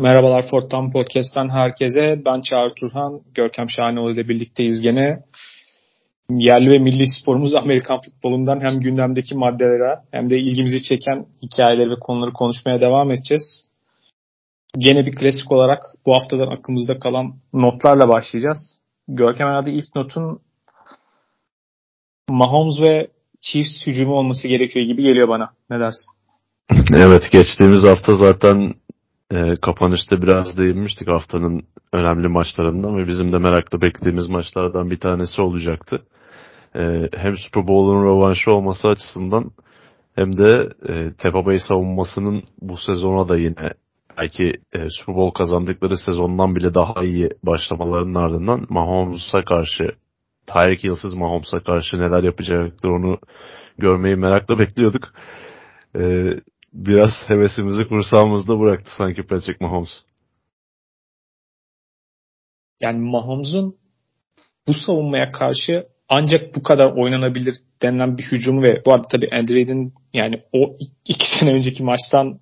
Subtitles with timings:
[0.00, 2.22] Merhabalar Forttan Podcast'tan herkese.
[2.24, 5.18] Ben Çağrı Turhan, Görkem Şahanoğlu ile birlikteyiz gene.
[6.30, 11.94] Yerli ve milli sporumuz Amerikan futbolundan hem gündemdeki maddelere hem de ilgimizi çeken hikayeleri ve
[12.00, 13.70] konuları konuşmaya devam edeceğiz.
[14.78, 18.82] Gene bir klasik olarak bu haftadan aklımızda kalan notlarla başlayacağız.
[19.08, 20.40] Görkem herhalde ilk notun
[22.30, 23.08] Mahomes ve
[23.40, 25.50] Chiefs hücumu olması gerekiyor gibi geliyor bana.
[25.70, 26.10] Ne dersin?
[26.94, 28.74] Evet geçtiğimiz hafta zaten
[29.32, 35.40] e, kapanışta biraz değinmiştik haftanın önemli maçlarından ve bizim de merakla beklediğimiz maçlardan bir tanesi
[35.40, 36.02] olacaktı.
[36.76, 39.50] E, hem Super Bowl'un rövanşı olması açısından
[40.14, 43.72] hem de e, Tampa Bay savunmasının bu sezona da yine
[44.18, 49.84] belki e, Super Bowl kazandıkları sezondan bile daha iyi başlamalarının ardından Mahomes'a karşı
[50.46, 53.18] Tyreek Hill'siz Mahomes'a karşı neler yapacaktır onu
[53.78, 55.08] görmeyi merakla bekliyorduk.
[55.96, 56.32] E,
[56.72, 60.02] biraz hevesimizi kursağımızda bıraktı sanki Patrick Mahomes.
[62.80, 63.76] Yani Mahomes'un
[64.68, 69.94] bu savunmaya karşı ancak bu kadar oynanabilir denilen bir hücum ve bu arada tabii Andrew'in
[70.14, 72.40] yani o iki sene önceki maçtan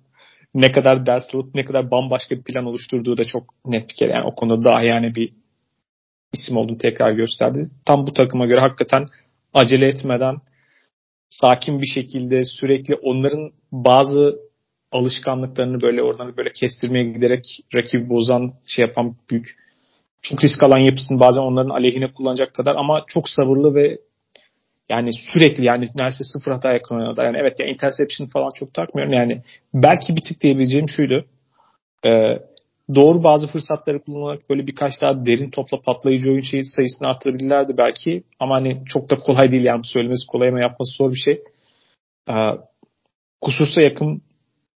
[0.53, 4.11] ne kadar ders alıp ne kadar bambaşka bir plan oluşturduğu da çok net bir kere.
[4.11, 5.33] Yani o konuda daha yani bir
[6.33, 7.69] isim olduğunu tekrar gösterdi.
[7.85, 9.07] Tam bu takıma göre hakikaten
[9.53, 10.35] acele etmeden
[11.29, 14.39] sakin bir şekilde sürekli onların bazı
[14.91, 17.43] alışkanlıklarını böyle oradan böyle kestirmeye giderek
[17.75, 19.55] rakibi bozan şey yapan büyük
[20.21, 23.97] çok risk alan yapısını bazen onların aleyhine kullanacak kadar ama çok sabırlı ve
[24.89, 27.21] yani sürekli yani neredeyse sıfır hata yakın oynadı.
[27.23, 29.13] Yani evet ya interception falan çok takmıyorum.
[29.13, 29.41] Yani
[29.73, 31.25] belki bir tık diyebileceğim şuydu.
[32.05, 32.39] Ee,
[32.95, 38.23] doğru bazı fırsatları kullanarak böyle birkaç daha derin topla patlayıcı oyun şeyi sayısını arttırabilirlerdi belki.
[38.39, 41.41] Ama hani çok da kolay değil yani söylemesi kolay ama yapması zor bir şey.
[42.29, 42.33] Ee,
[43.41, 44.21] kusursa yakın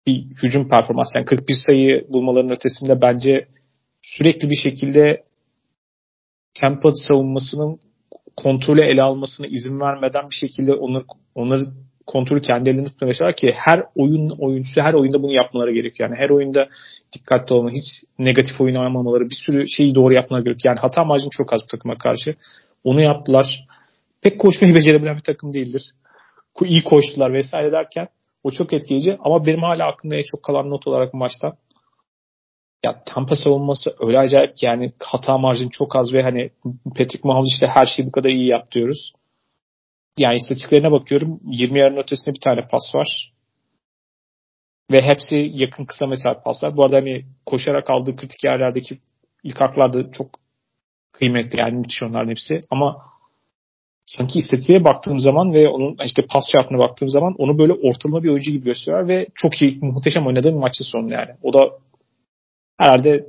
[0.07, 1.17] bir hücum performansı.
[1.17, 3.47] Yani 41 sayı bulmaların ötesinde bence
[4.01, 5.23] sürekli bir şekilde
[6.59, 7.79] Tampa savunmasının
[8.35, 11.03] kontrolü ele almasına izin vermeden bir şekilde onları,
[11.35, 11.61] onları
[12.05, 16.09] kontrolü kendi elinde tutmaya başlar ki her oyun oyuncusu her oyunda bunu yapmaları gerekiyor.
[16.09, 16.69] Yani her oyunda
[17.15, 20.75] dikkatli olma, hiç negatif oyun oynamamaları, bir sürü şeyi doğru yapmaları gerekiyor.
[20.75, 22.35] Yani hata marjını çok az bu takıma karşı.
[22.83, 23.67] Onu yaptılar.
[24.21, 25.91] Pek koşmayı becerebilen bir takım değildir.
[26.65, 28.07] İyi koştular vesaire derken
[28.43, 29.17] o çok etkileyici.
[29.19, 31.53] Ama benim hala aklımda en çok kalan not olarak maçtan
[32.85, 36.49] ya Tampa savunması öyle acayip ki yani hata marjını çok az ve hani
[36.85, 39.13] Patrick Mahomes işte her şeyi bu kadar iyi yap diyoruz.
[40.17, 43.33] Yani istatistiklerine bakıyorum 20 yarın ötesinde bir tane pas var.
[44.91, 46.77] Ve hepsi yakın kısa mesafe paslar.
[46.77, 48.99] Bu arada hani koşarak aldığı kritik yerlerdeki
[49.43, 50.27] ilk haklarda çok
[51.11, 52.61] kıymetli yani müthiş onların hepsi.
[52.69, 52.97] Ama
[54.05, 58.29] sanki istatistiğe baktığım zaman ve onun işte pas şartına baktığım zaman onu böyle ortalama bir
[58.29, 61.31] oyuncu gibi gösteriyor ve çok iyi muhteşem oynadığı bir maçı sonu yani.
[61.43, 61.71] O da
[62.77, 63.25] herhalde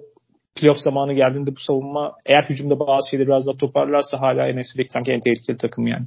[0.55, 5.13] playoff zamanı geldiğinde bu savunma eğer hücumda bazı şeyleri biraz daha toparlarsa hala NFC'deki sanki
[5.13, 6.07] en tehlikeli takım yani.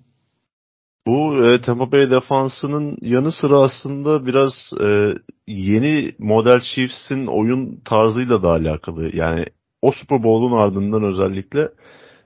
[1.07, 5.13] Bu e, Tampa Bay defansının yanı sıra aslında biraz e,
[5.47, 9.16] yeni model Chiefs'in oyun tarzıyla da alakalı.
[9.16, 9.45] Yani
[9.81, 11.69] o Super Bowl'un ardından özellikle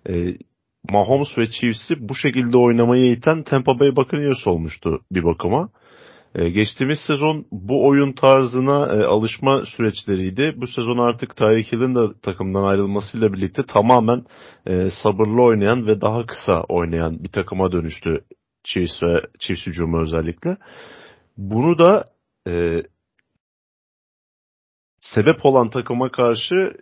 [0.09, 0.37] e,
[0.91, 5.69] Mahomes ve Chiefs'i bu şekilde oynamayı iten Tampa Bay Buccaneers olmuştu bir bakıma.
[6.35, 10.53] E, geçtiğimiz sezon bu oyun tarzına e, alışma süreçleriydi.
[10.57, 14.23] Bu sezon artık Tyreek Hill'in de takımdan ayrılmasıyla birlikte tamamen
[14.67, 18.21] e, sabırlı oynayan ve daha kısa oynayan bir takıma dönüştü
[18.65, 20.57] Chiefs ve Chiefs hücumu özellikle.
[21.37, 22.05] Bunu da
[22.47, 22.83] e,
[25.01, 26.77] sebep olan takıma karşı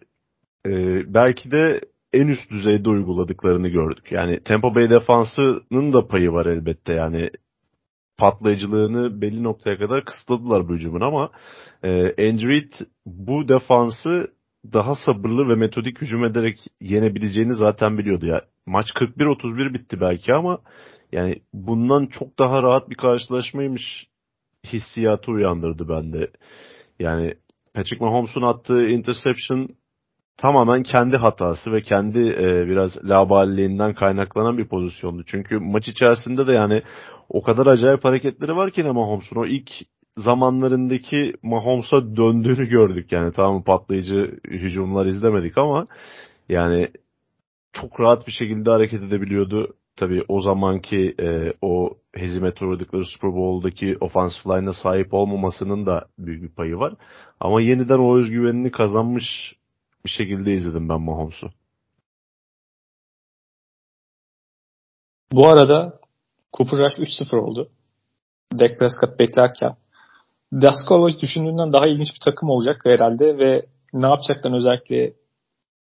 [0.68, 1.82] e, belki de
[2.14, 4.12] en üst düzeyde uyguladıklarını gördük.
[4.12, 6.94] Yani Tampa Bay defansının da payı var elbette.
[6.94, 7.30] Yani
[8.18, 11.30] patlayıcılığını belli noktaya kadar kısıtladılar bu hücumun ama
[11.84, 11.90] e,
[12.30, 14.32] Andrew bu defansı
[14.74, 18.42] daha sabırlı ve metodik hücum ederek yenebileceğini zaten biliyordu ya.
[18.66, 20.60] Maç 41-31 bitti belki ama
[21.14, 24.08] yani bundan çok daha rahat bir karşılaşmaymış
[24.66, 26.32] hissiyatı uyandırdı bende.
[27.00, 27.34] Yani
[27.74, 29.70] Patrick Mahomes'un attığı interception
[30.38, 35.24] tamamen kendi hatası ve kendi e, biraz laballiğinden kaynaklanan bir pozisyondu.
[35.26, 36.82] Çünkü maç içerisinde de yani
[37.30, 39.70] o kadar acayip hareketleri var ki ne Mahomes'un o ilk
[40.18, 45.86] zamanlarındaki Mahomes'a döndüğünü gördük yani tamam patlayıcı hücumlar izlemedik ama
[46.50, 46.88] yani
[47.74, 49.74] çok rahat bir şekilde hareket edebiliyordu.
[49.96, 56.44] Tabii o zamanki e, o hezimete uğradıkları Super Bowl'daki offensive line'a sahip olmamasının da büyük
[56.44, 56.94] bir payı var.
[57.40, 59.56] Ama yeniden o özgüvenini kazanmış
[60.06, 61.50] bir şekilde izledim ben Mahomes'u.
[65.32, 66.00] Bu arada
[66.54, 67.70] Cooper Rush 3-0 oldu.
[68.60, 69.76] Dak Prescott beklerken.
[70.54, 75.14] Daskova düşündüğünden daha ilginç bir takım olacak herhalde ve ne yapacaklar özellikle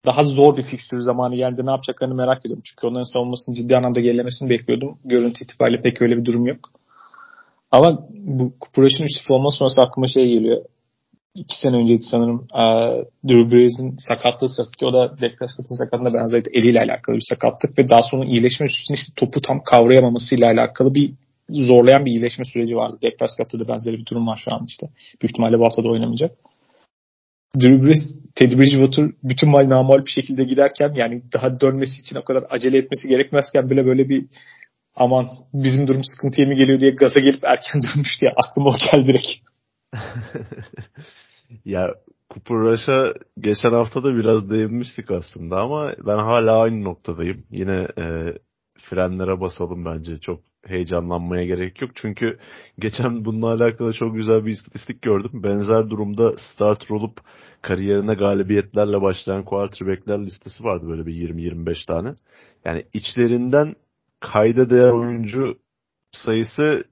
[0.06, 1.66] daha zor bir fikstür zamanı geldi.
[1.66, 2.62] Ne yapacaklarını merak ediyorum.
[2.66, 4.98] Çünkü onların savunmasının ciddi anlamda gerilemesini bekliyordum.
[5.04, 6.70] Görüntü itibariyle pek öyle bir durum yok.
[7.70, 10.64] Ama bu Cooper'ın üçlü forma sonrası aklıma şey geliyor.
[11.34, 12.46] İki sene önceydi sanırım.
[12.54, 16.50] Uh, Drew Brees'in sakatlığı sırası ki o da Dak Prescott'ın sakatlığına benzerdi.
[16.52, 21.12] Eliyle alakalı bir sakatlık ve daha sonra iyileşme sürecinde işte topu tam kavrayamamasıyla alakalı bir
[21.50, 22.98] zorlayan bir iyileşme süreci vardı.
[23.02, 24.86] Dak Prescott'ta da benzeri bir durum var şu an işte.
[25.22, 26.36] Büyük ihtimalle bu hafta da oynamayacak.
[27.60, 32.24] Drew Brees, Teddy Bridgewater bütün maç namal bir şekilde giderken yani daha dönmesi için o
[32.24, 34.26] kadar acele etmesi gerekmezken bile böyle bir
[34.96, 39.06] aman bizim durum sıkıntıya mı geliyor diye gaza gelip erken dönmüştü ya aklıma o geldi
[39.06, 39.28] direkt.
[41.64, 41.94] ya
[42.30, 47.44] Cooper Rush'a geçen hafta da biraz değinmiştik aslında ama ben hala aynı noktadayım.
[47.50, 48.04] Yine e,
[48.90, 50.20] frenlere basalım bence.
[50.20, 51.90] Çok heyecanlanmaya gerek yok.
[51.94, 52.38] Çünkü
[52.78, 55.42] geçen bununla alakalı çok güzel bir istatistik gördüm.
[55.42, 57.20] Benzer durumda start olup
[57.62, 62.14] kariyerine galibiyetlerle başlayan quarterbackler listesi vardı böyle bir 20-25 tane.
[62.64, 63.74] Yani içlerinden
[64.20, 65.58] kayda değer oyuncu
[66.12, 66.84] sayısı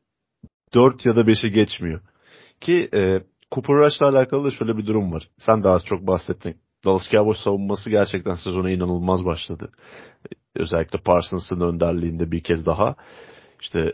[0.75, 2.01] 4 ya da 5'i geçmiyor.
[2.61, 3.21] Ki e,
[3.53, 5.29] Cooper Rush'la alakalı da şöyle bir durum var.
[5.39, 6.57] Sen daha az çok bahsettin.
[6.85, 9.71] Dallas Cowboys savunması gerçekten sezona inanılmaz başladı.
[10.57, 12.95] Özellikle Parsons'ın önderliğinde bir kez daha.
[13.61, 13.93] İşte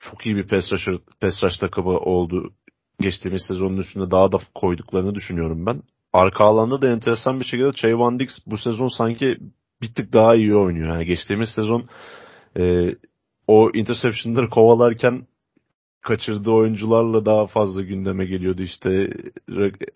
[0.00, 0.48] çok iyi bir
[1.42, 2.52] rush takımı oldu.
[3.00, 5.82] Geçtiğimiz sezonun üstünde daha da koyduklarını düşünüyorum ben.
[6.12, 9.38] Arka alanda da enteresan bir şekilde Trayvon Diggs bu sezon sanki
[9.82, 10.88] bir tık daha iyi oynuyor.
[10.88, 11.88] Yani geçtiğimiz sezon
[12.58, 12.94] e,
[13.46, 15.26] o interception'ları kovalarken
[16.02, 18.62] kaçırdığı oyuncularla daha fazla gündeme geliyordu.
[18.62, 19.10] İşte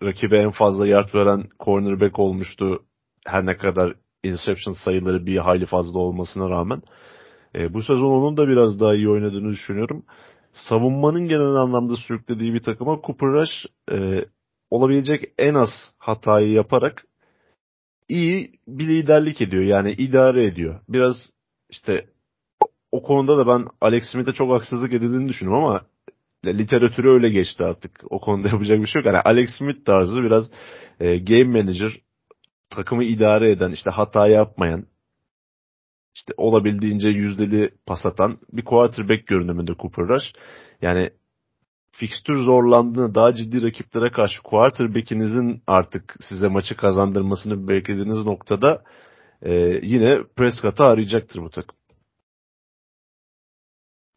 [0.03, 2.83] rakibe en fazla yard veren cornerback olmuştu.
[3.25, 6.81] Her ne kadar interception sayıları bir hayli fazla olmasına rağmen.
[7.55, 10.03] E, bu sezon onun da biraz daha iyi oynadığını düşünüyorum.
[10.53, 14.25] Savunmanın genel anlamda sürüklediği bir takıma Cooper Rush e,
[14.71, 17.03] olabilecek en az hatayı yaparak
[18.09, 19.63] iyi bir liderlik ediyor.
[19.63, 20.79] Yani idare ediyor.
[20.89, 21.15] Biraz
[21.69, 22.05] işte
[22.91, 25.81] o konuda da ben Alex Smith'e çok haksızlık edildiğini düşünüyorum ama
[26.45, 27.91] literatürü öyle geçti artık.
[28.09, 29.05] O konuda yapacak bir şey yok.
[29.05, 30.51] Yani Alex Smith tarzı biraz
[30.99, 31.91] e, game manager,
[32.69, 34.85] takımı idare eden, işte hata yapmayan,
[36.15, 40.33] işte olabildiğince yüzdeli pas atan bir quarterback görünümünde Cooper Rush.
[40.81, 41.09] Yani
[41.91, 48.83] fikstür zorlandığını daha ciddi rakiplere karşı quarterback'inizin artık size maçı kazandırmasını beklediğiniz noktada
[49.41, 51.75] e, yine Prescott'ı arayacaktır bu takım.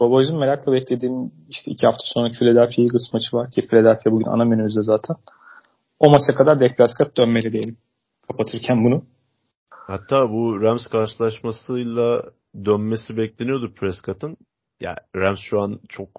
[0.00, 4.44] Cowboys'un merakla beklediğim işte iki hafta sonraki Philadelphia Eagles maçı var ki Philadelphia bugün ana
[4.44, 5.16] menümüzde zaten.
[5.98, 7.76] O maça kadar Dak Prescott dönmeli diyelim.
[8.28, 9.04] Kapatırken bunu.
[9.70, 12.22] Hatta bu Rams karşılaşmasıyla
[12.64, 14.36] dönmesi bekleniyordu Prescott'ın.
[14.80, 16.10] Ya Rams şu an çok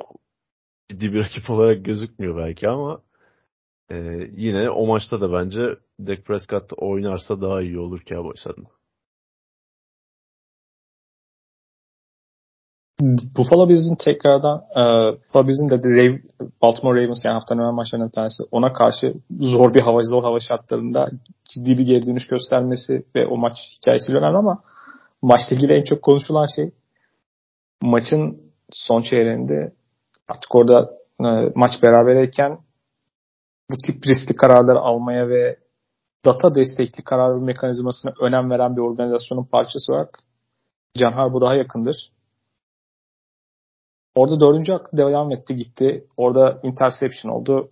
[0.89, 3.01] ciddi bir rakip olarak gözükmüyor belki ama
[3.91, 5.61] e, yine o maçta da bence
[5.99, 8.67] Dak Prescott oynarsa daha iyi olur Cowboys adına.
[13.01, 14.83] Buffalo Bills'in tekrardan e,
[15.17, 16.17] Buffalo Bills'in de Rav,
[16.61, 20.39] Baltimore Ravens yani haftanın önemli maçlarından bir tanesi ona karşı zor bir hava zor hava
[20.39, 21.09] şartlarında
[21.53, 24.63] ciddi bir geri dönüş göstermesi ve o maç hikayesiyle önemli ama
[25.21, 26.71] maçla ilgili en çok konuşulan şey
[27.81, 28.41] maçın
[28.73, 29.73] son çeyreğinde
[30.27, 32.57] artık orada e, maç berabereyken
[33.71, 35.57] bu tip riskli kararları almaya ve
[36.25, 40.19] data destekli karar mekanizmasına önem veren bir organizasyonun parçası olarak
[40.97, 42.11] Can Harbo daha yakındır.
[44.15, 46.07] Orada dördüncü hakkı devam etti gitti.
[46.17, 47.69] Orada interception oldu.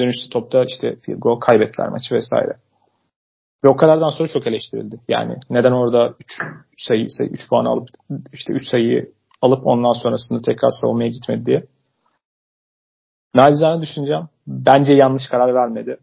[0.00, 2.56] Dönüşlü topta işte field goal kaybettiler maçı vesaire.
[3.64, 5.00] Ve o karardan sonra çok eleştirildi.
[5.08, 6.40] Yani neden orada 3
[6.78, 7.88] sayı, sayı 3 puan alıp
[8.32, 9.12] işte 3 sayıyı
[9.42, 11.64] alıp ondan sonrasında tekrar savunmaya gitmedi diye.
[13.34, 14.28] Nacizane düşüneceğim.
[14.46, 15.96] Bence yanlış karar vermedi.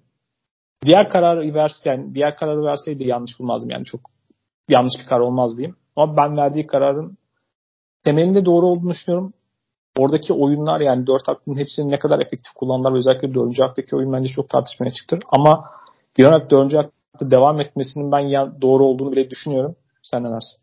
[0.86, 4.02] Diğer kararı verse yani diğer kararı verseydi yanlış bulmazdım yani çok
[4.70, 5.76] yanlış bir karar olmaz diyeyim.
[5.96, 7.18] Ama ben verdiği kararın
[8.04, 9.34] temelinde doğru olduğunu düşünüyorum
[9.98, 14.30] oradaki oyunlar yani dört hakkının hepsini ne kadar efektif kullandılar özellikle dördüncü haktaki oyun bence
[14.30, 15.20] çok tartışmaya çıktı.
[15.30, 15.66] Ama
[16.16, 19.76] genel olarak dördüncü hakta devam etmesinin ben ya doğru olduğunu bile düşünüyorum.
[20.04, 20.62] Sen ne dersin?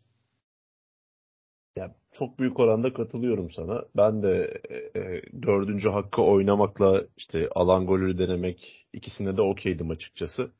[1.75, 3.83] Ya çok büyük oranda katılıyorum sana.
[3.97, 10.51] Ben de e, e, dördüncü hakkı oynamakla işte alan golü denemek ikisine de okeydim açıkçası.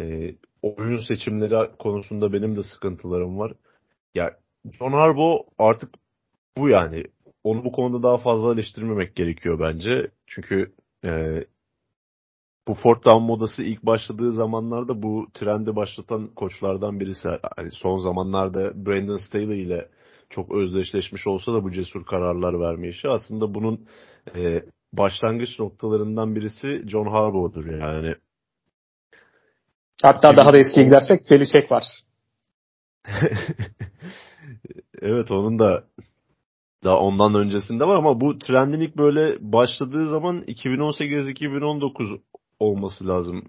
[0.00, 3.52] E, oyun seçimleri konusunda benim de sıkıntılarım var.
[4.14, 4.36] Ya
[4.78, 5.94] John Harbaugh artık
[6.56, 7.04] bu yani
[7.46, 10.10] onu bu konuda daha fazla eleştirmemek gerekiyor bence.
[10.26, 10.72] Çünkü
[11.04, 11.44] e,
[12.68, 17.28] bu Fort Down modası ilk başladığı zamanlarda bu trendi başlatan koçlardan birisi.
[17.58, 19.88] Yani son zamanlarda Brandon Staley ile
[20.30, 23.86] çok özdeşleşmiş olsa da bu cesur kararlar verme işi aslında bunun
[24.36, 24.62] e,
[24.92, 28.14] başlangıç noktalarından birisi John Harbaugh'dur yani.
[30.02, 31.84] Hatta daha da eskiye gidersek Felicek var.
[35.02, 35.84] evet onun da
[36.84, 42.20] daha ondan öncesinde var ama bu trendin ilk böyle başladığı zaman 2018-2019
[42.60, 43.42] olması lazım.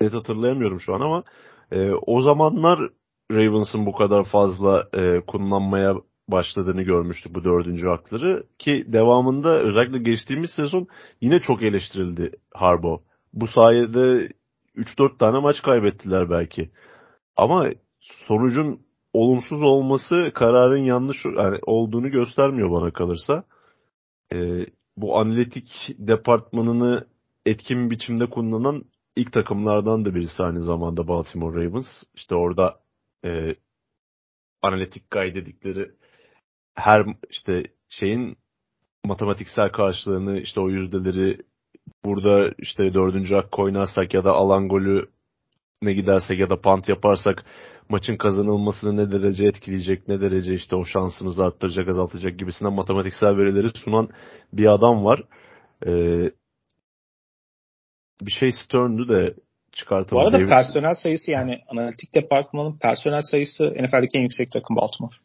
[0.00, 1.24] Net hatırlayamıyorum şu an ama
[1.70, 2.90] e, o zamanlar
[3.32, 5.94] Ravens'ın bu kadar fazla e, kullanmaya
[6.28, 10.86] başladığını görmüştük bu dördüncü hakları ki devamında özellikle geçtiğimiz sezon
[11.20, 13.02] yine çok eleştirildi Harbo.
[13.32, 14.28] Bu sayede
[14.76, 16.70] 3-4 tane maç kaybettiler belki.
[17.36, 17.66] Ama
[18.00, 18.80] sonucun
[19.12, 23.44] olumsuz olması kararın yanlış yani olduğunu göstermiyor bana kalırsa.
[24.32, 24.66] Ee,
[24.96, 27.06] bu analitik departmanını
[27.46, 28.84] etkin biçimde kullanan
[29.16, 31.86] ilk takımlardan da birisi aynı zamanda Baltimore Ravens.
[32.14, 32.80] İşte orada
[33.24, 33.56] e,
[34.62, 35.90] analitik guy dedikleri
[36.74, 38.36] her işte şeyin
[39.04, 41.38] matematiksel karşılığını işte o yüzdeleri
[42.04, 45.10] burada işte dördüncü hakkı oynarsak ya da alan golü
[45.82, 47.44] ne gidersek ya da pant yaparsak
[47.88, 53.68] maçın kazanılmasını ne derece etkileyecek, ne derece işte o şansımızı arttıracak, azaltacak gibisinden matematiksel verileri
[53.68, 54.08] sunan
[54.52, 55.22] bir adam var.
[55.86, 56.30] Ee,
[58.22, 59.34] bir şey Stern'dü de
[59.72, 60.22] çıkartalım.
[60.24, 65.16] Bu arada personel sayısı yani analitik departmanın personel sayısı NFL'deki en yüksek takım Baltimore.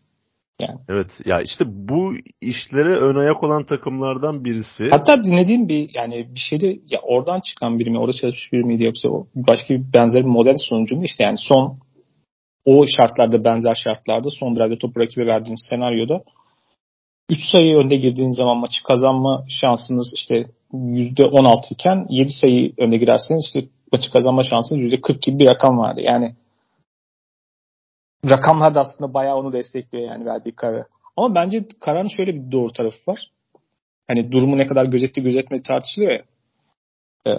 [0.61, 0.79] Yani.
[0.89, 4.89] Evet ya işte bu işlere ön ayak olan takımlardan birisi.
[4.89, 8.83] Hatta dinlediğim bir yani bir şeyde ya oradan çıkan biri mi orada çalışmış biri miydi
[8.83, 11.79] yoksa başka bir benzer bir model sonucunda işte yani son
[12.65, 16.23] o şartlarda benzer şartlarda son drive'de topu rakibe verdiğiniz senaryoda
[17.29, 23.45] 3 sayı önde girdiğiniz zaman maçı kazanma şansınız işte %16 iken 7 sayı önde girerseniz
[23.45, 26.01] işte maçı kazanma şansınız %40 gibi bir rakam vardı.
[26.03, 26.35] Yani
[28.25, 30.85] rakamlar da aslında bayağı onu destekliyor yani verdiği karar.
[31.17, 33.31] Ama bence kararın şöyle bir doğru tarafı var.
[34.07, 36.23] Hani durumu ne kadar gözetti gözetmedi tartışılıyor ya.
[37.27, 37.31] Ee,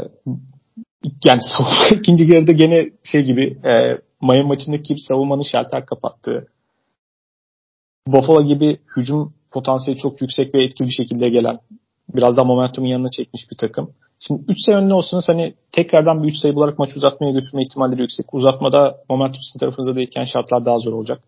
[1.25, 6.49] yani savunma ikinci yarıda gene şey gibi e, Miami maçındaki gibi savunmanın şalter kapattığı
[8.07, 11.59] Buffalo gibi hücum potansiyeli çok yüksek ve etkili bir şekilde gelen
[12.15, 13.95] biraz daha momentumun yanına çekmiş bir takım.
[14.21, 18.01] Şimdi 3 sayı önüne olsanız hani tekrardan bir 3 sayı bularak maçı uzatmaya götürme ihtimalleri
[18.01, 18.35] yüksek.
[18.35, 21.23] Uzatmada momentum sizin tarafınızda değilken şartlar daha zor olacak.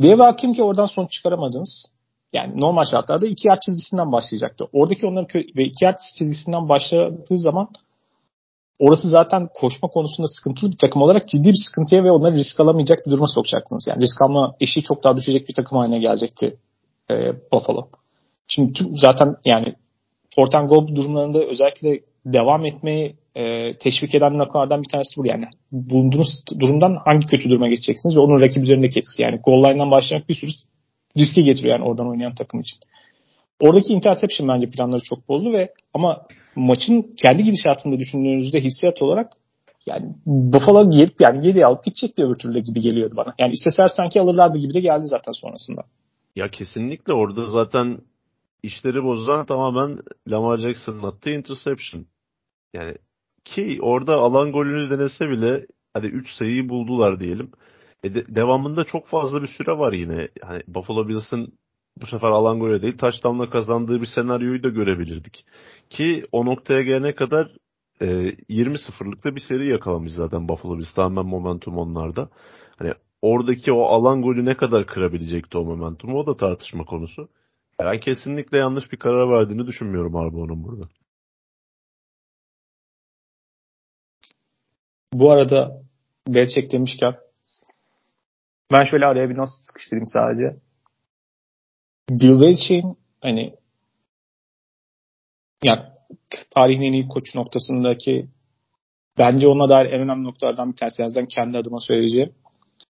[0.00, 1.84] Bir ev hakim ki oradan sonuç çıkaramadınız.
[2.32, 4.64] Yani normal şartlarda iki yard çizgisinden başlayacaktı.
[4.72, 7.68] Oradaki onların ve iki yard çizgisinden başladığı zaman
[8.78, 13.06] orası zaten koşma konusunda sıkıntılı bir takım olarak ciddi bir sıkıntıya ve onları risk alamayacak
[13.06, 13.86] bir duruma sokacaktınız.
[13.88, 16.56] Yani risk alma eşiği çok daha düşecek bir takım haline gelecekti
[17.10, 17.14] e,
[17.52, 17.88] Buffalo.
[18.48, 19.74] Şimdi tüm, zaten yani
[20.38, 25.26] Fortan Gold durumlarında özellikle devam etmeyi e, teşvik eden noktalardan bir tanesi bu.
[25.26, 29.22] Yani bulunduğunuz durumdan hangi kötü duruma geçeceksiniz ve onun rakip üzerindeki etkisi.
[29.22, 30.50] Yani goal line'dan başlamak bir sürü
[31.16, 32.78] riske getiriyor yani oradan oynayan takım için.
[33.60, 36.26] Oradaki interception bence planları çok bozdu ve ama
[36.56, 39.32] maçın kendi gidişatında düşündüğünüzde hissiyat olarak
[39.86, 43.34] yani Buffalo gelip yani 7 alıp gidecekti öbür türlü gibi geliyordu bana.
[43.38, 45.80] Yani isteseler sanki alırlardı gibi de geldi zaten sonrasında.
[46.36, 47.98] Ya kesinlikle orada zaten
[48.62, 49.98] işleri bozan tamamen
[50.28, 52.06] Lamar Jackson'ın attığı interception.
[52.74, 52.94] Yani
[53.44, 57.50] ki orada alan golünü denese bile hadi 3 sayıyı buldular diyelim.
[58.04, 60.28] E de, devamında çok fazla bir süre var yine.
[60.42, 61.52] Hani Buffalo Bills'ın
[62.00, 65.44] bu sefer alan golü değil touchdown'la kazandığı bir senaryoyu da görebilirdik.
[65.90, 67.52] Ki o noktaya gelene kadar
[68.00, 68.06] e,
[68.48, 70.94] 20-0'lıkta bir seri yakalamış zaten Buffalo Bills.
[70.94, 72.28] Tamamen momentum onlarda.
[72.78, 77.28] Hani oradaki o alan golü ne kadar kırabilecekti o momentumu o da tartışma konusu.
[77.80, 80.88] Ben kesinlikle yanlış bir karar verdiğini düşünmüyorum Harbour'un burada.
[85.12, 85.82] Bu arada
[86.28, 87.16] Belichick demişken
[88.72, 90.56] ben şöyle araya bir not sıkıştırayım sadece.
[92.10, 93.54] Bill Belichick'in hani
[95.64, 95.82] yani
[96.50, 98.28] tarihin en iyi koçu noktasındaki
[99.18, 101.02] bence ona dair en önemli noktalardan bir tanesi.
[101.02, 102.34] En kendi adıma söyleyeceğim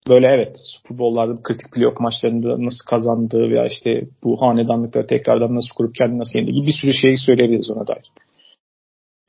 [0.07, 5.75] böyle evet Super Bowl'larda kritik playoff maçlarında nasıl kazandığı veya işte bu hanedanlıkları tekrardan nasıl
[5.75, 8.11] kurup kendini nasıl yendiği gibi bir sürü şey söyleyebiliriz ona dair.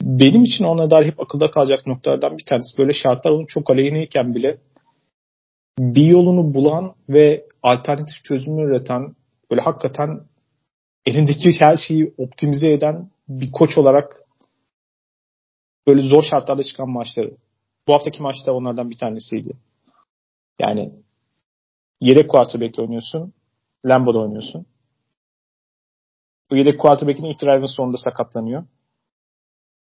[0.03, 4.35] Benim için ona dair hep akılda kalacak noktalardan bir tanesi böyle şartlar onun çok aleyhineyken
[4.35, 4.59] bile
[5.79, 9.15] bir yolunu bulan ve alternatif çözümü üreten
[9.51, 10.21] böyle hakikaten
[11.07, 14.23] elindeki her şeyi optimize eden bir koç olarak
[15.87, 17.37] böyle zor şartlarda çıkan maçları.
[17.89, 19.53] Bu haftaki maçta onlardan bir tanesiydi.
[20.59, 20.93] Yani
[22.01, 23.35] yedek quarterback oynuyorsun.
[23.85, 24.67] Lambo'da oynuyorsun.
[26.51, 28.65] Bu yedek quarterback'in ilk drive'ın sonunda sakatlanıyor.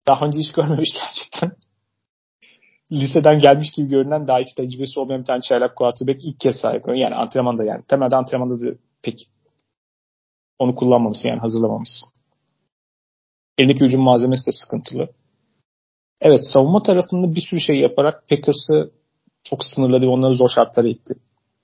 [0.07, 1.53] Daha önce hiç görmemiş gerçekten.
[2.93, 6.83] Liseden gelmiş gibi görünen daha hiç tecrübesi olmayan bir tane çaylak quarterback ilk kez sahip.
[6.87, 7.85] Yani antrenmanda yani.
[7.89, 9.29] Temelde antrenmanda da pek
[10.59, 12.09] onu kullanmamışsın yani hazırlamamışsın.
[13.59, 15.09] Elindeki hücum malzemesi de sıkıntılı.
[16.21, 18.91] evet savunma tarafında bir sürü şey yaparak Packers'ı
[19.45, 21.15] çok sınırladı ve onları zor şartlara itti.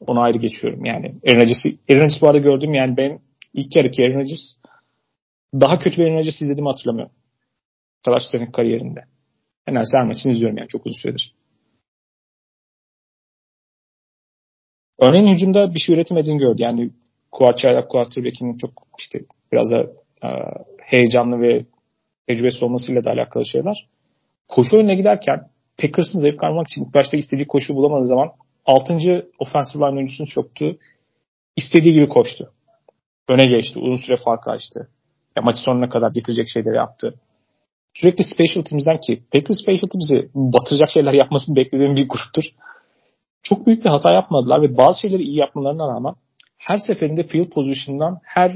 [0.06, 1.14] Ona ayrı geçiyorum yani.
[1.28, 3.18] Aaron Rodgers'ı Aaron bu arada gördüm yani benim
[3.54, 4.56] ilk yarıki Aaron Rodgers
[5.54, 7.14] daha kötü bir Aaron Rodgers izlediğimi hatırlamıyorum.
[8.02, 9.04] Talaş senin kariyerinde.
[9.66, 11.34] En az her maçını izliyorum yani çok uzun süredir.
[14.98, 16.62] Örneğin hücumda bir şey üretemediğini gördü.
[16.62, 16.90] Yani
[17.32, 19.20] Kuarçayla quarterback'inin çok işte
[19.52, 19.80] biraz da
[20.22, 20.28] e,
[20.82, 21.66] heyecanlı ve
[22.26, 23.88] tecrübesi olmasıyla da alakalı şeyler.
[24.48, 28.30] Koşu önüne giderken Packers'ın zayıf kalmak için ilk başta istediği koşu bulamadığı zaman
[28.66, 29.28] 6.
[29.38, 30.78] offensive line oyuncusunu çoktu.
[31.56, 32.52] İstediği gibi koştu.
[33.28, 33.78] Öne geçti.
[33.78, 34.88] Uzun süre fark açtı.
[35.36, 37.14] Ya maçı sonuna kadar getirecek şeyleri yaptı.
[37.94, 42.44] Sürekli special teams'den ki Packers special teams'i batıracak şeyler yapmasını beklediğim bir gruptur.
[43.42, 46.14] Çok büyük bir hata yapmadılar ve bazı şeyleri iyi yapmalarına rağmen
[46.58, 48.52] her seferinde field position'dan her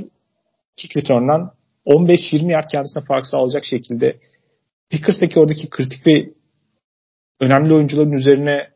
[0.76, 1.52] kick return'dan
[1.86, 4.18] 15-20 yard kendisine fark sağlayacak şekilde
[4.90, 6.28] Packers'taki oradaki kritik ve
[7.40, 8.68] önemli oyuncuların üzerine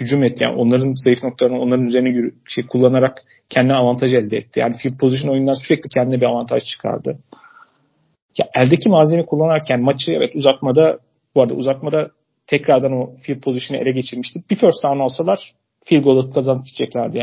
[0.00, 0.44] hücum etti.
[0.44, 4.60] Yani onların zayıf noktalarını onların üzerine şey kullanarak kendine avantaj elde etti.
[4.60, 7.18] Yani field position oyundan sürekli kendine bir avantaj çıkardı.
[8.38, 10.98] Ya eldeki malzeme kullanırken maçı evet uzatmada
[11.34, 12.10] bu arada uzatmada
[12.46, 14.40] tekrardan o field position'ı ele geçirmişti.
[14.50, 15.52] Bir first down alsalar
[15.84, 17.18] field goal atıp kazanıp gideceklerdi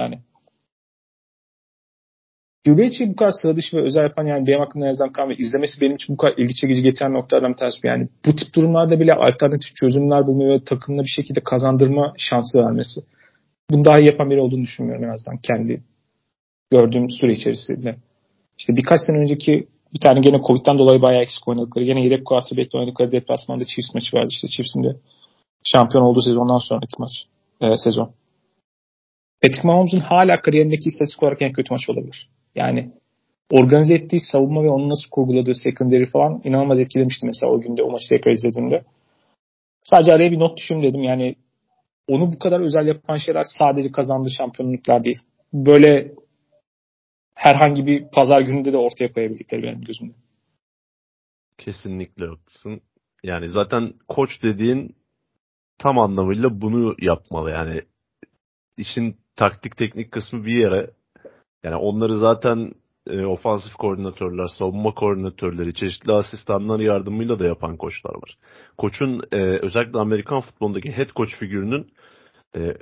[2.65, 2.75] yani.
[2.75, 5.81] Gülbeyç'i bu kadar sıra dışı ve özel yapan yani benim hakkımda yazılan kan ve izlemesi
[5.81, 7.87] benim için bu kadar ilgi çekici getiren noktalardan bir tanesi.
[7.87, 13.01] Yani bu tip durumlarda bile alternatif çözümler bulmayı ve takımına bir şekilde kazandırma şansı vermesi.
[13.69, 15.83] Bunu daha iyi yapan biri olduğunu düşünmüyorum en azından kendi
[16.71, 17.95] gördüğüm süre içerisinde.
[18.59, 21.85] İşte birkaç sene önceki bir tane gene Covid'den dolayı bayağı eksik oynadıkları.
[21.85, 24.27] Yine yedek quarterback'le oynadıkları deplasmanda Chiefs maçı vardı.
[24.31, 24.95] İşte Chiefs'in de
[25.63, 27.11] şampiyon olduğu sezondan sonraki maç.
[27.61, 28.11] E, sezon.
[29.41, 32.29] Patrick Mahomes'un hala kariyerindeki istatistik olarak en kötü maç olabilir.
[32.55, 32.91] Yani
[33.51, 37.91] organize ettiği savunma ve onu nasıl kurguladığı secondary falan inanılmaz etkilemişti mesela o günde o
[37.91, 38.83] maçı tekrar izlediğimde.
[39.83, 41.03] Sadece araya bir not düşün dedim.
[41.03, 41.35] Yani
[42.07, 45.19] onu bu kadar özel yapan şeyler sadece kazandığı şampiyonluklar değil.
[45.53, 46.12] Böyle
[47.33, 50.13] herhangi bir pazar gününde de ortaya koyabildikleri benim gözümde.
[51.57, 52.81] Kesinlikle haklısın.
[53.23, 54.95] Yani zaten koç dediğin
[55.77, 57.51] tam anlamıyla bunu yapmalı.
[57.51, 57.81] Yani
[58.77, 60.91] işin taktik teknik kısmı bir yere
[61.63, 62.72] yani onları zaten
[63.08, 68.38] e, ofansif koordinatörler, savunma koordinatörleri, çeşitli asistanlar yardımıyla da yapan koçlar var.
[68.78, 71.91] Koçun e, özellikle Amerikan futbolundaki head coach figürünün
[72.56, 72.78] e,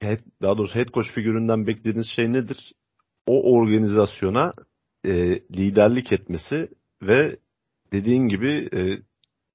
[0.00, 2.72] head, daha doğrusu head coach figüründen beklediğiniz şey nedir?
[3.26, 4.52] O organizasyona
[5.04, 5.12] e,
[5.56, 6.68] liderlik etmesi
[7.02, 7.36] ve
[7.92, 9.02] dediğin gibi e,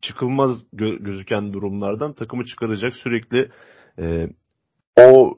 [0.02, 3.52] çıkılmaz gö- gözüken durumlardan takımı çıkaracak sürekli
[4.00, 4.30] e,
[5.00, 5.38] o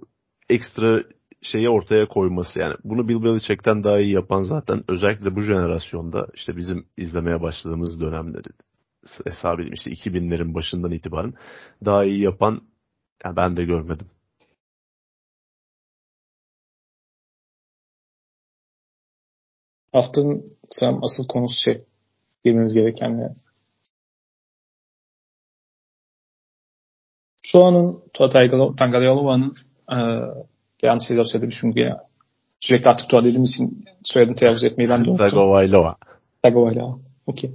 [0.50, 1.04] ekstra
[1.41, 6.58] şeyi ortaya koyması yani bunu Bill Belichick'ten daha iyi yapan zaten özellikle bu jenerasyonda işte
[6.58, 8.49] bizim izlemeye başladığımız dönemleri
[9.25, 11.34] hesap edeyim işte 2000'lerin başından itibaren
[11.86, 12.62] daha iyi yapan
[13.25, 14.08] yani ben de görmedim.
[19.91, 21.78] Haftanın sanırım asıl konusu şey
[22.45, 23.34] girmeniz gereken
[27.43, 29.56] Şu anın Tua Tagovailoa'nın
[30.88, 31.89] yanlış şeyler söyledim çünkü.
[32.60, 35.30] Sürekli artık Tua dediğim için soyadını telaffuz etmeyi ben de unuttum.
[35.30, 35.96] Tagovailoa.
[36.44, 37.00] Tagovailoa.
[37.28, 37.52] Okey.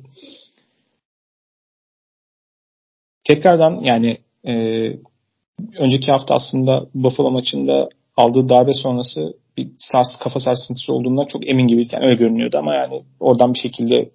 [3.25, 4.53] Tekrardan yani e,
[5.79, 11.67] önceki hafta aslında Buffalo maçında aldığı darbe sonrası bir sars, kafa sarsıntısı olduğundan çok emin
[11.67, 14.11] gibiyken öyle görünüyordu ama yani oradan bir şekilde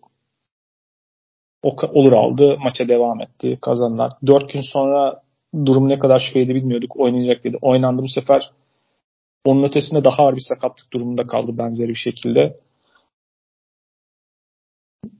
[1.93, 2.58] olur aldı.
[2.63, 3.58] Maça devam etti.
[3.62, 4.12] Kazandılar.
[4.28, 5.22] Dört gün sonra
[5.65, 7.00] durum ne kadar şüpheydi bilmiyorduk.
[7.00, 7.58] Oynayacak dedi.
[7.62, 8.52] Oynandı bu sefer
[9.45, 12.58] onun ötesinde daha ağır bir sakatlık durumunda kaldı benzeri bir şekilde.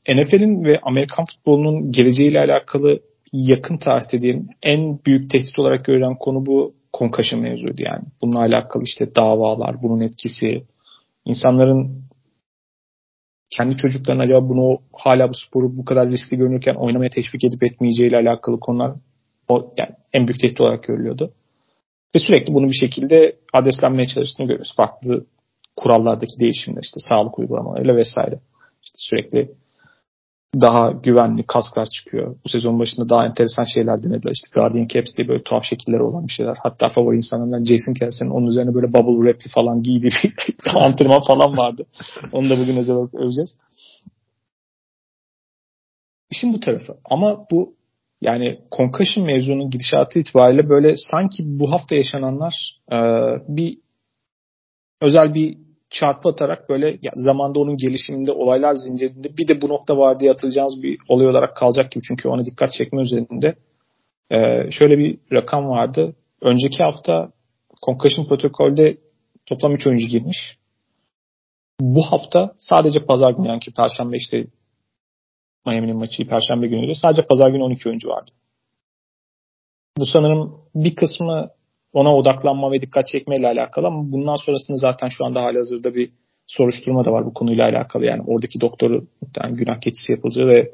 [0.10, 3.00] NFL'in ve Amerikan futbolunun geleceğiyle alakalı
[3.34, 8.04] yakın tarihte diyelim en büyük tehdit olarak görülen konu bu concussion mevzuydu yani.
[8.22, 10.64] Bununla alakalı işte davalar, bunun etkisi,
[11.26, 12.04] insanların
[13.50, 18.18] kendi çocuklarına acaba bunu hala bu sporu bu kadar riskli görünürken oynamaya teşvik edip etmeyeceğiyle
[18.18, 18.96] alakalı konular
[19.48, 21.34] o yani en büyük tehdit olarak görülüyordu.
[22.16, 24.74] Ve sürekli bunu bir şekilde adreslenmeye çalıştığını görüyoruz.
[24.78, 25.26] Farklı
[25.76, 28.40] kurallardaki değişimler işte sağlık uygulamalarıyla vesaire.
[28.84, 29.52] İşte sürekli
[30.56, 32.36] daha güvenli kasklar çıkıyor.
[32.46, 34.32] Bu sezon başında daha enteresan şeyler denediler.
[34.32, 36.58] İşte Guardian Caps diye böyle tuhaf şekilleri olan bir şeyler.
[36.64, 41.58] Hatta favori insanlardan Jason Kelsey'nin onun üzerine böyle bubble wrap'li falan giydiği bir antrenman falan
[41.58, 41.86] vardı.
[42.32, 43.58] Onu da bugün özel olarak öveceğiz.
[46.32, 46.98] İşin bu tarafı.
[47.06, 47.79] Ama bu
[48.22, 52.98] yani concussion mevzunun gidişatı itibariyle böyle sanki bu hafta yaşananlar e,
[53.48, 53.78] bir
[55.02, 55.58] özel bir
[55.90, 60.32] çarpı atarak böyle ya, zamanda onun gelişiminde olaylar zincirinde bir de bu nokta var diye
[60.32, 63.56] atılacağınız bir olay olarak kalacak gibi çünkü ona dikkat çekme üzerinde
[64.32, 66.16] Ee, şöyle bir rakam vardı.
[66.42, 67.32] Önceki hafta
[67.86, 68.98] concussion protokolde
[69.46, 70.58] toplam 3 oyuncu girmiş.
[71.82, 74.48] Bu hafta sadece pazar günü yani ki perşembe işte
[75.66, 76.96] Miami'nin maçı perşembe günüydü.
[76.96, 78.32] Sadece pazar günü 12 oyuncu vardı.
[79.98, 81.50] Bu sanırım bir kısmı
[81.94, 86.12] ona odaklanma ve dikkat çekmeyle alakalı ama bundan sonrasında zaten şu anda hali hazırda bir
[86.48, 88.06] soruşturma da var bu konuyla alakalı.
[88.06, 89.08] Yani oradaki doktoru
[89.44, 90.72] yani günah keçisi yapılacak ve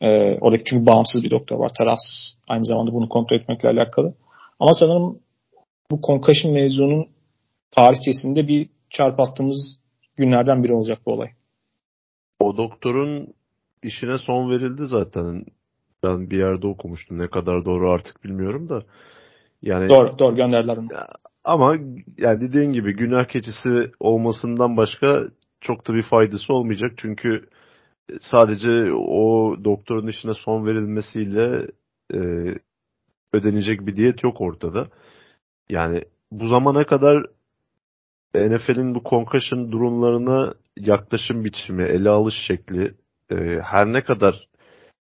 [0.00, 1.70] e, oradaki çünkü bağımsız bir doktor var.
[1.78, 2.38] Tarafsız.
[2.48, 4.14] Aynı zamanda bunu kontrol etmekle alakalı.
[4.60, 5.18] Ama sanırım
[5.90, 7.08] bu concussion mevzunun
[7.70, 9.78] tarihçesinde bir çarp attığımız
[10.16, 11.28] günlerden biri olacak bu olay.
[12.40, 13.34] O doktorun
[13.82, 15.44] işine son verildi zaten.
[16.02, 17.18] Ben bir yerde okumuştum.
[17.18, 18.82] Ne kadar doğru artık bilmiyorum da.
[19.62, 20.88] Yani Doğru, doğru gönderdiler onu.
[21.44, 21.76] Ama
[22.18, 25.24] yani dediğin gibi günah keçisi olmasından başka
[25.60, 26.92] çok da bir faydası olmayacak.
[26.96, 27.48] Çünkü
[28.20, 31.66] sadece o doktorun işine son verilmesiyle
[32.14, 32.18] e,
[33.32, 34.88] ödenecek bir diyet yok ortada.
[35.70, 37.26] Yani bu zamana kadar
[38.34, 42.94] NFL'in bu concussion durumlarına yaklaşım biçimi, ele alış şekli
[43.30, 44.48] e, her ne kadar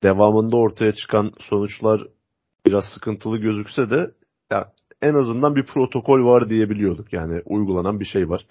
[0.02, 2.06] devamında ortaya çıkan sonuçlar
[2.66, 4.10] biraz sıkıntılı gözükse de
[4.52, 7.12] ya, en azından bir protokol var diyebiliyorduk.
[7.12, 8.46] Yani uygulanan bir şey var.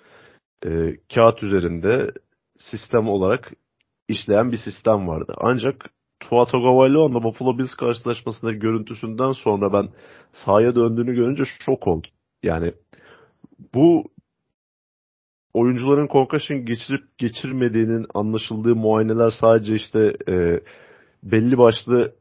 [0.65, 0.69] E,
[1.15, 2.11] kağıt üzerinde
[2.57, 3.51] sistem olarak
[4.07, 5.33] işleyen bir sistem vardı.
[5.37, 5.89] Ancak
[6.19, 9.89] Tua Tagovailoa'nın Buffalo Bills karşılaşmasındaki görüntüsünden sonra ben
[10.33, 12.11] sahaya döndüğünü görünce şok oldum.
[12.43, 12.73] Yani
[13.73, 14.03] bu
[15.57, 20.61] oyuncuların concussion geçirip geçirmediğinin anlaşıldığı muayeneler sadece işte e,
[21.23, 22.15] belli başlı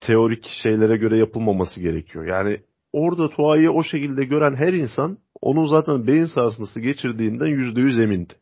[0.00, 2.26] teorik şeylere göre yapılmaması gerekiyor.
[2.26, 2.60] Yani
[2.92, 8.34] orada Tua'yı o şekilde gören her insan onun zaten beyin sarsıntısı geçirdiğinden %100 emindi.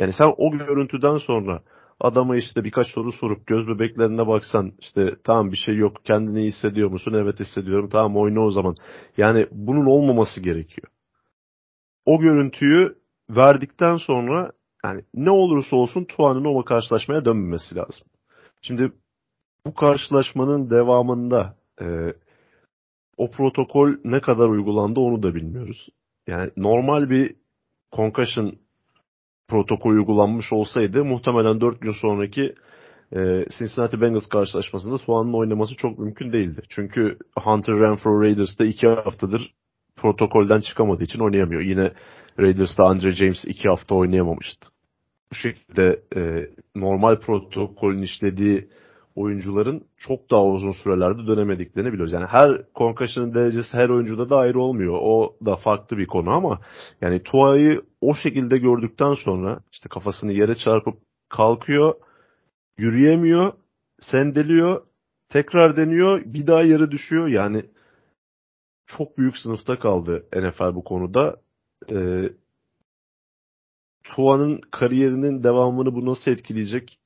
[0.00, 1.62] Yani sen o görüntüden sonra
[2.00, 6.48] adama işte birkaç soru sorup göz bebeklerine baksan işte tamam bir şey yok kendini iyi
[6.48, 7.12] hissediyor musun?
[7.12, 8.74] Evet hissediyorum tamam oyna o zaman.
[9.16, 10.93] Yani bunun olmaması gerekiyor.
[12.06, 12.94] O görüntüyü
[13.30, 14.52] verdikten sonra
[14.84, 18.06] yani ne olursa olsun Tuan'ın o karşılaşmaya dönmemesi lazım.
[18.62, 18.92] Şimdi
[19.66, 21.86] bu karşılaşmanın devamında e,
[23.16, 25.88] o protokol ne kadar uygulandı onu da bilmiyoruz.
[26.26, 27.36] Yani normal bir
[27.92, 28.58] concussion
[29.48, 32.54] protokol uygulanmış olsaydı muhtemelen 4 gün sonraki
[33.12, 36.62] e, Cincinnati Bengals karşılaşmasında Tuan'ın oynaması çok mümkün değildi.
[36.68, 39.54] Çünkü Hunter Renfro Raiders'da 2 haftadır
[40.04, 41.60] protokolden çıkamadığı için oynayamıyor.
[41.60, 41.92] Yine
[42.38, 44.68] Raiders'ta Andre James 2 hafta oynayamamıştı.
[45.30, 48.68] Bu şekilde e, normal protokolün işlediği
[49.14, 52.12] oyuncuların çok daha uzun sürelerde dönemediklerini biliyoruz.
[52.12, 54.98] Yani her concussion'ın derecesi her oyuncuda da ayrı olmuyor.
[55.00, 56.60] O da farklı bir konu ama
[57.00, 60.94] yani Tua'yı o şekilde gördükten sonra işte kafasını yere çarpıp
[61.28, 61.94] kalkıyor,
[62.78, 63.52] yürüyemiyor,
[64.00, 64.82] sendeliyor,
[65.28, 67.28] tekrar deniyor, bir daha yere düşüyor.
[67.28, 67.64] Yani
[68.98, 71.36] çok büyük sınıfta kaldı NFL bu konuda.
[71.92, 72.30] Ee,
[74.04, 76.98] Tua'nın kariyerinin devamını bu nasıl etkileyecek?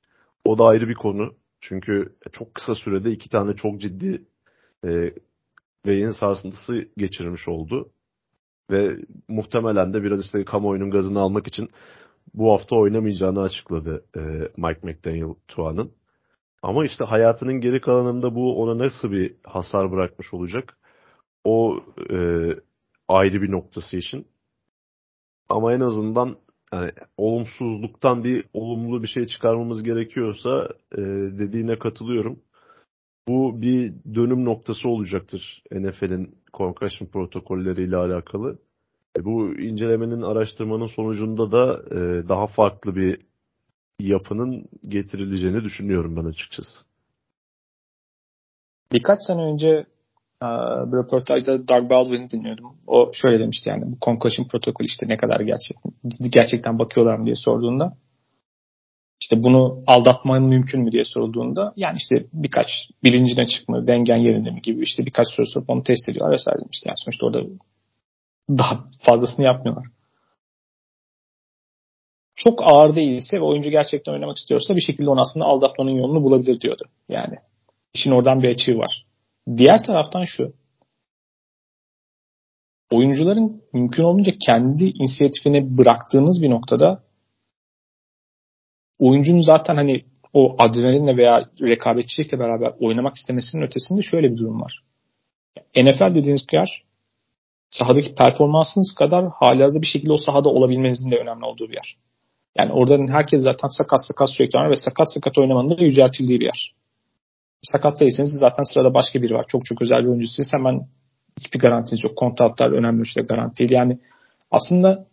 [0.45, 1.33] O da ayrı bir konu.
[1.61, 4.25] Çünkü çok kısa sürede iki tane çok ciddi
[4.85, 5.13] e,
[5.85, 7.89] beyin sarsıntısı geçirmiş oldu.
[8.71, 8.97] Ve
[9.27, 11.69] muhtemelen de biraz işte kamuoyunun gazını almak için
[12.33, 14.19] bu hafta oynamayacağını açıkladı e,
[14.57, 15.91] Mike McDaniel Tua'nın.
[16.61, 20.78] Ama işte hayatının geri kalanında bu ona nasıl bir hasar bırakmış olacak?
[21.43, 21.79] O
[22.11, 22.17] e,
[23.07, 24.27] ayrı bir noktası için.
[25.49, 26.37] Ama en azından
[26.73, 31.01] yani olumsuzluktan bir olumlu bir şey çıkarmamız gerekiyorsa e,
[31.39, 32.39] dediğine katılıyorum.
[33.27, 38.59] Bu bir dönüm noktası olacaktır NFL'in concussion protokolleriyle alakalı.
[39.17, 43.21] E, bu incelemenin, araştırmanın sonucunda da e, daha farklı bir
[43.99, 46.79] yapının getirileceğini düşünüyorum ben açıkçası.
[48.91, 49.85] Birkaç sene önce
[50.41, 52.65] bir röportajda Doug Baldwin'i dinliyordum.
[52.87, 55.91] O şöyle demişti yani bu concussion protokolü işte ne kadar gerçekten
[56.33, 57.97] gerçekten bakıyorlar mı diye sorduğunda
[59.21, 62.67] işte bunu aldatmanın mümkün mü diye sorulduğunda yani işte birkaç
[63.03, 66.89] bilincine çıkma, dengen yerinde mi gibi işte birkaç soru sorup onu test ediyorlar vesaire demişti.
[66.89, 67.43] Yani sonuçta orada
[68.49, 69.85] daha fazlasını yapmıyorlar.
[72.35, 76.61] Çok ağır değilse ve oyuncu gerçekten oynamak istiyorsa bir şekilde onu aslında aldatmanın yolunu bulabilir
[76.61, 76.83] diyordu.
[77.09, 77.35] Yani
[77.93, 79.05] işin oradan bir açığı var.
[79.57, 80.53] Diğer taraftan şu.
[82.91, 87.03] Oyuncuların mümkün olunca kendi inisiyatifini bıraktığınız bir noktada
[88.99, 94.83] oyuncunun zaten hani o adrenalinle veya rekabetçilikle beraber oynamak istemesinin ötesinde şöyle bir durum var.
[95.77, 96.83] NFL dediğiniz yer
[97.69, 101.97] sahadaki performansınız kadar halihazırda bir şekilde o sahada olabilmenizin de önemli olduğu bir yer.
[102.57, 106.45] Yani orada herkes zaten sakat sakat sürekli oynar ve sakat sakat oynamanın da yüceltildiği bir
[106.45, 106.73] yer.
[107.61, 109.45] Sakat değilseniz zaten sırada başka biri var.
[109.47, 110.81] Çok çok özel bir oyuncusuysa hemen
[111.39, 112.15] hiçbir garantiniz yok.
[112.15, 113.71] Kontratlar önemli ölçüde garanti değil.
[113.71, 113.99] Yani
[114.51, 115.05] aslında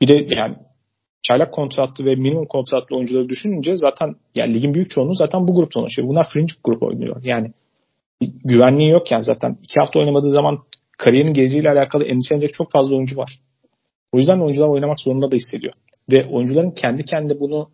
[0.00, 0.56] bir de yani
[1.22, 5.82] çaylak kontratlı ve minimum kontratlı oyuncuları düşününce zaten yani ligin büyük çoğunluğu zaten bu gruptan
[5.82, 6.08] oluşuyor.
[6.08, 7.22] Bunlar fringe grup oynuyor.
[7.22, 7.52] Yani
[8.44, 10.58] güvenliği yok yani zaten iki hafta oynamadığı zaman
[10.98, 13.40] kariyerin geleceğiyle alakalı endişelenecek çok fazla oyuncu var.
[14.12, 15.72] O yüzden oyuncular oynamak zorunda da hissediyor.
[16.12, 17.68] Ve oyuncuların kendi kendine bunu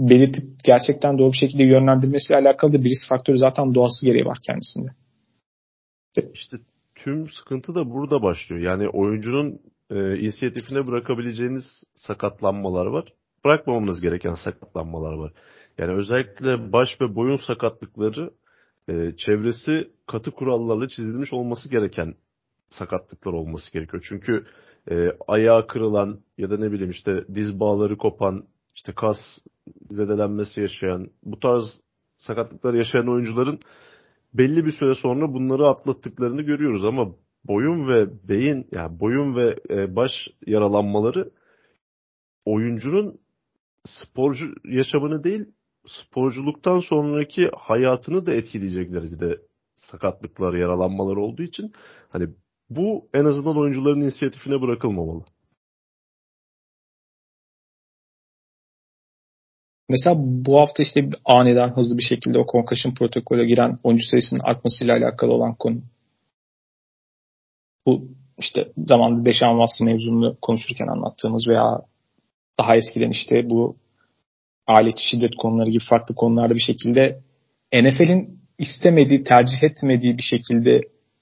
[0.00, 4.38] belirtip gerçekten doğru bir şekilde yönlendirmesiyle alakalı da bir risk faktörü zaten doğası gereği var
[4.46, 4.88] kendisinde.
[6.34, 6.56] İşte
[6.94, 8.62] tüm sıkıntı da burada başlıyor.
[8.62, 13.12] Yani oyuncunun e, inisiyatifine bırakabileceğiniz sakatlanmalar var.
[13.44, 15.32] Bırakmamamız gereken sakatlanmalar var.
[15.78, 18.30] Yani özellikle baş ve boyun sakatlıkları
[18.88, 22.14] e, çevresi katı kurallarla çizilmiş olması gereken
[22.70, 24.04] sakatlıklar olması gerekiyor.
[24.08, 24.46] Çünkü
[24.90, 24.94] e,
[25.28, 28.44] ayağı kırılan ya da ne bileyim işte diz bağları kopan,
[28.78, 29.18] işte kas
[29.90, 31.80] zedelenmesi yaşayan, bu tarz
[32.18, 33.60] sakatlıklar yaşayan oyuncuların
[34.34, 37.14] belli bir süre sonra bunları atlattıklarını görüyoruz ama
[37.44, 40.10] boyun ve beyin yani boyun ve e, baş
[40.46, 41.30] yaralanmaları
[42.44, 43.18] oyuncunun
[43.86, 45.44] sporcu yaşamını değil
[45.86, 49.38] sporculuktan sonraki hayatını da etkileyecek derecede
[49.76, 51.72] sakatlıklar, yaralanmalar olduğu için
[52.08, 52.28] hani
[52.70, 55.24] bu en azından oyuncuların inisiyatifine bırakılmamalı.
[59.88, 64.96] Mesela bu hafta işte aniden hızlı bir şekilde o concussion protokole giren oyuncu sayısının artmasıyla
[64.96, 65.80] alakalı olan konu.
[67.86, 71.80] Bu işte zamanda Deşan Watson mevzunu konuşurken anlattığımız veya
[72.58, 73.76] daha eskiden işte bu
[74.66, 77.20] alet şiddet konuları gibi farklı konularda bir şekilde
[77.74, 80.80] NFL'in istemediği, tercih etmediği bir şekilde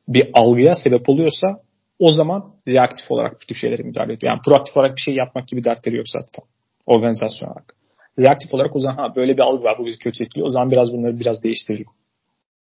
[0.09, 1.61] bir algıya sebep oluyorsa
[1.99, 4.33] o zaman reaktif olarak bu tür şeylere müdahale ediyor.
[4.33, 6.49] Yani proaktif olarak bir şey yapmak gibi dertleri yok zaten
[6.87, 7.75] organizasyon olarak.
[8.19, 10.49] Reaktif olarak o zaman ha böyle bir algı var bu bizi kötü etkiliyor.
[10.49, 11.87] O zaman biraz bunları biraz değiştirelim.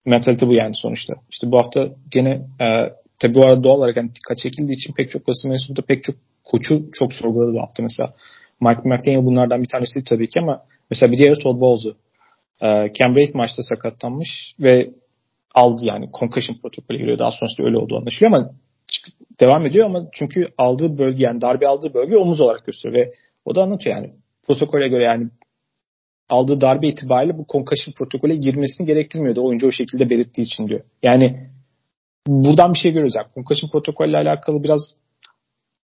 [0.06, 1.13] Mentalite bu yani sonuçta.
[1.30, 5.12] İşte bu hafta gene e, tabi bu arada doğal olarak yani dikkat çekildiği için pek
[5.12, 8.13] çok basın mensubu da pek çok koçu çok sorguladı bu hafta mesela.
[8.62, 11.95] Mike McDaniel bunlardan bir tanesi tabii ki ama mesela bir diğeri Todd Bowles'u.
[12.62, 14.89] E, Cam maçta sakatlanmış ve
[15.56, 17.19] aldı yani concussion protokolü giriyor.
[17.19, 18.52] Daha sonrasında öyle olduğu anlaşılıyor ama
[19.39, 23.12] devam ediyor ama çünkü aldığı bölge yani darbe aldığı bölge omuz olarak gösteriyor ve
[23.45, 24.13] o da anlatıyor yani
[24.47, 25.29] protokole göre yani
[26.29, 29.45] aldığı darbe itibariyle bu concussion protokole girmesini gerektirmiyordu.
[29.45, 30.81] Oyuncu o şekilde belirttiği için diyor.
[31.03, 31.49] Yani
[32.27, 33.15] buradan bir şey görüyoruz.
[33.15, 34.81] Yani concussion protokolle alakalı biraz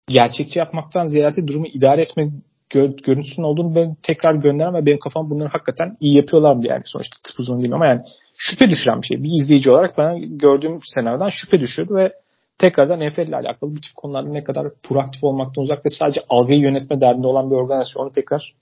[0.08, 2.32] gerçekçi yapmaktan ziyade durumu idare etme
[2.72, 6.82] gö- görüntüsünün olduğunu ben tekrar gönderen ve benim kafam bunları hakikaten iyi yapıyorlar bir yani
[6.86, 8.02] sonuçta tıp uzun değil ama yani
[8.38, 9.24] şüphe düşüren bir şey.
[9.24, 12.14] Bir izleyici olarak ben gördüğüm senaryodan şüphe düşüyordu ve
[12.58, 16.60] tekrardan NFL ile alakalı bu tip konularda ne kadar proaktif olmaktan uzak ve sadece algıyı
[16.60, 18.56] yönetme derdinde olan bir organizasyonu tekrar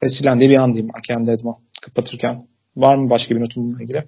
[0.00, 2.46] tescillendiği bir an diyeyim ben kendi adıma kapatırken.
[2.76, 4.04] Var mı başka bir notum bununla ilgili?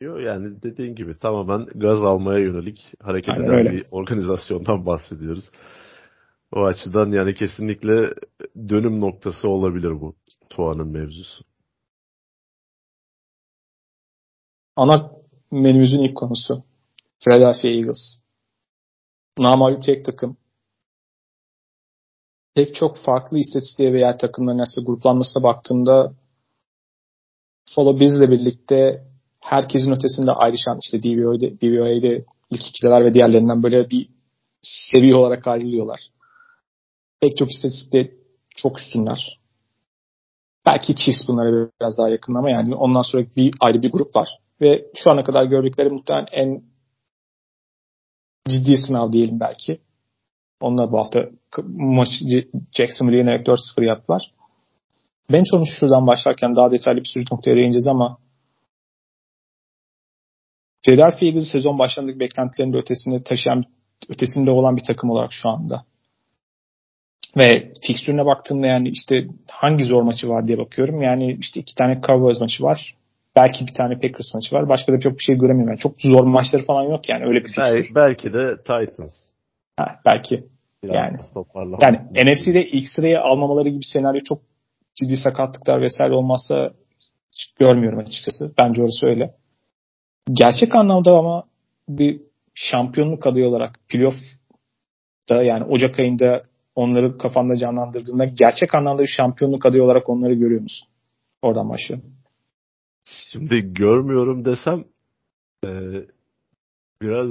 [0.00, 3.72] Yok yani dediğin gibi tamamen gaz almaya yönelik hareket Aynen eden öyle.
[3.72, 5.44] bir organizasyondan bahsediyoruz.
[6.52, 8.14] O açıdan yani kesinlikle
[8.68, 10.14] dönüm noktası olabilir bu
[10.50, 11.44] Tuğa'nın mevzusu.
[14.76, 15.10] Ana
[15.50, 16.64] menümüzün ilk konusu.
[17.24, 18.20] Philadelphia Eagles.
[19.38, 20.36] Namalip tek takım.
[22.54, 26.12] Pek çok farklı istatistiğe veya takımların arasında gruplanmasına baktığımda
[27.74, 29.04] Follow bizle birlikte
[29.40, 34.08] herkesin ötesinde ayrışan işte DVO'da, DVOA'de ilk ikiler ve diğerlerinden böyle bir
[34.62, 36.00] seviye olarak ayrılıyorlar.
[37.20, 38.10] Pek çok istatistikte
[38.56, 39.40] çok üstünler.
[40.66, 44.38] Belki Chiefs bunlara biraz daha yakın ama yani ondan sonra bir ayrı bir grup var.
[44.60, 46.62] Ve şu ana kadar gördükleri muhtemelen en
[48.48, 49.80] ciddi sınav diyelim belki.
[50.60, 51.20] Onlar bu hafta
[51.68, 52.08] maç
[52.76, 54.32] Jacksonville'i yenerek 4-0 yaptılar.
[55.32, 58.18] Ben sonuç şuradan başlarken daha detaylı bir sürü noktaya değineceğiz ama
[60.82, 63.64] Philadelphia Eagles sezon başlarındaki beklentilerin de ötesinde taşıyan
[64.08, 65.84] ötesinde olan bir takım olarak şu anda.
[67.36, 71.02] Ve fikstürüne baktığımda yani işte hangi zor maçı var diye bakıyorum.
[71.02, 72.94] Yani işte iki tane Cowboys maçı var.
[73.36, 74.68] Belki bir tane Packers maçı var.
[74.68, 75.68] Başka da çok bir şey göremiyorum.
[75.68, 77.62] Yani çok zor maçları falan yok yani öyle bir fikstür.
[77.62, 79.12] Belki, belki de Titans.
[79.76, 80.44] Ha, belki.
[80.82, 81.18] Biraz Yani.
[81.34, 81.78] toparlama.
[81.82, 84.38] Yani NFC'de ilk sıraya almamaları gibi senaryo çok
[84.94, 86.70] ciddi sakatlıklar vesaire olmazsa
[87.32, 88.52] hiç görmüyorum açıkçası.
[88.60, 89.34] Bence orası öyle.
[90.32, 91.44] Gerçek anlamda ama
[91.88, 92.20] bir
[92.54, 96.42] şampiyonluk adayı olarak playoff'ta yani Ocak ayında
[96.74, 100.88] onları kafanda canlandırdığında gerçek anlamda bir şampiyonluk adayı olarak onları görüyor musun?
[101.42, 102.17] Oradan başlayalım.
[103.08, 104.84] Şimdi görmüyorum desem
[105.64, 105.70] e,
[107.02, 107.30] biraz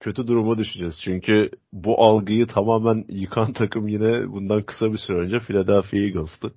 [0.00, 1.00] kötü duruma düşeceğiz.
[1.04, 6.52] Çünkü bu algıyı tamamen yıkan takım yine bundan kısa bir süre önce Philadelphia Eagles'tı.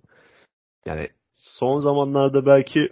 [0.86, 2.89] Yani son zamanlarda belki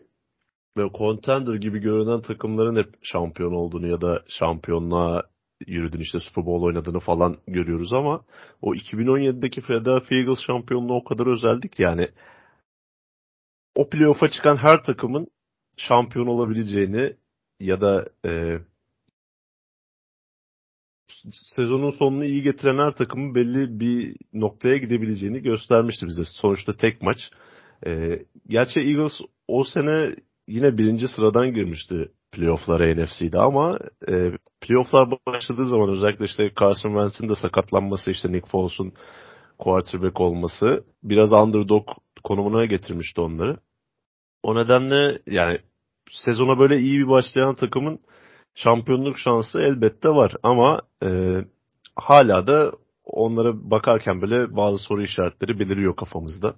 [0.77, 5.23] ve contender gibi görünen takımların hep şampiyon olduğunu ya da şampiyonluğa
[5.67, 8.21] yürüdüğünü işte Super Bowl oynadığını falan görüyoruz ama
[8.61, 12.09] o 2017'deki Philadelphia Eagles şampiyonluğu o kadar özeldi ki yani
[13.75, 15.27] o playoff'a çıkan her takımın
[15.79, 17.15] şampiyon olabileceğini
[17.59, 18.59] ya da e,
[21.55, 26.23] sezonun sonunu iyi getiren her takımın belli bir noktaya gidebileceğini göstermişti bize.
[26.25, 27.17] Sonuçta tek maç.
[27.87, 30.15] E, gerçi Eagles o sene
[30.47, 37.29] yine birinci sıradan girmişti playoff'lara NFC'de ama e, playoff'lar başladığı zaman özellikle işte Carson Wentz'in
[37.29, 38.93] de sakatlanması işte Nick Foles'un
[39.59, 41.87] quarterback olması biraz underdog
[42.23, 43.57] konumuna getirmişti onları.
[44.43, 45.59] O nedenle yani
[46.11, 47.99] sezona böyle iyi bir başlayan takımın
[48.55, 51.39] şampiyonluk şansı elbette var ama e,
[51.95, 52.71] hala da
[53.03, 56.55] onlara bakarken bile bazı soru işaretleri beliriyor kafamızda.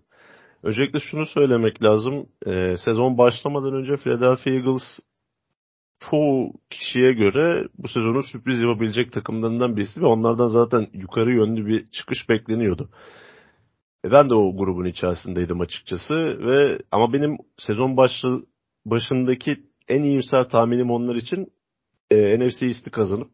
[0.63, 2.25] Öncelikle şunu söylemek lazım.
[2.45, 4.99] E, sezon başlamadan önce Philadelphia Eagles
[6.09, 11.89] çoğu kişiye göre bu sezonu sürpriz yapabilecek takımlarından birisi ve onlardan zaten yukarı yönlü bir
[11.89, 12.89] çıkış bekleniyordu.
[14.05, 18.27] E, ben de o grubun içerisindeydim açıkçası ve ama benim sezon başı,
[18.85, 19.55] başındaki
[19.87, 21.47] en iyimser tahminim onlar için
[22.11, 23.29] e, NFC East'i kazanıp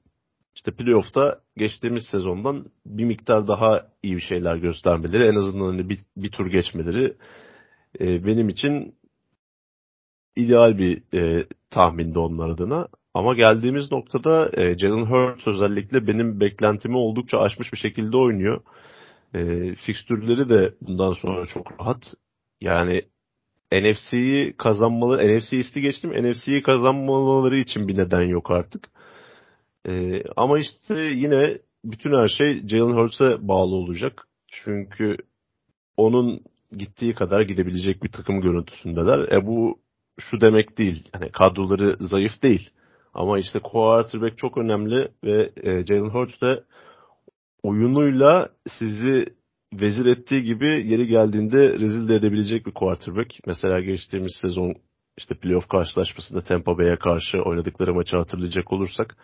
[0.55, 5.99] işte playoff'ta geçtiğimiz sezondan bir miktar daha iyi bir şeyler göstermeleri, en azından hani bir,
[6.17, 7.17] bir tur geçmeleri
[7.99, 8.95] e, benim için
[10.35, 12.87] ideal bir e, tahmindi onlar adına.
[13.13, 18.61] Ama geldiğimiz noktada e, Jalen Hurts özellikle benim beklentimi oldukça aşmış bir şekilde oynuyor.
[19.33, 22.13] E, fikstürleri de bundan sonra çok rahat.
[22.61, 23.01] Yani
[23.71, 26.11] NFC'yi kazanmalı, NFC isti geçtim.
[26.11, 28.89] NFC'yi kazanmaları için bir neden yok artık.
[29.89, 34.27] Ee, ama işte yine bütün her şey Jalen Hurts'e bağlı olacak.
[34.47, 35.17] Çünkü
[35.97, 36.41] onun
[36.77, 39.31] gittiği kadar gidebilecek bir takım görüntüsündeler.
[39.31, 39.79] E bu
[40.19, 41.09] şu demek değil.
[41.13, 42.69] Hani kadroları zayıf değil.
[43.13, 46.63] Ama işte quarterback çok önemli ve e, Jalen Hurts de
[47.63, 49.25] oyunuyla sizi
[49.73, 53.33] vezir ettiği gibi yeri geldiğinde rezil de edebilecek bir quarterback.
[53.45, 54.75] Mesela geçtiğimiz sezon
[55.17, 59.17] işte playoff karşılaşmasında Tampa Bay'e karşı oynadıkları maçı hatırlayacak olursak.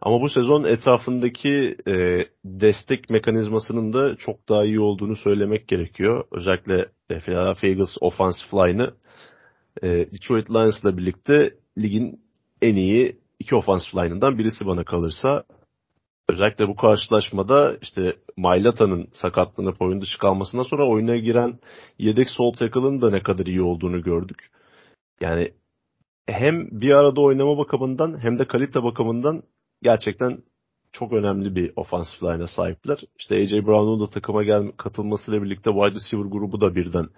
[0.00, 6.24] Ama bu sezon etrafındaki e, destek mekanizmasının da çok daha iyi olduğunu söylemek gerekiyor.
[6.32, 8.94] Özellikle e, Philadelphia Eagles offensive line'ı
[9.82, 12.20] e, Detroit Lions'la birlikte ligin
[12.62, 15.44] en iyi iki offensive line'ından birisi bana kalırsa.
[16.28, 21.58] Özellikle bu karşılaşmada işte Mailata'nın sakatlanıp oyun dışı kalmasından sonra oyuna giren
[21.98, 24.50] yedek sol tackle'ın da ne kadar iyi olduğunu gördük.
[25.20, 25.52] Yani
[26.26, 29.42] hem bir arada oynama bakımından hem de kalite bakımından
[29.82, 30.42] gerçekten
[30.92, 32.98] çok önemli bir offensive line'a sahipler.
[33.18, 37.08] İşte AJ Brown'un da takıma gel katılmasıyla birlikte wide receiver grubu da birden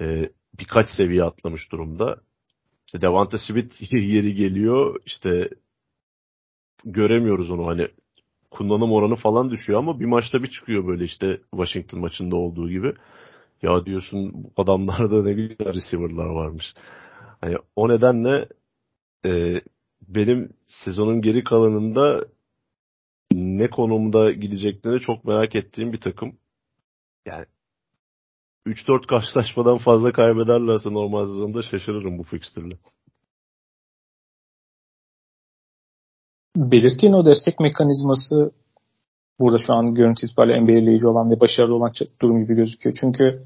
[0.00, 2.20] e, birkaç seviye atlamış durumda.
[2.86, 5.00] İşte Devante Smith yeri geliyor.
[5.06, 5.50] İşte
[6.84, 7.88] göremiyoruz onu hani
[8.50, 12.94] kullanım oranı falan düşüyor ama bir maçta bir çıkıyor böyle işte Washington maçında olduğu gibi.
[13.62, 16.74] Ya diyorsun bu adamlarda ne güzel receiver'lar varmış.
[17.40, 18.48] Hani o nedenle
[19.24, 19.60] e,
[20.08, 22.26] benim sezonun geri kalanında
[23.32, 26.38] ne konumda gideceklerini çok merak ettiğim bir takım.
[27.26, 27.46] Yani
[28.66, 32.78] 3-4 karşılaşmadan fazla kaybederlerse normal sezonda şaşırırım bu fikstürle.
[36.56, 38.50] Belirttiğin o destek mekanizması
[39.40, 42.96] burada şu an görüntü itibariyle en belirleyici olan ve başarılı olan durum gibi gözüküyor.
[43.00, 43.44] Çünkü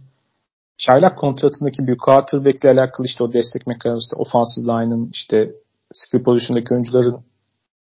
[0.79, 5.53] Çaylak kontratındaki bir quarterback'le alakalı işte o destek mekanizması, offensive line'ın işte
[5.93, 7.25] skill pozisyondaki oyuncuların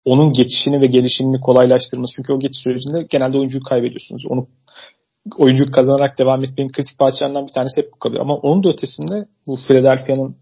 [0.05, 2.12] onun geçişini ve gelişimini kolaylaştırması.
[2.16, 4.27] Çünkü o geçiş sürecinde genelde oyuncuyu kaybediyorsunuz.
[4.29, 4.47] Onu
[5.38, 8.23] oyuncuyu kazanarak devam etmenin kritik parçalarından bir tanesi hep bu kalıyor.
[8.23, 10.37] Ama onun da ötesinde bu Philadelphia'nın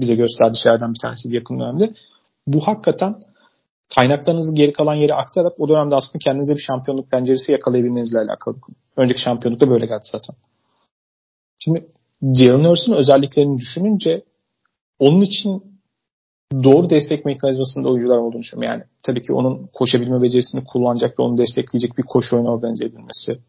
[0.00, 1.94] bize gösterdiği şeylerden bir tanesi yakın dönemde.
[2.46, 3.14] Bu hakikaten
[3.96, 8.56] kaynaklarınızı geri kalan yere aktararak o dönemde aslında kendinize bir şampiyonluk penceresi yakalayabilmenizle alakalı.
[8.96, 10.36] Önceki şampiyonluk da böyle geldi zaten.
[11.58, 11.86] Şimdi
[12.34, 14.24] Jalen Hurts'un özelliklerini düşününce
[14.98, 15.62] onun için
[16.64, 18.72] doğru destek mekanizmasında oyuncular olduğunu düşünüyorum.
[18.72, 23.40] Yani tabii ki onun koşabilme becerisini kullanacak ve onu destekleyecek bir koşu oyunu organize edilmesi.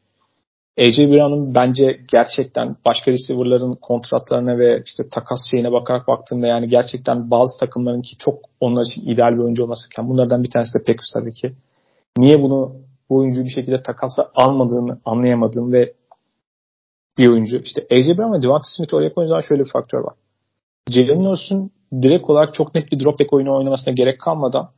[0.80, 7.32] AJ Brown'un bence gerçekten başka receiver'ların kontratlarına ve işte takas şeyine bakarak baktığımda yani gerçekten
[7.32, 11.12] bazı takımların ki çok onlar için ideal bir oyuncu olmasıken bunlardan bir tanesi de Packers
[11.14, 11.54] tabii ki.
[12.18, 12.76] Niye bunu
[13.10, 15.94] bu oyuncuyu bir şekilde takasa almadığını anlayamadığım ve
[17.18, 17.58] bir oyuncu.
[17.58, 20.14] İşte AJ Brown ve Devonta Smith oraya koyduğun şöyle bir faktör var.
[20.90, 21.72] Jalen Hurts'un
[22.02, 24.70] direkt olarak çok net bir drop back oyunu oynamasına gerek kalmadan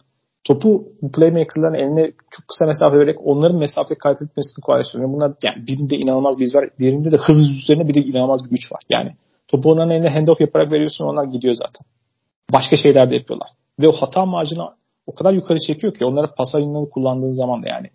[0.44, 5.14] topu playmaker'ların eline çok kısa mesafe vererek onların mesafe kaydetmesini kolaylaştırıyor.
[5.14, 6.70] Bunlar yani birinde inanılmaz bir iz var.
[6.80, 8.82] Diğerinde de hız üzerine bir de inanılmaz bir güç var.
[8.90, 9.12] Yani
[9.48, 11.88] topu onların eline handoff yaparak veriyorsun onlar gidiyor zaten.
[12.54, 13.50] başka şeyler de yapıyorlar.
[13.80, 14.70] Ve o hata marjını
[15.08, 17.88] o kadar yukarı çekiyor ki onlara pas ayınları kullandığın zaman da yani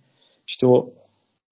[0.47, 0.87] işte o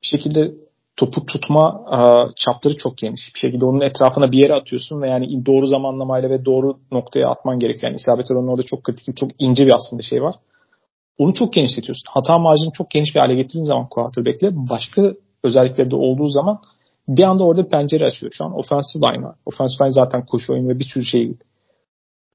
[0.03, 0.55] bir şekilde
[0.97, 1.99] topu tutma e,
[2.37, 3.21] çapları çok geniş.
[3.35, 7.59] Bir şekilde onun etrafına bir yere atıyorsun ve yani doğru zamanlamayla ve doğru noktaya atman
[7.59, 7.91] gerekiyor.
[7.91, 10.35] Yani isabet oranı orada çok kritik, çok ince bir aslında şey var.
[11.21, 12.05] Onu çok genişletiyorsun.
[12.09, 15.15] Hata marjını çok geniş bir hale getirdiğin zaman quarterback'le başka
[15.45, 16.61] özellikleri de olduğu zaman
[17.09, 18.33] bir anda orada bir pencere açıyor.
[18.33, 19.35] Şu an offensive line var.
[19.47, 21.33] Offensive line zaten koşu oyunu ve bir sürü şey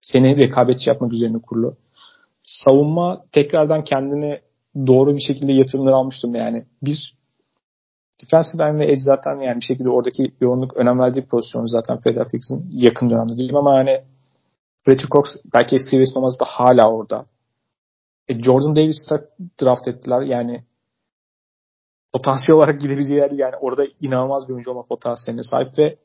[0.02, 1.76] seni rekabetçi yapmak üzerine kurulu.
[2.42, 4.40] Savunma tekrardan kendini
[4.88, 6.66] doğru bir şekilde yatırımlar almıştım yani.
[6.82, 7.16] Bir
[8.24, 12.70] defensive line ve edge zaten yani bir şekilde oradaki yoğunluk önem verdiği pozisyonu zaten Philadelphia'nın
[12.72, 14.02] yakın dönemde değil ama yani
[14.84, 17.26] Fletcher Cox belki Steve Thomas da hala orada.
[18.28, 19.30] E, Jordan Davis'ı
[19.62, 20.22] draft ettiler.
[20.22, 20.64] Yani
[22.14, 25.98] potansiyel olarak gidebileceği yer yani orada inanılmaz bir oyuncu olma potansiyeline sahip ve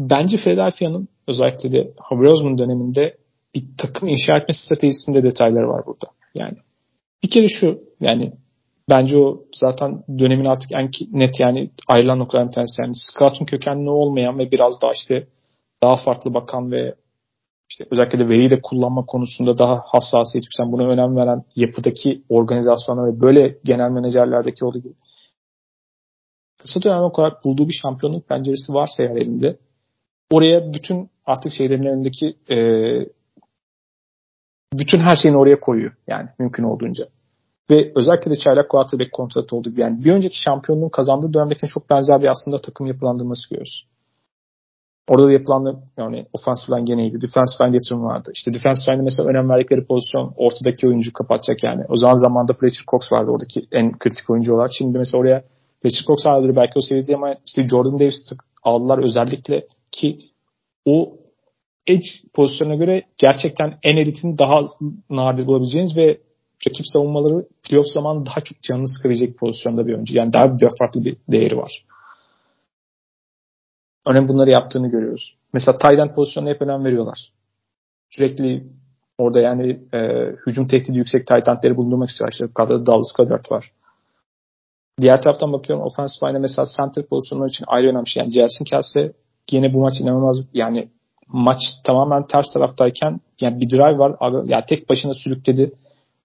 [0.00, 3.16] bence Philadelphia'nın özellikle de Harvey Osman döneminde
[3.54, 6.06] bir takım inşa etme stratejisinde detaylar var burada.
[6.34, 6.56] Yani
[7.22, 8.32] bir kere şu yani
[8.90, 12.82] bence o zaten dönemin artık en net yani ayrılan noktalardan bir tanesi.
[12.82, 15.26] Yani Scout'un kökenli olmayan ve biraz daha işte
[15.82, 16.94] daha farklı bakan ve
[17.70, 23.12] işte özellikle de veriyi de kullanma konusunda daha hassasiyet yükselen, buna önem veren yapıdaki organizasyonlar
[23.12, 24.94] ve böyle genel menajerlerdeki olduğu gibi
[26.58, 29.58] kısa dönem olarak bulduğu bir şampiyonluk penceresi varsa eğer elinde
[30.30, 32.56] oraya bütün artık şeylerin önündeki e,
[34.72, 37.08] bütün her şeyini oraya koyuyor yani mümkün olduğunca.
[37.70, 39.70] Ve özellikle de çaylak quarterback kontratı oldu.
[39.76, 43.86] Yani bir önceki şampiyonluğun kazandığı dönemdeki çok benzer bir aslında takım yapılandırması görüyoruz.
[45.08, 47.20] Orada da yapılan yani offensive line gene iyiydi.
[47.20, 48.30] Defensive line yatırım vardı.
[48.34, 51.84] İşte defensive line'de mesela önem verdikleri pozisyon ortadaki oyuncu kapatacak yani.
[51.88, 54.70] O zaman zamanda Fletcher Cox vardı oradaki en kritik oyuncu olarak.
[54.78, 55.44] Şimdi mesela oraya
[55.82, 58.32] Fletcher Cox aldı belki o seviyede ama işte Jordan Davis
[58.62, 60.18] aldılar özellikle ki
[60.84, 61.12] o
[61.86, 64.60] edge pozisyonuna göre gerçekten en elitin daha
[65.10, 66.18] nadir bulabileceğiniz ve
[66.66, 70.16] rakip savunmaları playoff zamanı daha çok canını sıkabilecek pozisyonda bir oyuncu.
[70.16, 71.84] Yani daha bir farklı bir değeri var.
[74.06, 75.36] Örneğin bunları yaptığını görüyoruz.
[75.52, 77.18] Mesela Tayland pozisyonuna hep önem veriyorlar.
[78.10, 78.66] Sürekli
[79.18, 79.98] orada yani e,
[80.46, 82.32] hücum tehdidi yüksek Taylandleri bulundurmak istiyor.
[82.32, 83.72] İşte kadroda Dallas Goddard var.
[85.00, 88.22] Diğer taraftan bakıyorum offensive line'e mesela center pozisyonları için ayrı önemli şey.
[88.22, 89.12] Yani Jason Kelsey
[89.50, 90.88] yine bu maç inanılmaz yani
[91.28, 94.16] maç tamamen ters taraftayken yani bir drive var.
[94.46, 95.72] Yani tek başına sürükledi.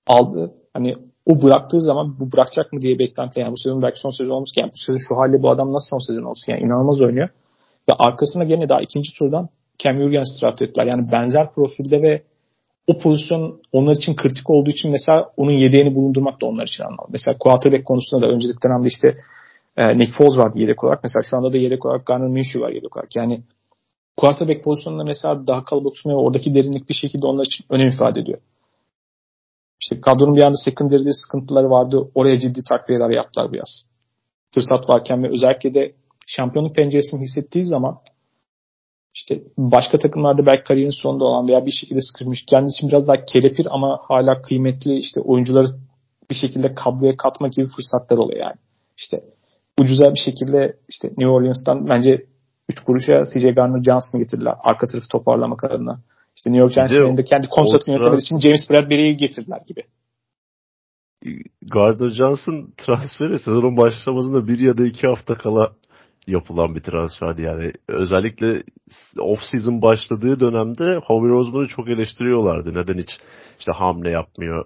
[0.08, 0.52] Aldı.
[0.74, 0.96] Hani
[1.26, 4.50] o bıraktığı zaman bu bırakacak mı diye beklenti yani bu sezon belki son sezon olmuş
[4.60, 7.30] yani bu sezon şu halde bu adam nasıl son sezon olsun yani inanılmaz oynuyor.
[7.90, 10.86] Ve arkasına gene daha ikinci turdan Cam Jurgens draft ettiler.
[10.86, 12.24] Yani benzer profilde ve
[12.88, 17.10] o pozisyon onlar için kritik olduğu için mesela onun yedeğini bulundurmak da onlar için anlamlı.
[17.10, 19.14] Mesela quarterback konusunda da önceki dönemde işte
[19.78, 21.04] e, Nick Foles vardı yedek olarak.
[21.04, 23.16] Mesela şu anda da yedek olarak Garner Minshew var yedek olarak.
[23.16, 23.44] Yani
[24.18, 28.40] quarterback pozisyonunda mesela daha kalabalık tutmaya oradaki derinlik bir şekilde onlar için önem ifade ediyor.
[29.82, 32.12] İşte kadronun bir anda secondary'de sıkıntıları vardı.
[32.16, 33.86] Oraya ciddi takviyeler yaptılar biraz.
[34.54, 35.94] Fırsat varken ve özellikle de
[36.28, 38.00] şampiyonluk penceresini hissettiği zaman
[39.16, 43.26] işte başka takımlarda belki kariyerin sonunda olan veya bir şekilde sıkışmış kendi için biraz daha
[43.26, 45.68] kelepir ama hala kıymetli işte oyuncuları
[46.30, 48.56] bir şekilde kabloya katma gibi fırsatlar oluyor yani.
[48.98, 49.24] İşte
[49.80, 52.26] ucuza bir şekilde işte New Orleans'tan bence
[52.70, 54.54] 3 kuruşa CJ Garner Johnson'ı getirdiler.
[54.64, 56.00] Arka tarafı toparlamak adına.
[56.36, 59.84] İşte New York Giants'ın de kendi kontratını yönetmek için James Bradbury'yi getirdiler gibi.
[61.62, 65.72] Gardner Johnson transferi sezonun başlamasında bir ya da iki hafta kala
[66.28, 67.72] yapılan bir transferdi yani.
[67.88, 68.64] Özellikle
[69.18, 72.74] off-season başladığı dönemde Howie Roseman'ı çok eleştiriyorlardı.
[72.74, 73.10] Neden hiç
[73.60, 74.66] işte hamle yapmıyor.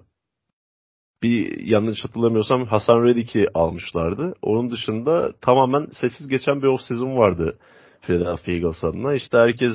[1.22, 4.34] Bir yanlış hatırlamıyorsam Hasan Reddick'i almışlardı.
[4.42, 7.58] Onun dışında tamamen sessiz geçen bir off-season vardı
[8.02, 9.14] Philadelphia Eagles adına.
[9.14, 9.72] İşte herkes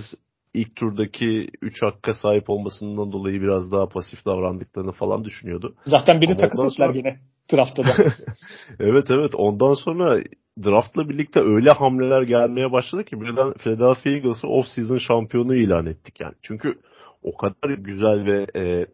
[0.53, 5.75] ilk turdaki 3 hakka sahip olmasından dolayı biraz daha pasif davrandıklarını falan düşünüyordu.
[5.85, 6.97] Zaten biri takas ettiler sonra...
[6.97, 7.19] yine
[7.53, 7.95] draftta da.
[8.79, 10.23] evet evet ondan sonra
[10.63, 16.33] draftla birlikte öyle hamleler gelmeye başladı ki birden Philadelphia Eagles'ı off-season şampiyonu ilan ettik yani.
[16.41, 16.79] Çünkü
[17.23, 18.85] o kadar güzel ve e,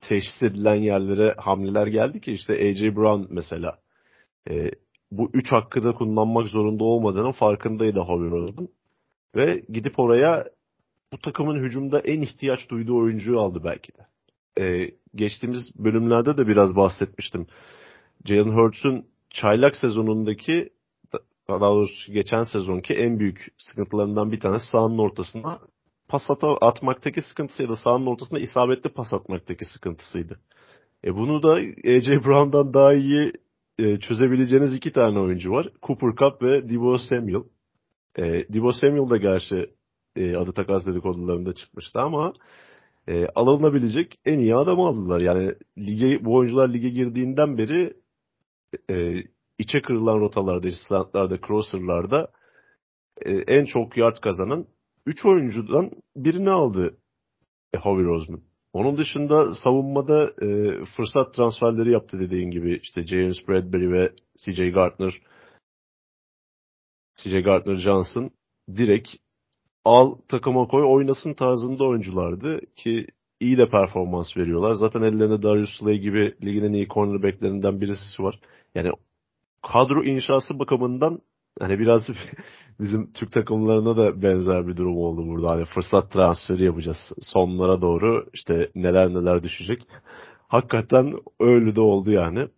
[0.00, 3.78] teşhis edilen yerlere hamleler geldi ki işte AJ Brown mesela
[4.50, 4.70] e,
[5.10, 8.68] bu üç hakkı da kullanmak zorunda olmadığının farkındaydı Howie Roseman.
[9.36, 10.44] Ve gidip oraya
[11.12, 14.06] bu takımın hücumda en ihtiyaç duyduğu oyuncuyu aldı belki de.
[14.60, 17.46] Ee, geçtiğimiz bölümlerde de biraz bahsetmiştim.
[18.24, 20.70] Jalen Hurts'un çaylak sezonundaki
[21.48, 25.60] daha doğrusu geçen sezonki en büyük sıkıntılarından bir tanesi sahanın ortasında
[26.08, 26.30] pas
[26.60, 30.40] atmaktaki sıkıntısı ya da sahanın ortasında isabetli pas atmaktaki sıkıntısıydı.
[31.04, 31.52] E bunu da
[31.90, 33.32] AJ Brown'dan daha iyi
[33.78, 35.68] e, çözebileceğiniz iki tane oyuncu var.
[35.82, 37.42] Cooper Cup ve Divo Samuel.
[38.18, 39.70] E, Divo Samuel da gerçi
[40.16, 42.32] e, adı takas dedikodularında çıkmıştı ama
[43.08, 45.20] e, alınabilecek en iyi adamı aldılar.
[45.20, 47.94] Yani lige bu oyuncular lige girdiğinden beri
[48.90, 49.22] e,
[49.58, 52.28] içe kırılan rotalarda, slantlarda, crosser'larda
[53.22, 54.66] e, en çok yard kazanan
[55.06, 56.98] 3 oyuncudan birini aldı
[57.74, 58.42] e, Howie Roseman.
[58.72, 60.46] Onun dışında savunmada e,
[60.84, 64.12] fırsat transferleri yaptı dediğin gibi işte James Bradbury ve
[64.44, 65.22] CJ Gardner
[67.16, 68.30] CJ Gardner Johnson
[68.76, 69.08] direkt
[69.84, 73.06] al takıma koy oynasın tarzında oyunculardı ki
[73.40, 74.74] iyi de performans veriyorlar.
[74.74, 78.40] Zaten ellerinde Darius Slay gibi ligin en iyi cornerbacklerinden birisi var.
[78.74, 78.90] Yani
[79.72, 81.20] kadro inşası bakımından
[81.60, 82.02] hani biraz
[82.80, 85.50] bizim Türk takımlarına da benzer bir durum oldu burada.
[85.50, 87.12] Hani fırsat transferi yapacağız.
[87.22, 89.82] Sonlara doğru işte neler neler düşecek.
[90.48, 92.48] Hakikaten öyle de oldu yani.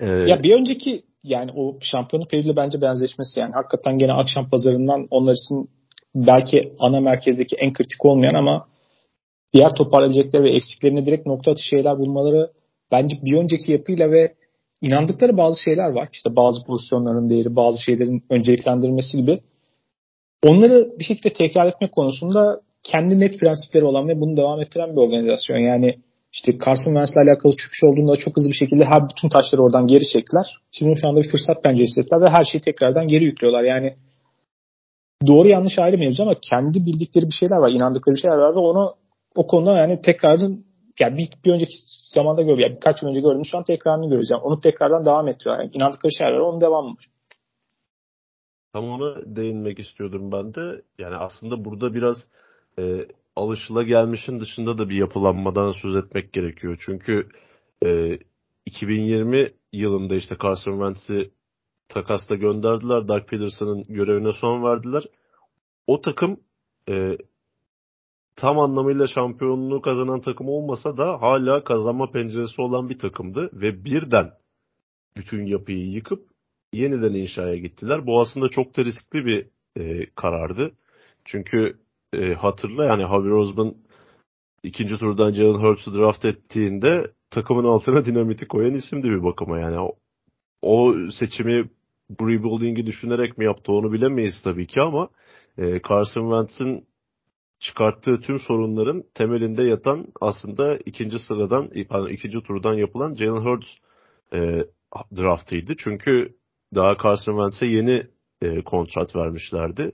[0.00, 5.06] Ee, ya bir önceki yani o şampiyonluk periyoduyla bence benzeşmesi yani hakikaten gene akşam pazarından
[5.10, 5.70] onlar için
[6.14, 8.66] belki ana merkezdeki en kritik olmayan ama
[9.52, 12.50] diğer toparlayabilecekleri ve eksiklerine direkt nokta atışı şeyler bulmaları
[12.92, 14.34] bence bir önceki yapıyla ve
[14.82, 16.08] inandıkları bazı şeyler var.
[16.12, 19.40] İşte bazı pozisyonların değeri, bazı şeylerin önceliklendirilmesi gibi.
[20.46, 25.00] Onları bir şekilde tekrar etmek konusunda kendi net prensipleri olan ve bunu devam ettiren bir
[25.00, 25.58] organizasyon.
[25.58, 25.98] Yani
[26.32, 30.08] işte Carson Wentz'le alakalı çıkış olduğunda çok hızlı bir şekilde her bütün taşları oradan geri
[30.08, 30.56] çektiler.
[30.70, 33.62] Şimdi şu anda bir fırsat bence hissettiler ve her şeyi tekrardan geri yüklüyorlar.
[33.62, 33.94] Yani
[35.26, 38.58] doğru yanlış ayrı mevzu ama kendi bildikleri bir şeyler var, inandıkları bir şeyler var ve
[38.58, 38.94] onu
[39.36, 40.64] o konuda yani tekrardan
[41.00, 41.72] yani bir, bir önceki
[42.14, 42.60] zamanda gördüm.
[42.60, 43.44] Yani birkaç yıl önce gördüm.
[43.44, 44.30] Şu an tekrarını görüyoruz.
[44.30, 45.58] Yani onu tekrardan devam ettiriyor.
[45.58, 46.38] Yani inandıkları şeyler.
[46.38, 47.08] Onun devamı var.
[48.72, 50.82] Tam ona değinmek istiyordum ben de.
[50.98, 52.16] Yani aslında burada biraz
[52.78, 56.82] e, alışıla gelmişin dışında da bir yapılanmadan söz etmek gerekiyor.
[56.86, 57.28] Çünkü
[57.84, 58.18] e,
[58.66, 61.30] 2020 yılında işte Carson Wentz'i
[61.88, 63.08] takasla gönderdiler.
[63.08, 65.04] Doug Peterson'ın görevine son verdiler.
[65.86, 66.40] O takım
[66.88, 67.18] e,
[68.38, 74.30] tam anlamıyla şampiyonluğu kazanan takım olmasa da hala kazanma penceresi olan bir takımdı ve birden
[75.16, 76.22] bütün yapıyı yıkıp
[76.72, 78.06] yeniden inşaya gittiler.
[78.06, 80.72] Bu aslında çok da riskli bir e, karardı.
[81.24, 81.78] Çünkü
[82.12, 83.74] e, hatırla yani Javier Osman
[84.62, 89.60] ikinci turdan Jalen Hurts'u draft ettiğinde takımın altına dinamiti koyan isimdi bir bakıma.
[89.60, 89.92] Yani o,
[90.62, 91.70] o seçimi
[92.20, 95.08] bu rebuilding'i düşünerek mi yaptı onu bilemeyiz tabii ki ama
[95.58, 96.87] e, Carson Wentz'in
[97.60, 101.70] çıkarttığı tüm sorunların temelinde yatan aslında ikinci sıradan,
[102.10, 103.68] ikinci turdan yapılan Jalen Hurts
[104.34, 104.64] e,
[105.16, 105.74] draftıydı.
[105.78, 106.34] Çünkü
[106.74, 108.06] daha Carson Wentz'e yeni
[108.42, 109.92] e, kontrat vermişlerdi.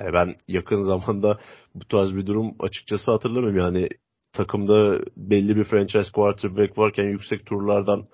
[0.00, 1.38] E, ben yakın zamanda
[1.74, 3.58] bu tarz bir durum açıkçası hatırlamıyorum.
[3.58, 3.88] Yani
[4.32, 8.06] takımda belli bir franchise quarterback varken yüksek turlardan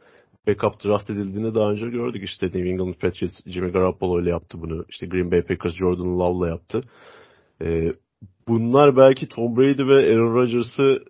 [0.48, 2.22] backup draft edildiğini daha önce gördük.
[2.24, 4.84] İşte New England Patriots Jimmy Garoppolo ile yaptı bunu.
[4.88, 6.84] İşte Green Bay Packers Jordan Love'la yaptı.
[7.62, 7.92] E,
[8.48, 11.04] bunlar belki Tom Brady ve Aaron Rodgers'ı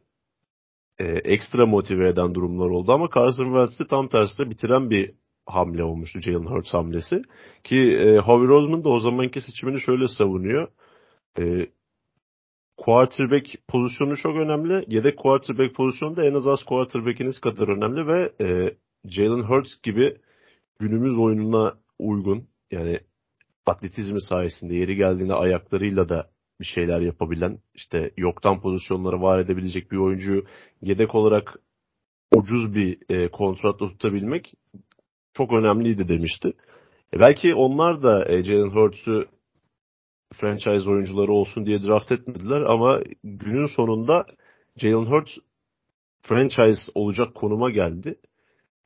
[0.98, 5.14] e, ekstra motive eden durumlar oldu ama Carson Wentz'i tam tersine bitiren bir
[5.46, 7.22] hamle olmuştu Jalen Hurts hamlesi.
[7.64, 10.68] Ki e, Howie Roseman da o zamanki seçimini şöyle savunuyor.
[11.38, 11.66] E,
[12.76, 14.84] quarterback pozisyonu çok önemli.
[14.88, 18.74] Yedek quarterback pozisyonu da en az az quarterback'iniz kadar önemli ve e,
[19.04, 20.16] Jalen Hurts gibi
[20.78, 23.00] günümüz oyununa uygun yani
[23.66, 26.30] atletizmi sayesinde yeri geldiğinde ayaklarıyla da
[26.60, 30.44] bir şeyler yapabilen, işte yoktan pozisyonları var edebilecek bir oyuncuyu
[30.82, 31.58] yedek olarak
[32.34, 34.54] ucuz bir e, kontratla tutabilmek
[35.34, 36.52] çok önemliydi demişti.
[37.14, 39.26] E, belki onlar da e, Jalen Hurts'u
[40.34, 44.26] franchise oyuncuları olsun diye draft etmediler ama günün sonunda
[44.76, 45.32] Jalen Hurts
[46.22, 48.18] franchise olacak konuma geldi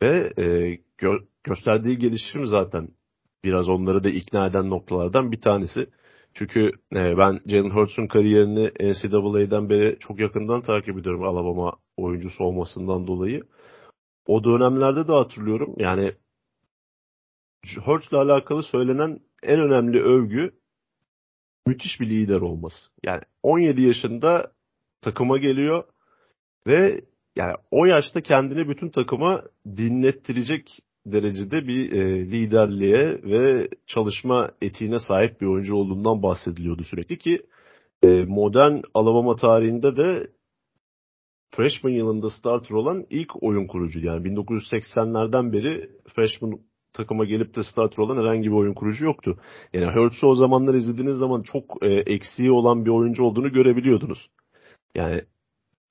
[0.02, 0.44] ve e,
[0.98, 2.88] gö- gösterdiği gelişim zaten
[3.44, 5.86] biraz onları da ikna eden noktalardan bir tanesi.
[6.40, 13.06] Çünkü e, ben Jalen Hurts'un kariyerini NCAA'den beri çok yakından takip ediyorum Alabama oyuncusu olmasından
[13.06, 13.42] dolayı.
[14.26, 15.74] O dönemlerde de hatırlıyorum.
[15.78, 16.14] Yani
[17.84, 20.52] Hurts'la alakalı söylenen en önemli övgü
[21.66, 22.90] müthiş bir lider olması.
[23.04, 24.52] Yani 17 yaşında
[25.00, 25.84] takıma geliyor
[26.66, 27.00] ve
[27.36, 30.78] yani o yaşta kendini bütün takıma dinlettirecek
[31.12, 37.42] derecede bir e, liderliğe ve çalışma etiğine sahip bir oyuncu olduğundan bahsediliyordu sürekli ki
[38.02, 40.26] e, modern Alabama tarihinde de
[41.50, 46.60] freshman yılında starter olan ilk oyun kurucu yani 1980'lerden beri freshman
[46.92, 49.38] takıma gelip de starter olan herhangi bir oyun kurucu yoktu.
[49.72, 54.30] Yani Hurts'u o zamanlar izlediğiniz zaman çok e, eksiği olan bir oyuncu olduğunu görebiliyordunuz.
[54.94, 55.22] Yani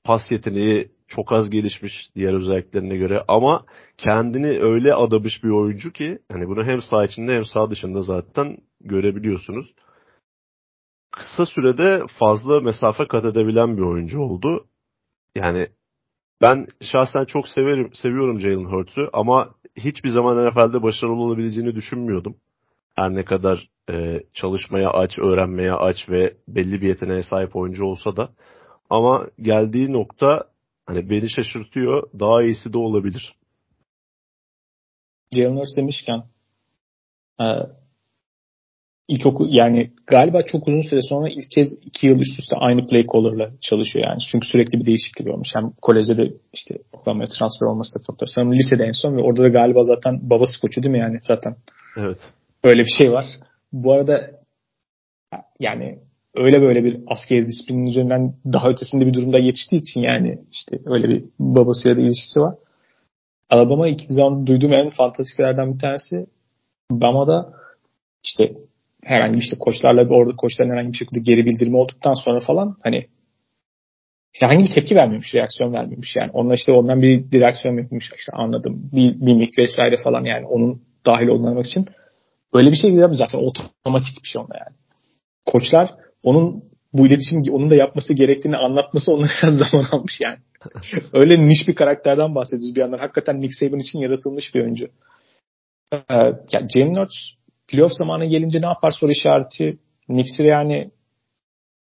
[0.03, 3.65] pas yeteneği çok az gelişmiş diğer özelliklerine göre ama
[3.97, 8.57] kendini öyle adamış bir oyuncu ki hani bunu hem sağ içinde hem sağ dışında zaten
[8.81, 9.73] görebiliyorsunuz.
[11.11, 14.67] Kısa sürede fazla mesafe kat edebilen bir oyuncu oldu
[15.35, 15.67] yani
[16.41, 22.35] ben şahsen çok severim, seviyorum Jalen Hurts'u ama hiçbir zaman NFL'de başarılı olabileceğini düşünmüyordum.
[22.95, 28.17] Her ne kadar e, çalışmaya aç, öğrenmeye aç ve belli bir yeteneğe sahip oyuncu olsa
[28.17, 28.29] da
[28.89, 30.48] ama geldiği nokta
[30.89, 32.09] hani beni şaşırtıyor.
[32.19, 33.35] Daha iyisi de olabilir.
[35.33, 36.23] Jalen Hurts demişken
[37.41, 37.45] e,
[39.07, 43.05] ilkokul yani galiba çok uzun süre sonra ilk kez iki yıl üst üste aynı play
[43.13, 44.19] caller'la çalışıyor yani.
[44.31, 45.47] Çünkü sürekli bir değişiklik olmuş.
[45.53, 48.27] Hem kolejde de işte Oklahoma'ya transfer olması da faktör.
[48.27, 51.55] Sanırım lisede en son ve orada da galiba zaten babası koçu değil mi yani zaten?
[51.97, 52.17] Evet.
[52.63, 53.25] Öyle bir şey var.
[53.73, 54.31] Bu arada
[55.59, 55.99] yani
[56.35, 61.09] öyle böyle bir askeri disiplinin üzerinden daha ötesinde bir durumda yetiştiği için yani işte öyle
[61.09, 62.55] bir babasıyla da ilişkisi var.
[63.49, 66.25] Alabama ilk zaman duyduğum en fantastiklerden bir tanesi
[66.91, 67.53] Bama'da
[68.23, 68.53] işte
[69.03, 73.07] herhangi bir işte koçlarla orada koçların herhangi bir şekilde geri bildirimi olduktan sonra falan hani
[74.33, 76.31] herhangi bir tepki vermemiş, reaksiyon vermemiş yani.
[76.33, 78.89] Onlar işte ondan bir direksiyon yapmış işte anladım.
[78.93, 81.85] Bir mimik vesaire falan yani onun dahil olmamak için.
[82.53, 84.75] Böyle bir şey değil zaten otomatik bir şey onda yani.
[85.45, 85.89] Koçlar
[86.23, 86.63] onun
[86.93, 90.37] bu iletişim onun da yapması gerektiğini anlatması onlara biraz zaman almış yani.
[91.13, 92.97] Öyle niş bir karakterden bahsediyoruz bir yandan.
[92.97, 94.87] Hakikaten Nick Saban için yaratılmış bir oyuncu.
[95.93, 96.15] Ee,
[96.51, 97.15] ya Jalen Hurts
[97.67, 99.77] playoff zamanı gelince ne yapar soru işareti.
[100.07, 100.91] Knicks'i yani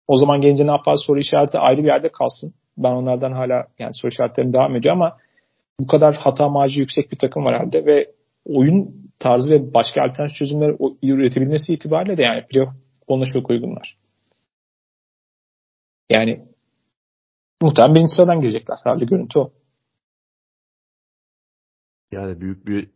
[0.08, 2.54] o zaman gelince ne yapar soru işareti ayrı bir yerde kalsın.
[2.76, 5.16] Ben onlardan hala yani soru işaretlerim devam ediyor ama
[5.80, 8.10] bu kadar hata macı yüksek bir takım var herhalde ve
[8.44, 12.72] oyun tarzı ve başka alternatif çözümler üretebilmesi itibariyle de yani playoff
[13.06, 13.96] onunla çok uygunlar.
[16.12, 16.44] Yani
[17.62, 18.76] muhtemelen birinci sıradan girecekler.
[18.84, 19.52] Herhalde görüntü o.
[22.12, 22.90] Yani büyük bir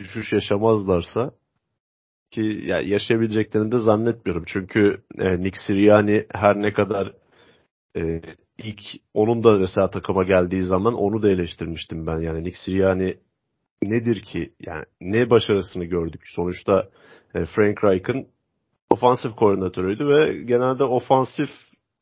[0.00, 1.30] düşüş yaşamazlarsa
[2.30, 4.44] ki ya yaşayabileceklerini de zannetmiyorum.
[4.46, 7.12] Çünkü e, Nick Sirianni her ne kadar
[7.96, 8.22] e,
[8.58, 8.80] ilk
[9.14, 12.18] onun da mesela takıma geldiği zaman onu da eleştirmiştim ben.
[12.18, 13.18] Yani Nick Sirianni
[13.82, 14.52] nedir ki?
[14.60, 16.22] Yani ne başarısını gördük?
[16.26, 16.88] Sonuçta
[17.34, 18.26] e, Frank Reich'ın
[18.90, 21.50] ofansif koordinatörüydü ve genelde ofansif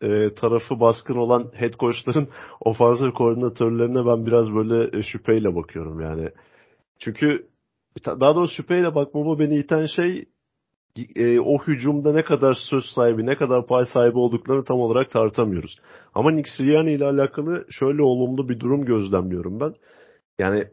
[0.03, 2.28] e, tarafı baskın olan head coachların
[2.61, 6.30] ofansif koordinatörlerine ben biraz böyle e, şüpheyle bakıyorum yani.
[6.98, 7.46] Çünkü
[8.07, 10.24] daha doğrusu şüpheyle bakmama beni iten şey
[11.16, 15.76] e, o hücumda ne kadar söz sahibi, ne kadar pay sahibi olduklarını tam olarak tartamıyoruz.
[16.14, 19.74] Ama Nick Sirianni ile alakalı şöyle olumlu bir durum gözlemliyorum ben.
[20.38, 20.68] Yani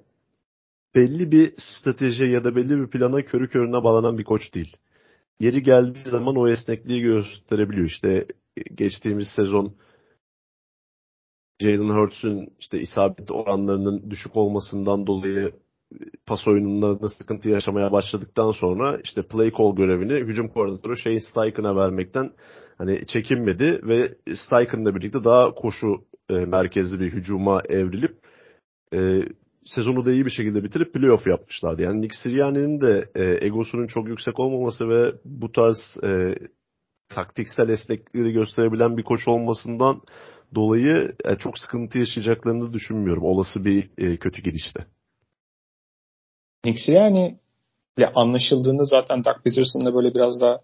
[0.96, 4.78] belli bir strateji ya da belli bir plana körü körüne bağlanan bir koç değil.
[5.40, 7.88] Yeri geldiği zaman o esnekliği gösterebiliyor.
[7.88, 8.26] İşte
[8.76, 9.74] geçtiğimiz sezon
[11.62, 15.52] Jalen Hurts'un işte isabet oranlarının düşük olmasından dolayı
[16.26, 22.32] pas oyununda sıkıntı yaşamaya başladıktan sonra işte play call görevini hücum koordinatörü Shane Steichen'a vermekten
[22.78, 25.88] hani çekinmedi ve Steichen'la birlikte daha koşu
[26.30, 28.18] e, merkezli bir hücuma evrilip
[28.94, 29.22] e,
[29.66, 31.82] sezonu da iyi bir şekilde bitirip playoff yapmışlardı.
[31.82, 36.36] Yani Nick Sirianni'nin de e, egosunun çok yüksek olmaması ve bu tarz e,
[37.10, 40.02] taktiksel esneklikleri gösterebilen bir koç olmasından
[40.56, 44.86] dolayı e, çok sıkıntı yaşayacaklarını düşünmüyorum olası bir e, kötü gidişte.
[46.66, 47.40] Nick Sirianni
[47.98, 50.62] ile anlaşıldığında zaten Doug Peterson'la böyle biraz da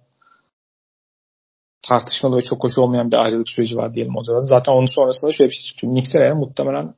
[1.88, 4.42] tartışmalı ve çok hoş olmayan bir ayrılık süreci var diyelim o zaman.
[4.42, 6.12] Zaten onun sonrasında şöyle bir şey çıktı.
[6.12, 6.96] Sirianni muhtemelen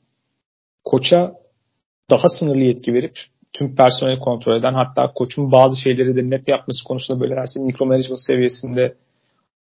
[0.83, 1.33] koça
[2.09, 3.17] daha sınırlı yetki verip
[3.53, 7.85] tüm personeli kontrol eden hatta koçun bazı şeyleri de net yapması konusunda böyle her mikro
[7.85, 8.95] management seviyesinde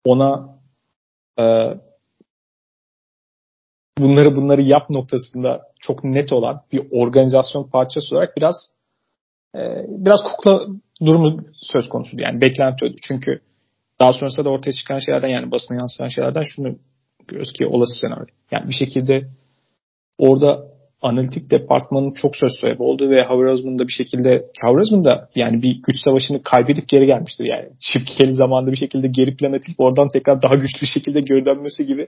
[0.06, 0.60] ona
[1.40, 1.44] e,
[3.98, 8.56] bunları bunları yap noktasında çok net olan bir organizasyon parçası olarak biraz
[9.56, 10.68] e, biraz kukla
[11.06, 12.20] durumu söz konusu.
[12.20, 12.96] Yani beklenti ödü.
[13.08, 13.42] Çünkü
[14.00, 16.76] daha sonrasında da ortaya çıkan şeylerden yani basına yansıyan şeylerden şunu
[17.28, 18.26] görüyoruz ki olası senaryo.
[18.52, 19.30] Yani bir şekilde
[20.18, 20.75] orada
[21.06, 25.82] analitik departmanın çok söz sahibi olduğu ve Osman da bir şekilde Osman da yani bir
[25.84, 27.70] güç savaşını kaybedip geri gelmiştir yani.
[27.80, 32.08] Şipkeli zamanda bir şekilde geri plan oradan tekrar daha güçlü şekilde geri dönmesi gibi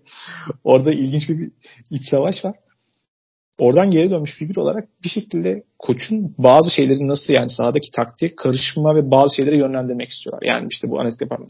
[0.64, 1.52] orada ilginç bir, bir
[1.92, 2.56] iç savaş var.
[3.60, 8.96] Oradan geri dönmüş figür olarak bir şekilde koçun bazı şeyleri nasıl yani sahadaki taktiğe karışma
[8.96, 10.48] ve bazı şeyleri yönlendirmek istiyorlar.
[10.48, 11.48] Yani işte bu analitik departmanı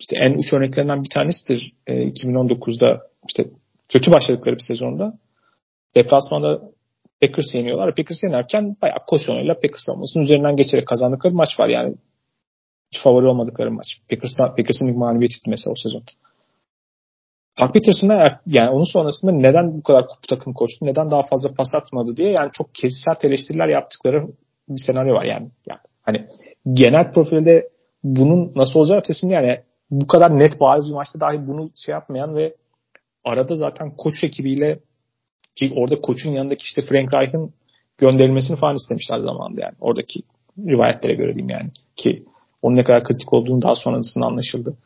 [0.00, 3.44] işte en uç örneklerinden bir tanesidir e, 2019'da işte
[3.88, 5.18] kötü başladıkları bir sezonda
[5.94, 6.60] Deplasmanda
[7.22, 7.94] Packers yeniyorlar.
[7.94, 11.94] Packers yenerken bayağı koşuyla Packers savunmasının üzerinden geçerek kazandıkları maç var yani.
[12.92, 13.86] Hiç favori olmadıkları maç.
[14.10, 16.02] Packers, Packers'ın ilk mağlubiyetiydi mesela o sezon.
[17.60, 21.54] Doug Peterson'a er, yani onun sonrasında neden bu kadar kupu takım koştu, neden daha fazla
[21.54, 24.26] pas atmadı diye yani çok kesisel eleştiriler yaptıkları
[24.68, 25.50] bir senaryo var yani.
[25.68, 26.26] yani hani
[26.72, 27.68] genel profilde
[28.04, 29.60] bunun nasıl olacağı ötesinde yani
[29.90, 32.54] bu kadar net bariz bir maçta dahi bunu şey yapmayan ve
[33.24, 34.80] arada zaten koç ekibiyle
[35.54, 37.52] Ki orada koçun yanındaki işte Frank Reich'ın
[37.98, 39.74] gönderilmesini falan istemişler zamanında yani.
[39.80, 40.22] Oradaki
[40.58, 41.70] rivayetlere göre diyeyim yani.
[41.96, 42.24] Ki
[42.62, 44.76] onun ne kadar kritik olduğunu daha sonrasında anlaşıldı.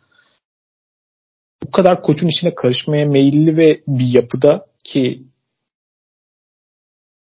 [1.62, 5.22] Bu kadar koçun içine karışmaya meyilli ve bir yapıda ki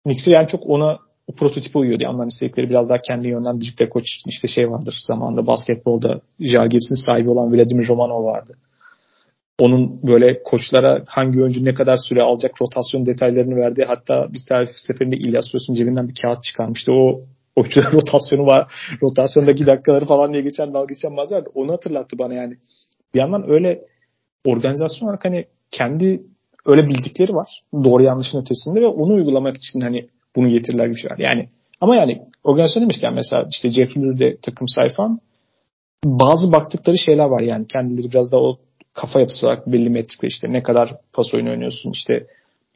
[0.05, 2.03] Knicks'i yani çok ona o prototipe uyuyordu.
[2.03, 4.99] Yandan istedikleri biraz daha kendi yönlendirecekleri koç için işte şey vardır.
[5.07, 8.59] Zamanında basketbolda Jalgiris'in sahibi olan Vladimir Romanov vardı.
[9.61, 13.85] Onun böyle koçlara hangi oyuncu ne kadar süre alacak rotasyon detaylarını verdi.
[13.89, 16.93] Hatta bir tarif seferinde İlyas Ros'un cebinden bir kağıt çıkarmıştı.
[16.93, 17.21] O
[17.57, 18.73] oyuncular rotasyonu var.
[19.03, 22.57] Rotasyondaki dakikaları falan diye geçen dalga geçen bazen onu hatırlattı bana yani.
[23.15, 23.85] Bir yandan öyle
[24.45, 26.23] organizasyon olarak hani kendi
[26.67, 27.63] öyle bildikleri var.
[27.85, 31.19] Doğru yanlışın ötesinde ve onu uygulamak için hani bunu getirirler gibi şeyler.
[31.19, 31.49] Yani
[31.81, 35.21] ama yani organizasyon demişken mesela işte Jeff Lurie'de takım sayfam
[36.05, 38.59] bazı baktıkları şeyler var yani kendileri biraz da o
[38.93, 42.27] kafa yapısı olarak belli metrikler işte ne kadar pas oyunu oynuyorsun işte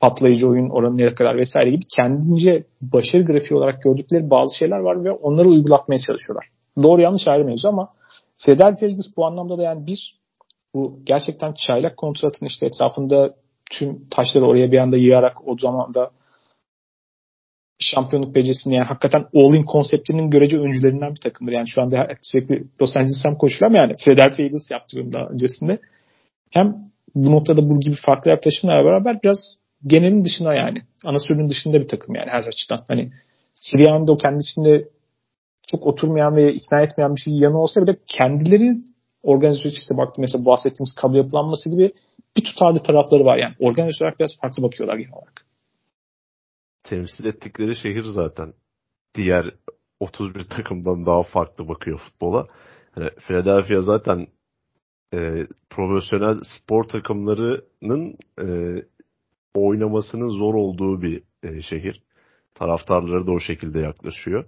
[0.00, 5.04] patlayıcı oyun oranı ne kadar vesaire gibi kendince başarı grafiği olarak gördükleri bazı şeyler var
[5.04, 6.46] ve onları uygulatmaya çalışıyorlar.
[6.82, 7.88] Doğru yanlış ayrı mevzu ama
[8.36, 10.16] Philadelphia Eagles bu anlamda da yani bir
[10.74, 13.34] bu gerçekten çaylak kontratın işte etrafında
[13.70, 16.10] tüm taşları oraya bir anda yığarak o zaman da
[17.78, 21.52] şampiyonluk becerisini yani hakikaten all-in konseptinin görece öncülerinden bir takımdır.
[21.52, 25.78] Yani şu anda sürekli Los Angeles'tan koşuyor ama yani Philadelphia Eagles yaptığım daha öncesinde.
[26.52, 26.76] Hem
[27.14, 31.88] bu noktada bu gibi farklı yaklaşımlarla beraber biraz genelin dışına yani ana sürünün dışında bir
[31.88, 32.84] takım yani her açıdan.
[32.88, 33.12] Hani
[33.54, 34.88] Sirian'ın o kendi içinde
[35.66, 38.76] çok oturmayan ve ikna etmeyen bir şey yanı olsa bile kendileri
[39.22, 41.92] organizasyon işte baktım mesela bahsettiğimiz kablo yapılanması gibi
[42.36, 43.54] bir tutarlı tarafları var yani.
[43.60, 45.46] Organizasyon olarak biraz farklı bakıyorlar genel olarak.
[46.82, 48.52] Temsil ettikleri şehir zaten
[49.14, 49.54] diğer
[50.00, 52.46] 31 takımdan daha farklı bakıyor futbola.
[52.96, 54.26] Yani Philadelphia zaten
[55.14, 58.46] e, profesyonel spor takımlarının e,
[59.54, 62.02] oynamasının zor olduğu bir e, şehir.
[62.54, 64.44] Taraftarları da o şekilde yaklaşıyor.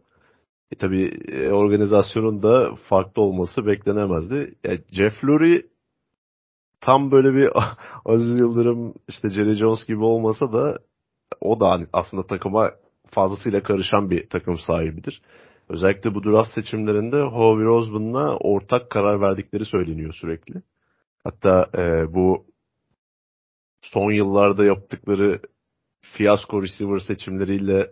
[0.72, 4.54] E tabi e, organizasyonun da farklı olması beklenemezdi.
[4.64, 5.62] Yani Jeff Lurie
[6.80, 7.50] tam böyle bir
[8.04, 10.78] Aziz Yıldırım işte Jerry Jones gibi olmasa da
[11.40, 12.70] o da hani aslında takıma
[13.10, 15.22] fazlasıyla karışan bir takım sahibidir.
[15.68, 20.62] Özellikle bu draft seçimlerinde Howie Roseman'la ortak karar verdikleri söyleniyor sürekli.
[21.24, 22.46] Hatta e, bu
[23.82, 25.40] son yıllarda yaptıkları
[26.00, 27.90] fiyasko receiver seçimleriyle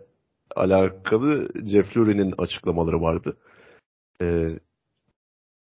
[0.55, 3.37] alakalı Jeff Lurie'nin açıklamaları vardı.
[4.21, 4.49] E,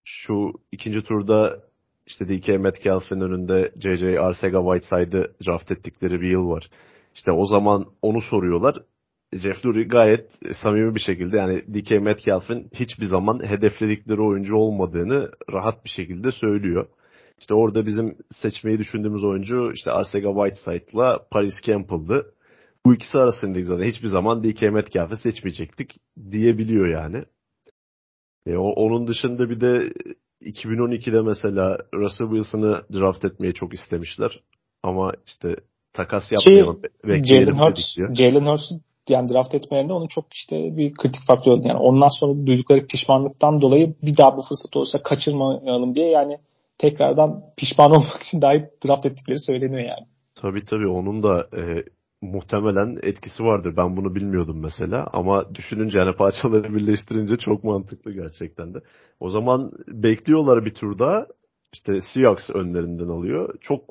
[0.04, 1.60] şu ikinci turda
[2.06, 6.70] işte DK Metcalf'in önünde JJ Arcega-Whiteside'ı draft ettikleri bir yıl var.
[7.14, 8.76] İşte o zaman onu soruyorlar.
[9.32, 10.26] Jeff Lurie gayet
[10.62, 16.88] samimi bir şekilde yani DK Metcalf'in hiçbir zaman hedefledikleri oyuncu olmadığını rahat bir şekilde söylüyor.
[17.38, 22.34] İşte orada bizim seçmeyi düşündüğümüz oyuncu işte Arcega Whiteside'la Paris Campbell'dı.
[22.86, 23.84] Bu ikisi arasındayız zaten.
[23.84, 25.96] Hiçbir zaman DK Metcalf'ı seçmeyecektik
[26.30, 27.24] diyebiliyor yani.
[28.46, 29.92] E, o, onun dışında bir de
[30.42, 34.40] 2012'de mesela Russell Wilson'ı draft etmeyi çok istemişler.
[34.82, 35.56] Ama işte
[35.92, 36.82] takas yapmayalım.
[37.04, 41.68] Jalen Hurts, Jalen Hurts'u yani draft etmelerinde onun çok işte bir kritik faktör oldu.
[41.68, 46.38] Yani ondan sonra duydukları pişmanlıktan dolayı bir daha bu fırsat olsa kaçırmayalım diye yani
[46.78, 50.06] tekrardan pişman olmak için dahi draft ettikleri söyleniyor yani.
[50.34, 51.84] Tabii tabii onun da e,
[52.22, 53.74] muhtemelen etkisi vardır.
[53.76, 58.78] Ben bunu bilmiyordum mesela ama düşününce yani parçaları birleştirince çok mantıklı gerçekten de.
[59.20, 61.26] O zaman bekliyorlar bir tur daha.
[61.72, 63.54] İşte Seahawks önlerinden alıyor.
[63.60, 63.84] Çok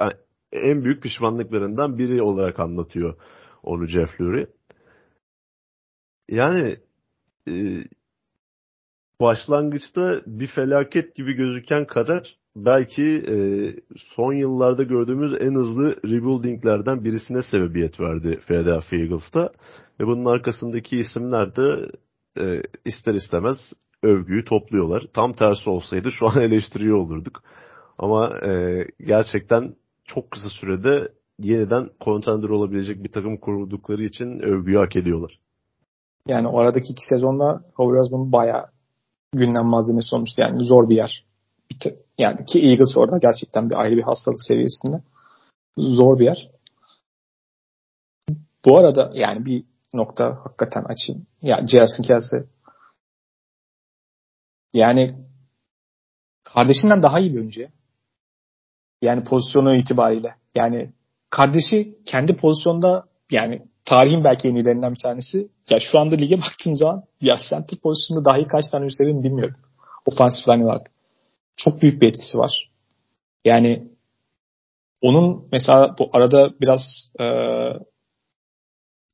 [0.00, 0.12] yani
[0.52, 3.16] en büyük pişmanlıklarından biri olarak anlatıyor
[3.62, 4.46] onu Jeff Lurie.
[6.28, 6.76] Yani
[7.48, 7.54] e,
[9.20, 13.36] başlangıçta bir felaket gibi gözüken karar belki e,
[13.96, 19.50] son yıllarda gördüğümüz en hızlı rebuildinglerden birisine sebebiyet verdi Philadelphia Eagles'ta.
[20.00, 21.90] Ve bunun arkasındaki isimler de
[22.40, 23.58] e, ister istemez
[24.02, 25.02] övgüyü topluyorlar.
[25.14, 27.42] Tam tersi olsaydı şu an eleştiriyor olurduk.
[27.98, 29.74] Ama e, gerçekten
[30.04, 35.38] çok kısa sürede yeniden contender olabilecek bir takım kurdukları için övgüyü hak ediyorlar.
[36.26, 38.66] Yani o aradaki iki sezonda Howard Osborne bayağı
[39.32, 40.40] gündem malzemesi olmuştu.
[40.40, 41.24] Yani zor bir yer.
[42.18, 45.02] Yani ki Eagles orada gerçekten bir ayrı bir hastalık seviyesinde.
[45.78, 46.50] Zor bir yer.
[48.64, 49.64] Bu arada yani bir
[49.94, 51.26] nokta hakikaten açayım.
[51.42, 52.40] Ya yani Jason Kelsey
[54.72, 55.08] yani
[56.44, 57.68] kardeşinden daha iyi bir oyuncu.
[59.02, 60.36] Yani pozisyonu itibariyle.
[60.54, 60.92] Yani
[61.30, 65.48] kardeşi kendi pozisyonda yani tarihin belki en iyilerinden bir tanesi.
[65.70, 69.56] Ya şu anda lige baktığım zaman ya center pozisyonunda dahi kaç tane üstlerini bilmiyorum.
[70.06, 70.90] Ofansif line olarak.
[71.56, 72.70] Çok büyük bir etkisi var.
[73.44, 73.88] Yani
[75.00, 77.24] onun mesela bu arada biraz e,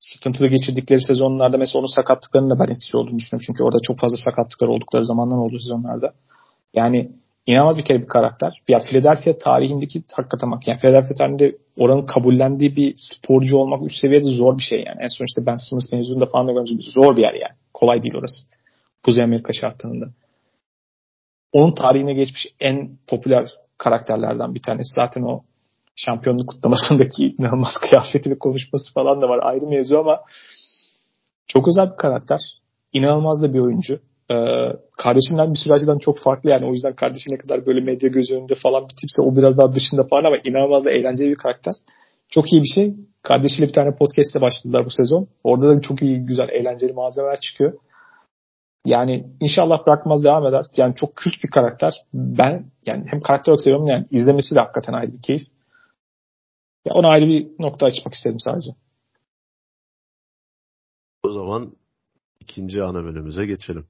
[0.00, 3.44] sıkıntılı geçirdikleri sezonlarda mesela onun sakatlıklarının da ben etkisi olduğunu düşünüyorum.
[3.46, 6.12] Çünkü orada çok fazla sakatlıklar oldukları zamanlar oldu sezonlarda.
[6.74, 7.12] Yani
[7.46, 8.62] inanılmaz bir kere bir karakter.
[8.68, 14.24] Ya Philadelphia tarihindeki hakikaten bak yani Philadelphia tarihinde oranın kabullendiği bir sporcu olmak üst seviyede
[14.24, 15.02] zor bir şey yani.
[15.02, 16.80] En son işte Ben Simmons mezununda falan da görmüşüm.
[16.80, 17.54] Zor bir yer yani.
[17.74, 18.44] Kolay değil orası.
[19.04, 20.06] Kuzey Amerika şartlarında.
[21.52, 24.88] Onun tarihine geçmiş en popüler karakterlerden bir tanesi.
[24.94, 25.42] Zaten o
[25.96, 29.40] şampiyonluk kutlamasındaki inanılmaz kıyafeti ve konuşması falan da var.
[29.42, 30.20] Ayrı mevzu ama
[31.46, 32.40] çok özel bir karakter.
[32.92, 34.00] İnanılmaz da bir oyuncu.
[34.32, 36.66] Ee, kardeşinden bir sürü açıdan çok farklı yani.
[36.66, 39.72] O yüzden kardeşi ne kadar böyle medya göz önünde falan bir tipse o biraz daha
[39.74, 41.74] dışında falan ama inanılmaz da eğlenceli bir karakter.
[42.28, 42.94] Çok iyi bir şey.
[43.22, 45.28] Kardeşiyle bir tane podcast'te başladılar bu sezon.
[45.44, 47.72] Orada da çok iyi, güzel, eğlenceli malzemeler çıkıyor.
[48.86, 50.66] Yani inşallah bırakmaz devam eder.
[50.76, 51.94] Yani çok kült bir karakter.
[52.14, 55.42] Ben yani hem karakter olarak seviyorum yani izlemesi de hakikaten ayrı bir keyif.
[56.84, 58.70] Ya ona ayrı bir nokta açmak istedim sadece.
[61.22, 61.72] O zaman
[62.40, 63.86] ikinci ana bölümümüze geçelim.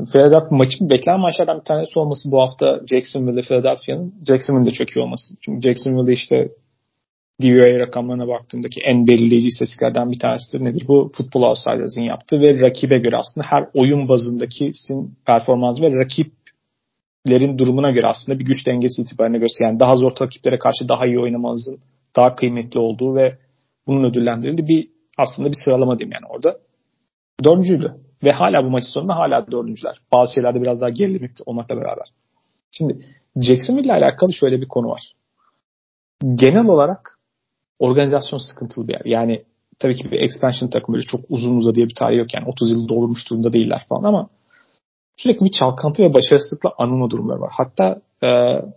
[0.00, 4.96] Şimdi Philadelphia maçın beklenen maçlardan bir tanesi olması bu hafta Jacksonville ile Philadelphia'nın Jacksonville'de çok
[4.96, 5.34] iyi olması.
[5.40, 6.48] Çünkü Jacksonville'de işte
[7.42, 10.64] DVOA rakamlarına baktığımdaki en belirleyici istatistiklerden bir tanesidir.
[10.64, 11.10] Nedir bu?
[11.16, 17.90] Football Outsiders'ın yaptığı ve rakibe göre aslında her oyun bazındaki sizin performans ve rakiplerin durumuna
[17.90, 19.70] göre aslında bir güç dengesi itibariyle gösteriyor.
[19.70, 21.78] Yani daha zor rakiplere karşı daha iyi oynamanızın
[22.16, 23.38] daha kıymetli olduğu ve
[23.86, 24.88] bunun ödüllendirildiği bir
[25.18, 26.58] aslında bir sıralama diyeyim yani orada.
[27.44, 27.94] Dördüncüydü.
[28.24, 30.00] Ve hala bu maçın sonunda hala dördüncüler.
[30.12, 32.06] Bazı şeylerde biraz daha gerilemek olmakla beraber.
[32.72, 33.06] Şimdi
[33.36, 35.12] Jacksonville ile alakalı şöyle bir konu var.
[36.34, 37.18] Genel olarak
[37.78, 39.04] organizasyon sıkıntılı bir yer.
[39.04, 39.44] Yani
[39.78, 42.34] tabii ki bir expansion takım böyle çok uzun uzadıya bir tarih yok.
[42.34, 44.28] Yani 30 yıl doldurmuş durumda değiller falan ama
[45.16, 47.52] sürekli bir çalkantı ve başarısızlıkla anılma durumları var.
[47.56, 48.26] Hatta e,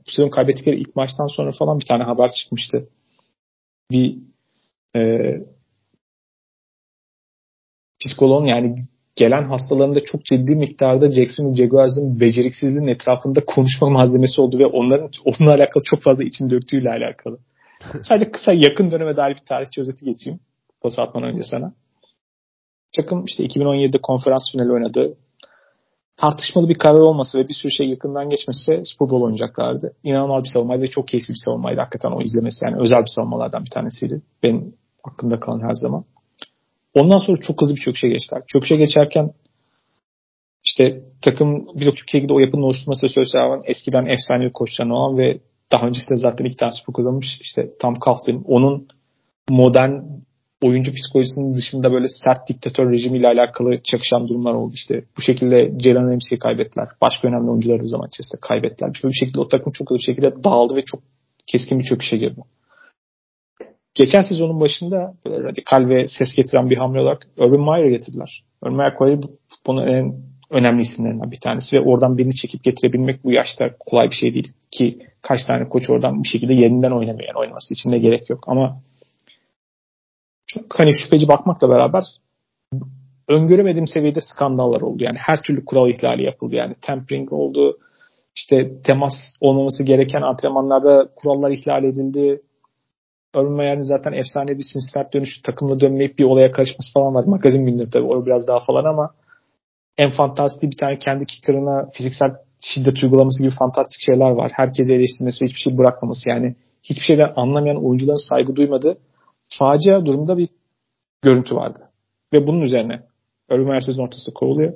[0.08, 2.90] bu sezon kaybettikleri ilk maçtan sonra falan bir tane haber çıkmıştı.
[3.92, 4.18] Bir
[4.96, 5.02] e,
[8.06, 8.76] psikoloğun yani
[9.16, 15.54] gelen hastalarında çok ciddi miktarda Jackson Jaguars'ın beceriksizliğinin etrafında konuşma malzemesi oldu ve onların onunla
[15.54, 17.38] alakalı çok fazla için döktüğüyle alakalı.
[18.10, 20.40] Sadece kısa yakın döneme dair bir tarihçi özeti geçeyim.
[20.82, 21.74] Pas atmadan önce sana.
[22.96, 25.18] Takım işte 2017'de konferans finali oynadı.
[26.18, 29.94] Tartışmalı bir karar olması ve bir sürü şey yakından geçmesi Super Bowl oynayacaklardı.
[30.04, 31.80] İnanılmaz bir savunmaydı ve çok keyifli bir savunmaydı.
[31.80, 34.22] Hakikaten o izlemesi yani özel bir savunmalardan bir tanesiydi.
[34.44, 36.06] Benim aklımda kalan her zaman.
[36.94, 38.44] Ondan sonra çok hızlı bir çöküşe geçtiler.
[38.48, 39.32] Çöküşe geçerken
[40.64, 45.40] işte takım birçok Türkiye'de o yapının oluşturması söz olan eskiden efsanevi koçlarını olan ve
[45.72, 48.44] daha öncesinde zaten iki tane spor kazanmış işte Tom Coughlin.
[48.46, 48.88] Onun
[49.50, 49.92] modern
[50.62, 54.74] oyuncu psikolojisinin dışında böyle sert diktatör rejimiyle alakalı çakışan durumlar oldu.
[54.76, 56.88] İşte bu şekilde Jalen Ramsey'i kaybettiler.
[57.02, 58.92] Başka önemli oyuncuları zaman içerisinde kaybettiler.
[59.04, 61.00] Böyle bir şekilde o takım çok hızlı bir şekilde dağıldı ve çok
[61.48, 62.42] keskin bir çöküşe girdi.
[63.96, 68.44] Geçen sezonun başında böyle radikal ve ses getiren bir hamle olarak Urban Meyer getirdiler.
[68.62, 70.16] Urban Meyer kolay futbolun en
[70.50, 74.52] önemli isimlerinden bir tanesi ve oradan birini çekip getirebilmek bu yaşta kolay bir şey değil
[74.72, 77.28] ki kaç tane koç oradan bir şekilde yerinden oynamıyor.
[77.28, 78.82] Yani oynaması için de gerek yok ama
[80.48, 82.04] çok hani şüpheci bakmakla beraber
[83.30, 85.04] öngöremediğim seviyede skandallar oldu.
[85.04, 86.56] Yani her türlü kural ihlali yapıldı.
[86.56, 87.78] Yani tampering oldu.
[88.36, 92.42] İşte temas olmaması gereken antrenmanlarda kurallar ihlal edildi.
[93.36, 97.24] Urban Meyer'in zaten efsane bir Cincinnati dönüşü takımla dönmeyip bir olaya karışması falan var.
[97.24, 99.14] Magazin günleri tabii o biraz daha falan ama
[99.98, 102.30] en fantastik bir tane kendi kicker'ına fiziksel
[102.60, 104.52] şiddet uygulaması gibi fantastik şeyler var.
[104.56, 106.30] Herkesi eleştirmesi ve hiçbir şey bırakmaması.
[106.30, 108.98] Yani hiçbir şeyden anlamayan oyuncuların saygı duymadığı
[109.60, 110.48] facia durumda bir
[111.22, 111.80] görüntü vardı.
[112.34, 113.02] Ve bunun üzerine
[113.52, 114.74] Urban Meyer sezon ortasında kovuluyor.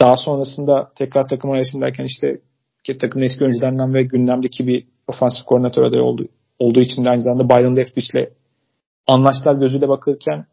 [0.00, 2.40] Daha sonrasında tekrar takım arayışındayken işte
[3.00, 7.48] takımın eski oyuncularından ve gündemdeki bir ofansif koordinatör adayı oldu, olduğu için de aynı zamanda
[7.48, 8.30] Byron Leftwich ile
[9.06, 10.46] anlaştılar gözüyle bakırken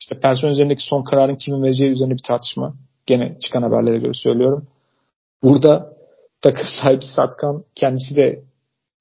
[0.00, 2.74] işte personel üzerindeki son kararın kimin vereceği üzerine bir tartışma.
[3.06, 4.66] Gene çıkan haberlere göre söylüyorum.
[5.42, 5.92] Burada
[6.42, 8.42] takım sahibi Satkan kendisi de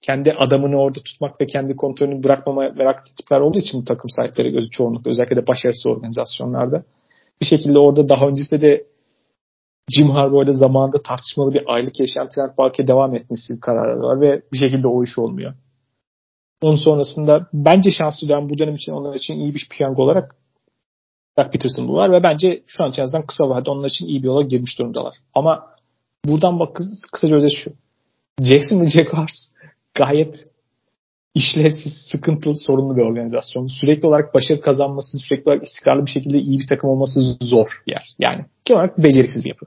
[0.02, 4.70] kendi adamını orada tutmak ve kendi kontrolünü bırakmama meraklı tipler olduğu için takım sahipleri gözü
[4.70, 6.84] çoğunlukla özellikle de başarısız organizasyonlarda
[7.42, 8.86] bir şekilde orada daha öncesinde de
[9.96, 14.58] Jim Harbaugh'da zamanında tartışmalı bir aylık yaşayan Trent Balk'e devam etmesi kararı var ve bir
[14.58, 15.54] şekilde o iş olmuyor.
[16.62, 20.36] Onun sonrasında bence şanslı dönem bu dönem için onlar için iyi bir piyango olarak
[21.38, 24.42] Doug Peterson var ve bence şu an en kısa vadede onlar için iyi bir yola
[24.42, 25.14] girmiş durumdalar.
[25.34, 25.68] Ama
[26.26, 26.80] buradan bak
[27.12, 27.72] kısaca özet şu.
[28.42, 29.54] Jackson ve Jaguars
[29.94, 30.48] gayet
[31.36, 33.68] işlevsiz, sıkıntılı, sorunlu bir organizasyon.
[33.68, 37.92] Sürekli olarak başarı kazanması, sürekli olarak istikrarlı bir şekilde iyi bir takım olması zor bir
[37.92, 38.04] yer.
[38.20, 39.66] Yani genel olarak beceriksiz bir yapı.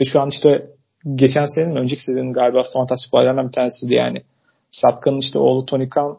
[0.00, 0.70] Ve şu an işte
[1.14, 4.22] geçen senenin önceki senenin galiba fantastik olaylarından bir tanesiydi yani.
[4.74, 6.18] Satka'nın işte oğlu Tony Khan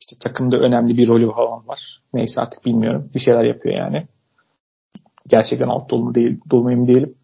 [0.00, 2.00] İşte takımda önemli bir rolü falan var.
[2.14, 3.10] Neyse artık bilmiyorum.
[3.14, 4.06] Bir şeyler yapıyor yani.
[5.26, 7.14] Gerçekten alt dolu değil, dolu mu değilim.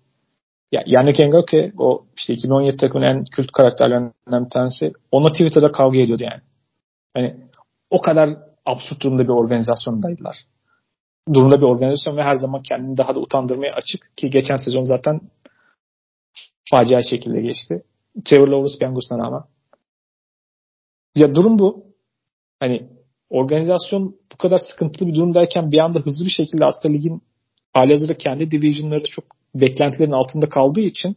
[0.72, 4.93] Ya, yani Kengoke o işte 2017 takımın en kült karakterlerinden bir tanesi.
[5.11, 6.40] Onunla Twitter'da kavga ediyordu yani.
[7.14, 7.36] Hani
[7.90, 8.30] o kadar
[8.66, 10.36] absürt durumda bir organizasyondaydılar.
[11.32, 15.20] Durumda bir organizasyon ve her zaman kendini daha da utandırmaya açık ki geçen sezon zaten
[16.70, 17.82] facia şekilde geçti.
[18.24, 19.43] Trevor Lawrence Bengals'ına rağmen.
[21.14, 21.84] Ya durum bu.
[22.60, 22.88] Hani
[23.30, 27.22] organizasyon bu kadar sıkıntılı bir durumdayken bir anda hızlı bir şekilde aslında ligin
[27.72, 31.16] halihazırda kendi divisionları çok beklentilerin altında kaldığı için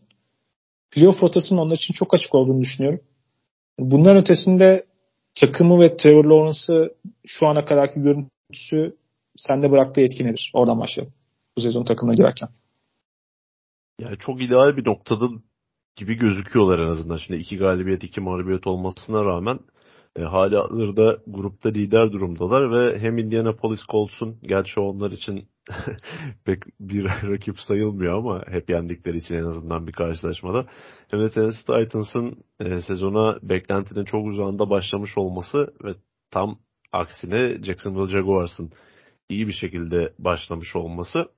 [0.92, 3.00] playoff rotasının onlar için çok açık olduğunu düşünüyorum.
[3.80, 4.86] Bundan ötesinde
[5.42, 8.98] takımı ve Trevor Lawrence'ı şu ana kadarki görüntüsü
[9.38, 10.52] sende bıraktığı etki nedir?
[10.54, 11.14] Oradan başlayalım.
[11.58, 12.50] Bu sezon takımına girerken.
[14.00, 15.26] Yani çok ideal bir noktada
[15.96, 17.18] gibi gözüküyorlar en azından.
[17.18, 19.60] Şimdi iki galibiyet, iki mağlubiyet olmasına rağmen
[20.16, 25.48] e, hali hazırda grupta lider durumdalar ve hem Indianapolis Colts'un gerçi onlar için
[26.46, 30.66] pek bir rakip sayılmıyor ama hep yendikleri için en azından bir karşılaşmada.
[31.12, 35.96] Hem de Tennessee Titans'ın e, sezona beklentinin çok uzağında başlamış olması ve
[36.32, 36.60] tam
[36.92, 38.72] aksine Jacksonville Jaguars'ın
[39.30, 41.30] iyi bir şekilde başlamış olması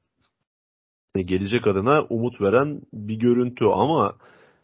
[1.15, 4.15] e, gelecek adına umut veren bir görüntü ama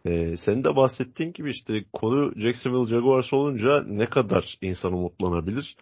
[0.06, 5.76] ee, senin de bahsettiğin gibi işte konu Jacksonville Jaguars olunca ne kadar insan umutlanabilir?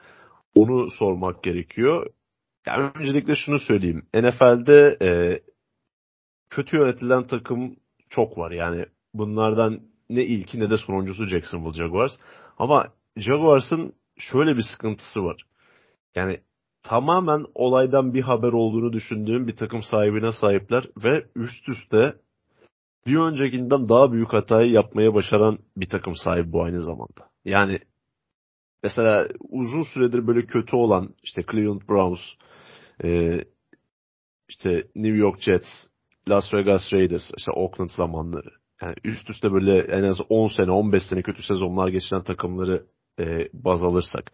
[0.56, 2.08] Onu sormak gerekiyor.
[2.68, 4.06] Yani öncelikle şunu söyleyeyim.
[4.14, 5.40] NFL'de e,
[6.50, 7.76] kötü yönetilen takım
[8.10, 8.52] çok var.
[8.52, 12.12] Yani bunlardan ne ilki ne de sonuncusu Jacksonville Jaguars.
[12.58, 15.42] Ama Jaguars'ın şöyle bir sıkıntısı var.
[16.16, 16.40] Yani
[16.84, 22.16] tamamen olaydan bir haber olduğunu düşündüğüm bir takım sahibine sahipler ve üst üste
[23.08, 27.30] bir öncekinden daha büyük hatayı yapmaya başaran bir takım sahibi bu aynı zamanda.
[27.45, 27.80] Yani
[28.84, 32.20] mesela uzun süredir böyle kötü olan işte Cleveland Browns,
[33.04, 33.39] e,
[34.49, 35.68] işte New York Jets,
[36.30, 38.49] Las Vegas Raiders, işte Oakland zamanları.
[38.82, 42.86] Yani üst üste böyle en az 10 sene, 15 sene kötü sezonlar geçiren takımları
[43.20, 44.32] e, baz alırsak.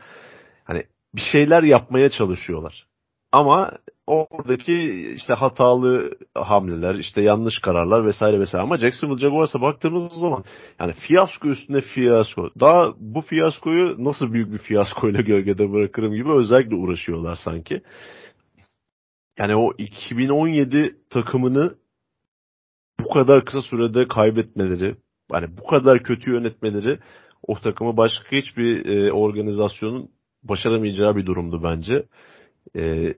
[0.63, 0.83] Hani
[1.15, 2.87] bir şeyler yapmaya çalışıyorlar.
[3.31, 3.71] Ama
[4.07, 4.73] oradaki
[5.15, 8.63] işte hatalı hamleler, işte yanlış kararlar vesaire vesaire.
[8.63, 10.43] Ama Jacksonville Jaguars'a baktığımız zaman
[10.79, 12.49] yani fiyasko üstüne fiyasko.
[12.59, 17.81] Daha bu fiyaskoyu nasıl büyük bir fiyaskoyla gölgede bırakırım gibi özellikle uğraşıyorlar sanki.
[19.39, 21.75] Yani o 2017 takımını
[22.99, 24.95] bu kadar kısa sürede kaybetmeleri,
[25.31, 26.99] yani bu kadar kötü yönetmeleri
[27.47, 30.09] o takımı başka hiçbir e, organizasyonun
[30.43, 32.05] başaramayacağı bir durumdu bence
[32.77, 33.13] e,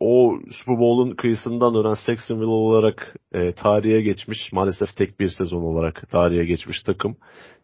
[0.00, 6.10] o Super Bowl'un kıyısından dönen Saxonville olarak e, tarihe geçmiş, maalesef tek bir sezon olarak
[6.10, 7.16] tarihe geçmiş takım.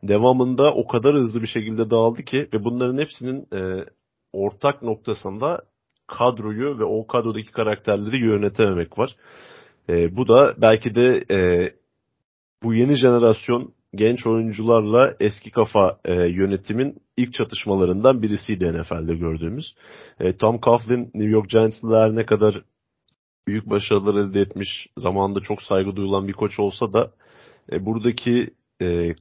[0.03, 3.85] Devamında o kadar hızlı bir şekilde dağıldı ki ve bunların hepsinin e,
[4.33, 5.63] ortak noktasında
[6.07, 9.17] kadroyu ve o kadrodaki karakterleri yönetememek var.
[9.89, 11.71] E, bu da belki de e,
[12.63, 19.75] bu yeni jenerasyon genç oyuncularla eski kafa e, yönetimin ilk çatışmalarından birisiydi NFL'de gördüğümüz.
[20.21, 22.63] E, Tom Coughlin New York Giants'la ne kadar
[23.47, 27.11] büyük başarılar elde etmiş, zamanında çok saygı duyulan bir koç olsa da
[27.73, 28.51] e, buradaki
[28.83, 29.15] e,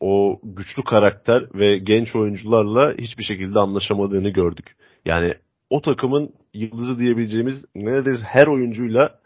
[0.00, 4.76] o güçlü karakter ve genç oyuncularla hiçbir şekilde anlaşamadığını gördük.
[5.04, 5.34] Yani
[5.70, 9.18] o takımın yıldızı diyebileceğimiz neredeyse her oyuncuyla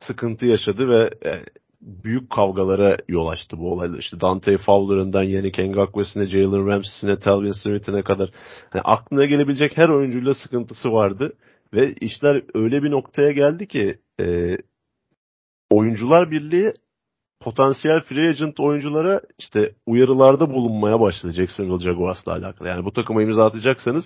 [0.00, 1.44] sıkıntı yaşadı ve e,
[1.86, 3.98] büyük kavgalara yol açtı bu olaylar.
[3.98, 8.30] İşte Dante Fowler'ından Yannick Ngakwe'sine, Jalen Ramsey'sine, Telvin Smith'ine kadar
[8.74, 11.32] yani aklına gelebilecek her oyuncuyla sıkıntısı vardı.
[11.74, 14.56] Ve işler öyle bir noktaya geldi ki e,
[15.70, 16.72] oyuncular birliği
[17.40, 22.68] potansiyel free agent oyunculara işte uyarılarda bulunmaya başladı Jacksonville Jaguars'la alakalı.
[22.68, 24.04] Yani bu takıma imza atacaksanız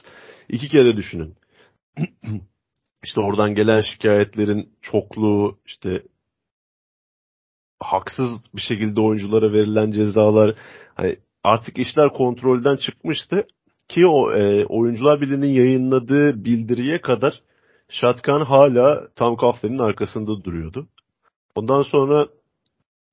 [0.49, 1.35] iki kere düşünün.
[3.05, 6.03] İşte oradan gelen şikayetlerin çokluğu, işte
[7.81, 10.55] haksız bir şekilde oyunculara verilen cezalar
[10.95, 13.47] hani artık işler kontrolden çıkmıştı
[13.89, 17.41] ki o e, oyuncular birliğinin yayınladığı bildiriye kadar
[17.89, 20.89] Şatkan hala Tam Kafler'in arkasında duruyordu.
[21.55, 22.29] Ondan sonra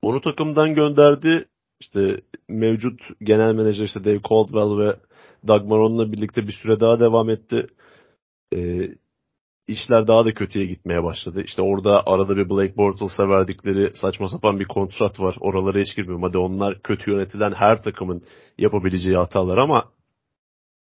[0.02, 1.44] onu takımdan gönderdi.
[1.80, 4.96] İşte mevcut genel menajer işte Dave Caldwell ve
[5.48, 7.66] Doug Marone'la birlikte bir süre daha devam etti.
[8.54, 8.88] Ee,
[9.68, 11.42] işler daha da kötüye gitmeye başladı.
[11.44, 15.36] İşte orada arada bir Blake Bortles'a verdikleri saçma sapan bir kontrat var.
[15.40, 16.22] Oralara hiç girmiyorum.
[16.22, 18.22] Hadi onlar kötü yönetilen her takımın
[18.58, 19.84] yapabileceği hatalar ama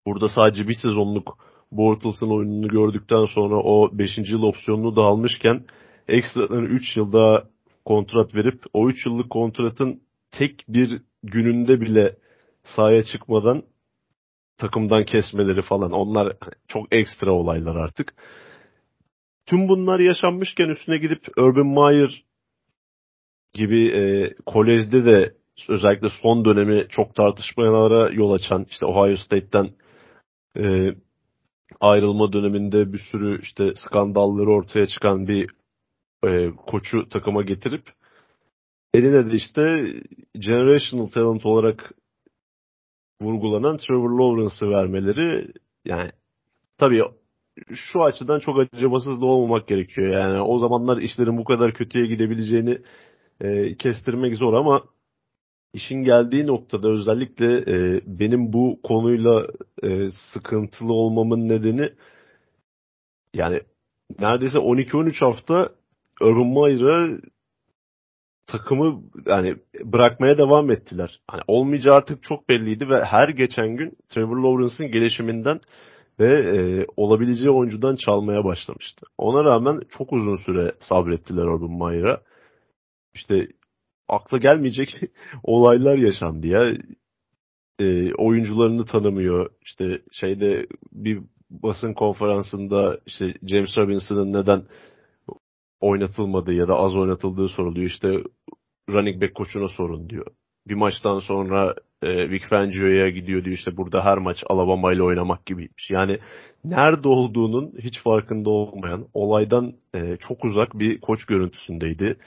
[0.05, 1.37] burada sadece bir sezonluk
[1.71, 4.17] Bortles'ın oyununu gördükten sonra o 5.
[4.17, 5.65] yıl opsiyonunu da almışken
[6.07, 7.43] ekstradan 3 yıl daha
[7.85, 10.01] kontrat verip o 3 yıllık kontratın
[10.31, 12.15] tek bir gününde bile
[12.63, 13.63] sahaya çıkmadan
[14.57, 16.33] takımdan kesmeleri falan onlar
[16.67, 18.13] çok ekstra olaylar artık.
[19.47, 22.23] Tüm bunlar yaşanmışken üstüne gidip Urban Meyer
[23.53, 25.33] gibi e, kolejde de
[25.69, 29.69] özellikle son dönemi çok tartışmalara yol açan işte Ohio State'ten
[30.57, 30.95] e,
[31.79, 35.49] ayrılma döneminde bir sürü işte skandalları ortaya çıkan bir
[36.25, 37.83] e, koçu takıma getirip
[38.93, 39.93] eline de işte
[40.33, 41.91] generational talent olarak
[43.21, 45.51] vurgulanan Trevor Lawrence'ı vermeleri
[45.85, 46.11] yani
[46.77, 47.03] tabii
[47.73, 50.07] şu açıdan çok acımasız da olmamak gerekiyor.
[50.07, 52.77] Yani o zamanlar işlerin bu kadar kötüye gidebileceğini
[53.41, 54.83] e, kestirmek zor ama
[55.73, 59.45] işin geldiği noktada özellikle e, benim bu konuyla
[59.83, 61.89] e, sıkıntılı olmamın nedeni
[63.33, 63.61] yani
[64.19, 65.69] neredeyse 12-13 hafta
[66.21, 67.17] Urban Meyer'a
[68.47, 71.21] takımı yani bırakmaya devam ettiler.
[71.27, 75.59] Hani olmayacağı artık çok belliydi ve her geçen gün Trevor Lawrence'ın gelişiminden
[76.19, 79.05] ve e, olabileceği oyuncudan çalmaya başlamıştı.
[79.17, 82.21] Ona rağmen çok uzun süre sabrettiler Urban Meyer'a.
[83.13, 83.47] İşte
[84.07, 85.01] akla gelmeyecek
[85.43, 86.73] olaylar yaşandı ya.
[87.79, 89.49] E, oyuncularını tanımıyor.
[89.61, 94.63] İşte şeyde bir basın konferansında işte James Robinson'ın neden
[95.79, 97.85] oynatılmadığı ya da az oynatıldığı soruluyor.
[97.85, 98.23] İşte
[98.89, 100.27] running back koçuna sorun diyor.
[100.69, 105.45] Bir maçtan sonra e, Vic Fangio'ya gidiyor diyor işte burada her maç Alabama ile oynamak
[105.45, 105.89] gibiymiş.
[105.89, 106.19] Yani
[106.63, 112.17] nerede olduğunun hiç farkında olmayan olaydan e, çok uzak bir koç görüntüsündeydi.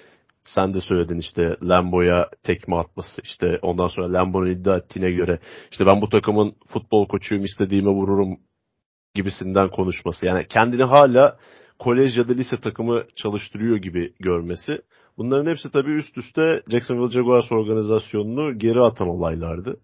[0.45, 5.38] Sen de söyledin işte Lambo'ya tekme atması işte ondan sonra Lambo'nun iddia ettiğine göre
[5.70, 8.38] işte ben bu takımın futbol koçuyum istediğime vururum
[9.14, 10.26] gibisinden konuşması.
[10.26, 11.38] Yani kendini hala
[11.78, 14.82] kolej ya da lise takımı çalıştırıyor gibi görmesi.
[15.21, 19.81] Bunların hepsi tabii üst üste Jacksonville Jaguars organizasyonunu geri atan olaylardı.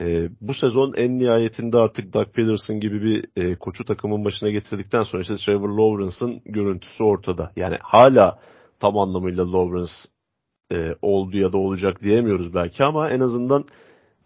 [0.00, 5.02] E, bu sezon en nihayetinde artık Doug Peterson gibi bir e, koçu takımın başına getirdikten
[5.02, 7.52] sonra işte Trevor Lawrence'ın görüntüsü ortada.
[7.56, 8.38] Yani hala
[8.80, 9.92] tam anlamıyla Lawrence
[10.72, 13.64] e, oldu ya da olacak diyemiyoruz belki ama en azından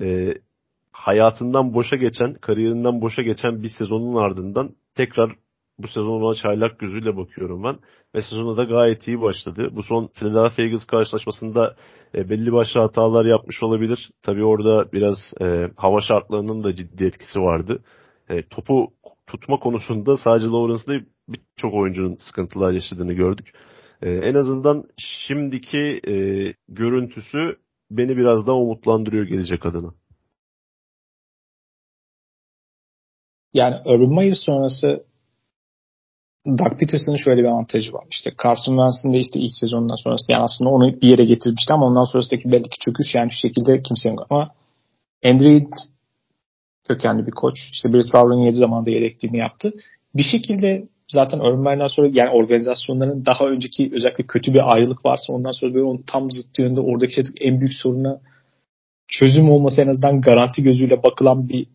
[0.02, 0.34] e,
[0.92, 5.36] hayatından boşa geçen, kariyerinden boşa geçen bir sezonun ardından tekrar
[5.78, 7.76] bu sezon ona çaylak gözüyle bakıyorum ben.
[8.14, 9.68] Ve sezona da gayet iyi başladı.
[9.72, 11.76] Bu son Philadelphia Eagles karşılaşmasında
[12.14, 14.10] e, belli başlı hatalar yapmış olabilir.
[14.22, 17.82] Tabii orada biraz e, hava şartlarının da ciddi etkisi vardı.
[18.28, 18.88] E, topu
[19.26, 23.52] tutma konusunda sadece Lawrence değil birçok oyuncunun sıkıntılar yaşadığını gördük.
[24.02, 26.14] E, en azından şimdiki e,
[26.68, 27.56] görüntüsü
[27.90, 29.94] beni biraz daha umutlandırıyor gelecek adına.
[33.54, 35.07] Yani Urban Meyer sonrası
[36.46, 38.04] Doug Peterson'ın şöyle bir avantajı var.
[38.10, 41.86] İşte Carson Wentz'in de işte ilk sezonundan sonrası yani aslında onu bir yere getirmişti ama
[41.86, 44.50] ondan sonrasındaki belki çöküş yani şu şekilde kimsenin ama
[45.24, 45.66] Andrew
[46.88, 47.58] kökenli bir koç.
[47.72, 49.72] İşte Brett Favre'ın 7 zamanında yedekliğini yaptı.
[50.14, 55.50] Bir şekilde zaten Urban sonra yani organizasyonların daha önceki özellikle kötü bir ayrılık varsa ondan
[55.50, 58.20] sonra böyle onun tam zıt yönde oradaki şey, en büyük soruna
[59.08, 61.66] çözüm olması en azından garanti gözüyle bakılan bir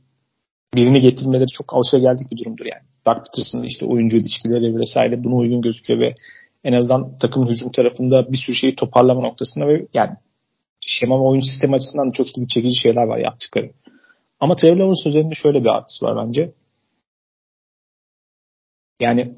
[0.76, 2.92] birini getirmeleri çok alışageldik bir durumdur yani.
[3.05, 6.16] Doug Peterson'ın işte oyuncu ilişkileri vesaire buna uygun gözüküyor ve
[6.63, 10.12] en azından takımın hücum tarafında bir sürü şeyi toparlama noktasında ve yani
[10.80, 13.71] şema ve oyun sistemi açısından çok ilgi çekici şeyler var yaptıkları.
[14.39, 16.51] Ama Trevor Lawrence üzerinde şöyle bir artısı var bence.
[19.00, 19.36] Yani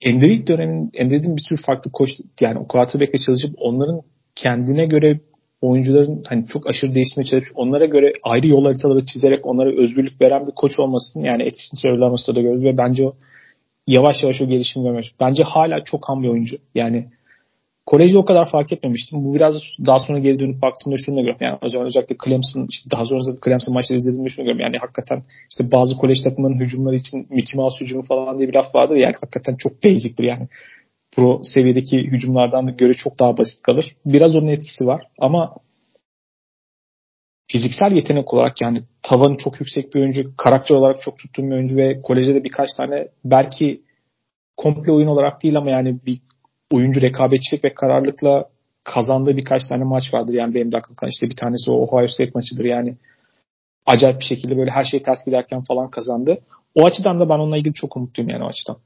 [0.00, 2.10] Enderik dönemin Enderik'in bir sürü farklı koç
[2.40, 4.00] yani o quarterback'le çalışıp onların
[4.34, 5.20] kendine göre
[5.60, 10.46] oyuncuların hani çok aşırı değişmeye çalışıp onlara göre ayrı yol haritaları çizerek onlara özgürlük veren
[10.46, 13.14] bir koç olmasının yani etkisini söylemesi da gördü ve bence o
[13.86, 15.06] yavaş yavaş o gelişim görmüş.
[15.20, 16.56] Bence hala çok ham bir oyuncu.
[16.74, 17.08] Yani
[17.86, 19.24] kolejde o kadar fark etmemiştim.
[19.24, 19.54] Bu biraz
[19.86, 21.46] daha sonra geri dönüp baktığımda şunu da görüyorum.
[21.46, 24.66] Yani özellikle Clemson, işte daha sonra Clemson maçları izlediğimde şunu görüyorum.
[24.66, 28.74] Yani hakikaten işte bazı kolej takımlarının hücumları için Mickey Mouse hücumu falan diye bir laf
[28.74, 28.96] vardır.
[28.96, 30.48] Yani hakikaten çok basic'tir yani.
[31.16, 33.96] Pro seviyedeki hücumlardan göre çok daha basit kalır.
[34.06, 35.54] Biraz onun etkisi var ama
[37.46, 41.76] fiziksel yetenek olarak yani tavanı çok yüksek bir oyuncu, karakter olarak çok tuttuğum bir oyuncu
[41.76, 43.82] ve kolejde de birkaç tane belki
[44.56, 46.20] komple oyun olarak değil ama yani bir
[46.72, 48.48] oyuncu rekabetçilik ve kararlılıkla
[48.84, 50.34] kazandığı birkaç tane maç vardır.
[50.34, 52.64] Yani benim de aklımda işte bir tanesi o Ohio State maçıdır.
[52.64, 52.96] Yani
[53.86, 56.38] acayip bir şekilde böyle her şey ters giderken falan kazandı.
[56.74, 58.76] O açıdan da ben onunla ilgili çok umutluyum yani o açıdan.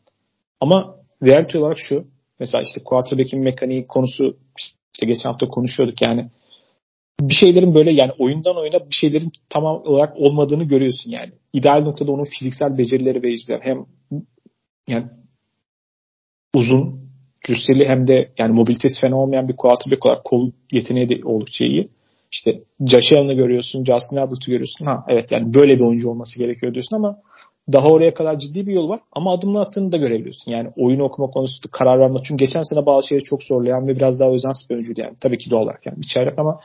[0.61, 2.05] Ama reality olarak şu.
[2.41, 4.37] Mesela işte quarterback'in mekaniği konusu
[4.95, 6.31] işte geçen hafta konuşuyorduk yani
[7.21, 11.33] bir şeylerin böyle yani oyundan oyuna bir şeylerin tamam olarak olmadığını görüyorsun yani.
[11.53, 13.87] İdeal noktada onun fiziksel becerileri ve izler hem
[14.89, 15.07] yani
[16.55, 17.09] uzun
[17.47, 21.89] cüsseli hem de yani mobilitesi fena olmayan bir quarterback olarak kol yeteneği de oldukça iyi.
[22.33, 24.85] işte Josh Allen'ı görüyorsun, Justin Herbert'ı görüyorsun.
[24.87, 27.19] Ha evet yani böyle bir oyuncu olması gerekiyor diyorsun ama
[27.73, 30.53] daha oraya kadar ciddi bir yol var ama adımını attığını da görebiliyorsun.
[30.53, 32.19] Yani oyun okuma konusunda karar verme.
[32.25, 35.15] Çünkü geçen sene bazı şeyleri çok zorlayan ve biraz daha özensiz bir oyuncuydu yani.
[35.21, 36.61] Tabii ki doğal olarak yani çaylak ama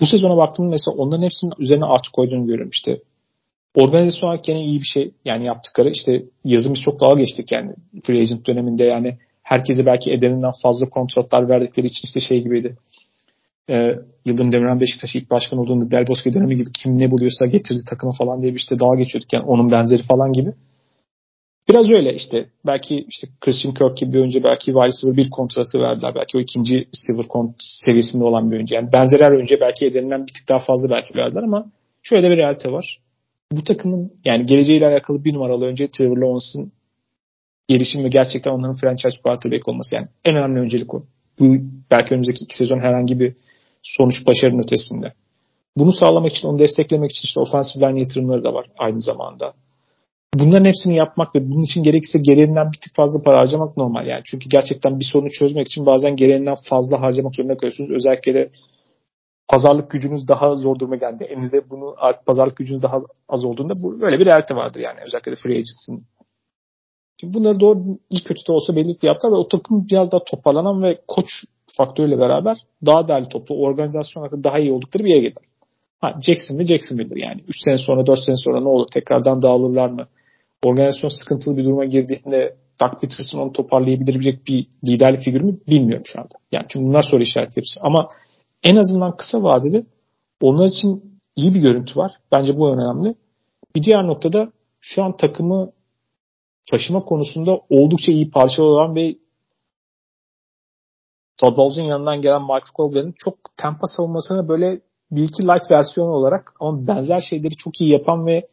[0.00, 3.00] bu sezona baktığımda mesela onların hepsinin üzerine artık koyduğunu görüyorum işte.
[3.74, 8.20] Organizasyon olarak gene iyi bir şey yani yaptıkları işte yazımız çok dalga geçtik yani free
[8.20, 12.76] agent döneminde yani herkese belki edeninden fazla kontratlar verdikleri için işte şey gibiydi.
[13.70, 13.94] Ee,
[14.24, 18.12] Yıldırım Demirel Beşiktaş ilk başkan olduğunda Del Bosque dönemi gibi kim ne buluyorsa getirdi takımı
[18.12, 20.52] falan diye bir işte dalga geçiyorduk yani onun benzeri falan gibi.
[21.68, 25.80] Biraz öyle işte belki işte Christian Kirk gibi bir oyuncu belki wide receiver bir kontratı
[25.80, 26.14] verdiler.
[26.14, 28.74] Belki o ikinci silver kont seviyesinde olan bir oyuncu.
[28.74, 31.66] Yani benzer her önce belki edenilen bir tık daha fazla belki verdiler ama
[32.02, 32.98] şöyle bir realite var.
[33.52, 36.72] Bu takımın yani geleceğiyle alakalı bir numaralı önce Trevor Lawrence'ın
[37.68, 39.94] gelişimi gerçekten onların franchise quarterback olması.
[39.94, 41.04] Yani en önemli öncelik o.
[41.38, 41.56] Bu
[41.90, 43.34] belki önümüzdeki iki sezon herhangi bir
[43.82, 45.12] sonuç başarının ötesinde.
[45.76, 49.52] Bunu sağlamak için, onu desteklemek için işte offensive line yatırımları da var aynı zamanda.
[50.34, 54.22] Bunların hepsini yapmak ve bunun için gerekirse gereğinden bir tık fazla para harcamak normal yani.
[54.24, 57.90] Çünkü gerçekten bir sorunu çözmek için bazen gereğinden fazla harcamak zorunda kalıyorsunuz.
[57.90, 58.50] Özellikle de
[59.48, 61.24] pazarlık gücünüz daha zor duruma geldi.
[61.24, 61.94] Elinizde bunu
[62.26, 65.00] pazarlık gücünüz daha az olduğunda bu böyle bir realite vardır yani.
[65.06, 66.04] Özellikle de free agents'ın
[67.22, 67.78] Bunları doğru
[68.10, 71.26] iyi kötü de olsa belli yaptılar ve o takım biraz daha toparlanan ve koç
[71.76, 75.44] faktörüyle beraber daha değerli toplu organizasyon olarak daha iyi oldukları bir yere gelirler.
[76.00, 77.40] Ha Jackson mi Jacksonville'dir yani.
[77.48, 80.06] 3 sene sonra 4 sene sonra ne olur tekrardan dağılırlar mı?
[80.64, 86.20] Organizasyon sıkıntılı bir duruma girdiğinde Doug Peterson onu toparlayabilecek bir liderlik figürü mü bilmiyorum şu
[86.20, 86.34] anda.
[86.52, 87.80] Yani çünkü bunlar soru işareti hepsi.
[87.82, 88.08] Ama
[88.62, 89.86] en azından kısa vadeli
[90.40, 92.12] onlar için iyi bir görüntü var.
[92.32, 93.14] Bence bu önemli.
[93.76, 95.72] Bir diğer noktada şu an takımı
[96.70, 99.16] taşıma konusunda oldukça iyi parçalı olan ve
[101.36, 104.80] Todd Bowles'un yanından gelen Michael Colbert'in çok tempo savunmasını böyle
[105.10, 108.48] bir iki light versiyonu olarak ama benzer şeyleri çok iyi yapan ve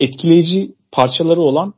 [0.00, 1.74] etkileyici parçaları olan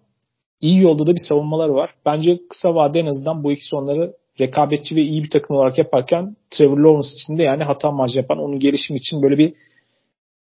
[0.60, 1.94] iyi yolda da bir savunmaları var.
[2.06, 6.36] Bence kısa vade en azından bu ikisi onları rekabetçi ve iyi bir takım olarak yaparken
[6.50, 9.54] Trevor Lawrence için de yani hata marjı yapan onun gelişimi için böyle bir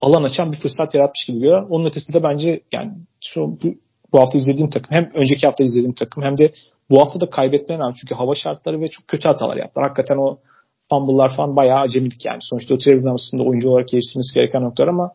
[0.01, 1.67] alan açan bir fırsat yaratmış gibi görüyorum.
[1.69, 2.91] Onun ötesinde bence yani
[3.21, 3.75] şu bu,
[4.13, 6.53] bu hafta izlediğim takım hem önceki hafta izlediğim takım hem de
[6.89, 9.87] bu hafta da kaybetmeye rağmen çünkü hava şartları ve çok kötü hatalar yaptılar.
[9.87, 10.37] Hakikaten o
[10.89, 12.39] fumble'lar falan bayağı acemilik yani.
[12.41, 15.11] Sonuçta o Trevor Lawrence'ın oyuncu olarak geliştirmesi gereken noktalar ama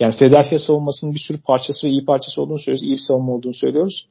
[0.00, 2.82] yani Philadelphia savunmasının bir sürü parçası ve iyi parçası olduğunu söylüyoruz.
[2.82, 4.06] İyi bir savunma olduğunu söylüyoruz.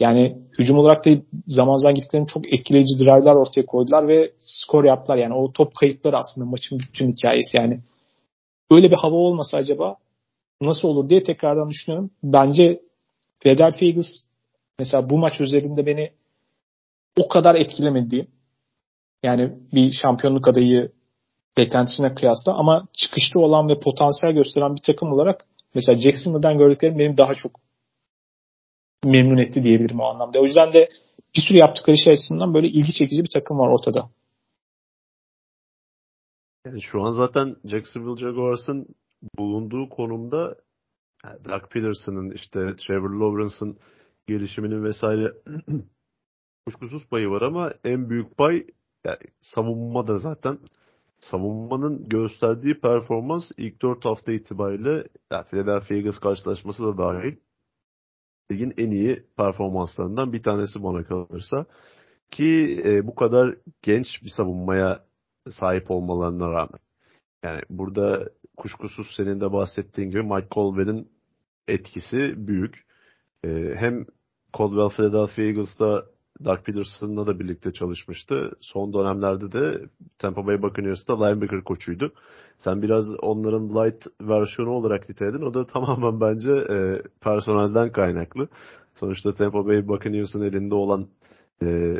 [0.00, 1.10] Yani hücum olarak da
[1.46, 5.16] zaman zaman gittiklerini çok etkileyici drive'lar ortaya koydular ve skor yaptılar.
[5.16, 7.80] Yani o top kayıpları aslında maçın bütün hikayesi yani.
[8.70, 9.96] Öyle bir hava olmasa acaba
[10.60, 12.10] nasıl olur diye tekrardan düşünüyorum.
[12.22, 12.80] Bence
[13.44, 14.24] Philadelphia Eagles
[14.78, 16.12] mesela bu maç üzerinde beni
[17.18, 18.28] o kadar etkilemedi
[19.22, 20.92] Yani bir şampiyonluk adayı
[21.56, 27.16] beklentisine kıyasla ama çıkışta olan ve potansiyel gösteren bir takım olarak mesela Jacksonville'dan gördüklerim benim
[27.16, 27.52] daha çok
[29.04, 30.40] memnun etti diyebilirim o anlamda.
[30.40, 30.88] O yüzden de
[31.36, 34.10] bir sürü yaptıkları şey açısından böyle ilgi çekici bir takım var ortada.
[36.66, 38.86] Yani şu an zaten Jacksonville Jaguars'ın
[39.38, 40.56] bulunduğu konumda
[41.44, 43.78] Doug Peterson'ın işte Trevor Lawrence'ın
[44.26, 45.32] gelişiminin vesaire
[46.66, 48.66] kuşkusuz payı var ama en büyük pay
[49.04, 50.58] yani savunma da zaten
[51.20, 57.36] savunmanın gösterdiği performans ilk dört hafta itibariyle yani Philadelphia Eagles karşılaşması da dahil
[58.52, 61.66] ligin en iyi performanslarından bir tanesi bana kalırsa.
[62.30, 65.04] Ki e, bu kadar genç bir savunmaya
[65.50, 66.80] sahip olmalarına rağmen.
[67.44, 71.13] Yani burada kuşkusuz senin de bahsettiğin gibi Mike Colvin'in
[71.68, 72.84] etkisi büyük.
[73.44, 74.06] E, hem
[74.58, 76.04] Caldwell Philadelphia Eagles'da
[76.44, 78.50] Doug Peterson'la da birlikte çalışmıştı.
[78.60, 79.88] Son dönemlerde de
[80.18, 82.12] Tampa Bay Buccaneers'ta linebacker koçuydu.
[82.58, 85.42] Sen biraz onların light versiyonu olarak niteledin.
[85.42, 88.48] O da tamamen bence e, personelden kaynaklı.
[88.94, 91.08] Sonuçta Tampa Bay Buccaneers'ın elinde olan
[91.62, 91.94] e,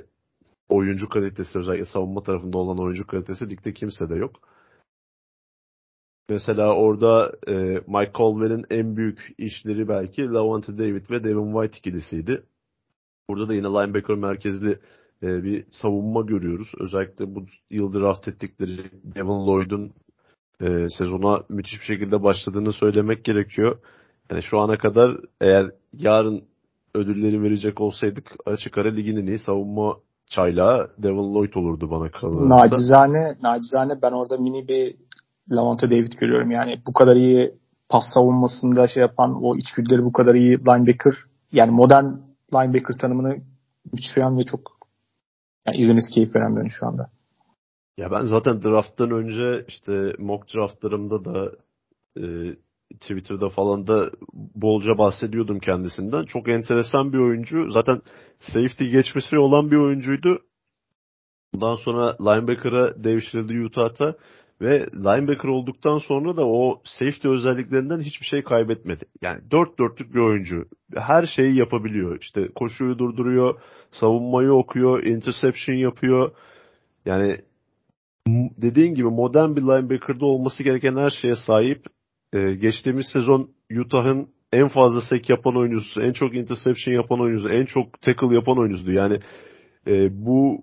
[0.69, 4.53] oyuncu kalitesi özellikle savunma tarafında olan oyuncu kalitesi ligde kimse de yok.
[6.28, 7.52] Mesela orada e,
[7.86, 12.42] Mike Colwell'in en büyük işleri belki Lavonte David ve Devin White ikilisiydi.
[13.28, 14.78] Burada da yine linebacker merkezli
[15.22, 16.72] e, bir savunma görüyoruz.
[16.80, 19.92] Özellikle bu yıl draft ettikleri Devin Lloyd'un
[20.60, 23.78] e, sezona müthiş bir şekilde başladığını söylemek gerekiyor.
[24.30, 26.44] Yani şu ana kadar eğer yarın
[26.94, 29.96] ödülleri verecek olsaydık açık ara ligin en iyi savunma
[30.26, 32.48] çaylağı Devin Lloyd olurdu bana kalırsa.
[32.48, 34.96] Nacizane, nacizane ben orada mini bir
[35.51, 36.51] Lavonte David görüyorum.
[36.51, 37.55] Yani bu kadar iyi
[37.89, 41.15] pas savunmasında şey yapan o içgüdüleri bu kadar iyi linebacker
[41.53, 42.05] yani modern
[42.53, 43.37] linebacker tanımını
[43.93, 44.61] güçleyen ve çok
[45.66, 47.11] yani izlemesi keyif veren bir şu anda.
[47.99, 51.53] Ya ben zaten drafttan önce işte mock draftlarımda da
[52.16, 52.25] e,
[53.01, 54.11] Twitter'da falan da
[54.55, 56.25] bolca bahsediyordum kendisinden.
[56.25, 57.71] Çok enteresan bir oyuncu.
[57.71, 58.03] Zaten
[58.39, 60.39] safety geçmesi olan bir oyuncuydu.
[61.55, 64.15] Bundan sonra linebacker'a devşirildi Utah'ta
[64.60, 69.05] ve linebacker olduktan sonra da o safety özelliklerinden hiçbir şey kaybetmedi.
[69.22, 70.64] Yani dört dörtlük bir oyuncu.
[70.94, 72.18] Her şeyi yapabiliyor.
[72.20, 73.60] İşte koşuyu durduruyor,
[73.90, 76.32] savunmayı okuyor, interception yapıyor.
[77.05, 77.40] Yani
[78.62, 81.86] dediğin gibi modern bir linebacker'da olması gereken her şeye sahip.
[82.32, 83.51] Ee, geçtiğimiz sezon
[83.81, 88.59] Utah'ın en fazla sek yapan oyuncusu, en çok interception yapan oyuncusu, en çok tackle yapan
[88.59, 88.93] oyuncusu.
[88.93, 89.20] Yani
[89.86, 90.62] e, bu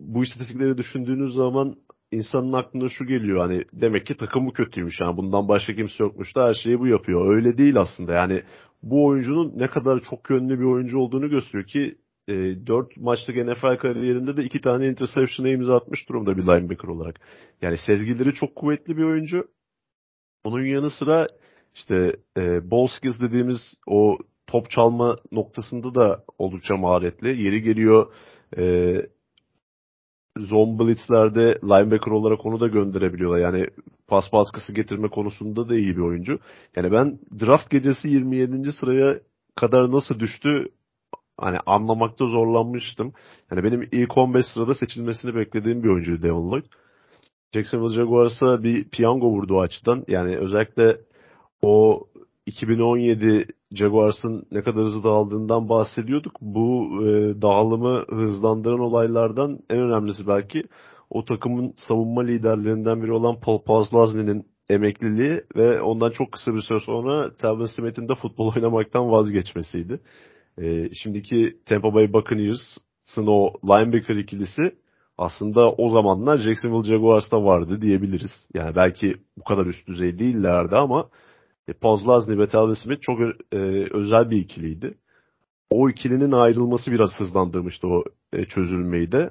[0.00, 1.76] bu istatistikleri düşündüğünüz zaman
[2.14, 6.46] insanın aklına şu geliyor hani demek ki takımı kötüymüş yani bundan başka kimse yokmuş da
[6.46, 7.36] her şeyi bu yapıyor.
[7.36, 8.42] Öyle değil aslında yani
[8.82, 12.32] bu oyuncunun ne kadar çok yönlü bir oyuncu olduğunu gösteriyor ki e,
[12.66, 17.20] 4 maçlık NFL kariyerinde de 2 tane interception'a imza atmış durumda bir linebacker olarak.
[17.62, 19.48] Yani sezgileri çok kuvvetli bir oyuncu.
[20.44, 21.26] Onun yanı sıra
[21.74, 27.42] işte e, ball skills dediğimiz o top çalma noktasında da oldukça maharetli.
[27.42, 28.12] Yeri geliyor
[28.58, 28.94] e,
[30.38, 33.38] zone blitzlerde linebacker olarak onu da gönderebiliyorlar.
[33.38, 33.66] Yani
[34.08, 36.38] pas baskısı getirme konusunda da iyi bir oyuncu.
[36.76, 38.72] Yani ben draft gecesi 27.
[38.72, 39.20] sıraya
[39.54, 40.68] kadar nasıl düştü
[41.38, 43.12] hani anlamakta zorlanmıştım.
[43.50, 46.64] Yani benim ilk 15 sırada seçilmesini beklediğim bir oyuncu Devon Lloyd.
[47.52, 50.04] Jacksonville Jaguars'a bir piyango vurdu açıdan.
[50.08, 50.96] Yani özellikle
[51.62, 52.04] o
[52.46, 56.36] 2017 Jaguars'ın ne kadar hızlı dağıldığından bahsediyorduk.
[56.40, 60.64] Bu e, dağılımı hızlandıran olaylardan en önemlisi belki
[61.10, 66.80] o takımın savunma liderlerinden biri olan Paul Pazlazni'nin emekliliği ve ondan çok kısa bir süre
[66.80, 70.00] sonra Telvin Smith'in de futbol oynamaktan vazgeçmesiydi.
[70.58, 74.62] E, şimdiki Tampa Bay Buccaneers'ın o linebacker ikilisi
[75.18, 78.48] aslında o zamanlar Jacksonville Jaguars'ta vardı diyebiliriz.
[78.54, 81.08] Yani belki bu kadar üst düzey değillerdi ama
[81.68, 83.20] e, Pozlazny ve Talvin Smith çok
[83.52, 83.56] e,
[83.90, 84.98] özel bir ikiliydi.
[85.70, 89.30] O ikilinin ayrılması biraz hızlandırmıştı o e, çözülmeyi de.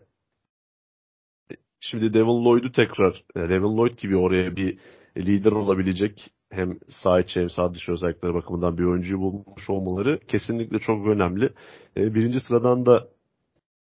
[1.52, 4.80] E, şimdi Devin Lloyd'u tekrar, e, Devin Lloyd gibi oraya bir
[5.18, 10.80] lider olabilecek hem sağ içi hem sağ dışı özellikleri bakımından bir oyuncuyu bulmuş olmaları kesinlikle
[10.80, 11.54] çok önemli.
[11.98, 13.08] E, birinci sıradan da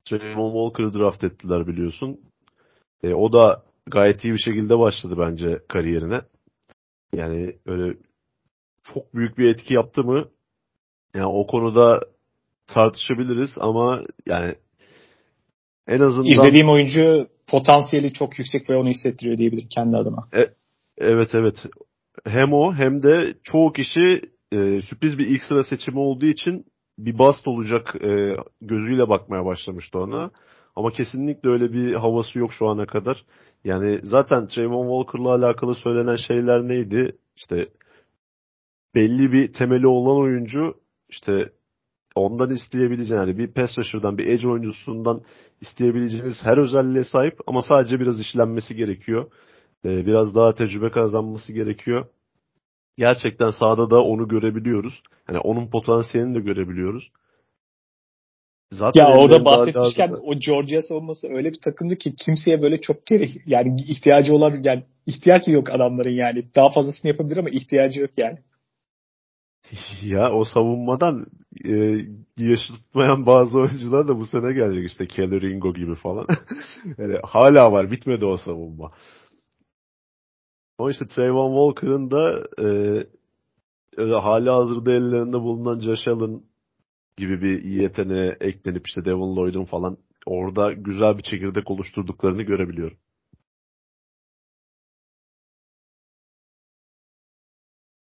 [0.04, 2.20] Trayvon Walker'ı draft ettiler biliyorsun.
[3.02, 6.20] E, o da gayet iyi bir şekilde başladı bence kariyerine.
[7.12, 7.96] Yani öyle
[8.94, 10.28] çok büyük bir etki yaptı mı?
[11.14, 12.00] Yani o konuda
[12.66, 14.54] tartışabiliriz ama yani
[15.88, 20.28] en azından izlediğim oyuncu potansiyeli çok yüksek ve onu hissettiriyor diyebilirim kendi adıma.
[20.34, 20.50] E,
[20.98, 21.66] evet evet.
[22.24, 24.20] Hem o hem de çoğu kişi
[24.52, 26.64] e, sürpriz bir ilk sıra seçimi olduğu için
[26.98, 30.30] bir bast olacak e, gözüyle bakmaya başlamıştı ona.
[30.76, 33.24] Ama kesinlikle öyle bir havası yok şu ana kadar.
[33.64, 37.16] Yani zaten Trayvon Walker'la alakalı söylenen şeyler neydi?
[37.36, 37.68] İşte
[38.96, 40.74] belli bir temeli olan oyuncu
[41.08, 41.52] işte
[42.14, 45.22] ondan isteyebileceğiniz yani bir pass rusher'dan bir edge oyuncusundan
[45.60, 49.30] isteyebileceğiniz her özelliğe sahip ama sadece biraz işlenmesi gerekiyor.
[49.84, 52.06] Ee, biraz daha tecrübe kazanması gerekiyor.
[52.98, 55.02] Gerçekten sahada da onu görebiliyoruz.
[55.28, 57.10] Yani onun potansiyelini de görebiliyoruz.
[58.72, 60.16] Zaten ya o da bahsetmişken da...
[60.16, 64.84] o Georgia savunması öyle bir takımdı ki kimseye böyle çok gerek yani ihtiyacı olan yani
[65.06, 66.44] ihtiyacı yok adamların yani.
[66.56, 68.38] Daha fazlasını yapabilir ama ihtiyacı yok yani.
[70.02, 71.26] Ya o savunmadan
[71.64, 71.98] e,
[72.36, 76.26] yaşı tutmayan bazı oyuncular da bu sene gelecek işte Kelly Ringo gibi falan.
[76.98, 78.92] yani hala var bitmedi o savunma.
[80.78, 82.70] Ama işte Trayvon Walker'ın da e,
[83.98, 86.42] hali hazırda ellerinde bulunan Josh Allen
[87.16, 92.98] gibi bir yeteneğe eklenip işte Devon Lloyd'un falan orada güzel bir çekirdek oluşturduklarını görebiliyorum.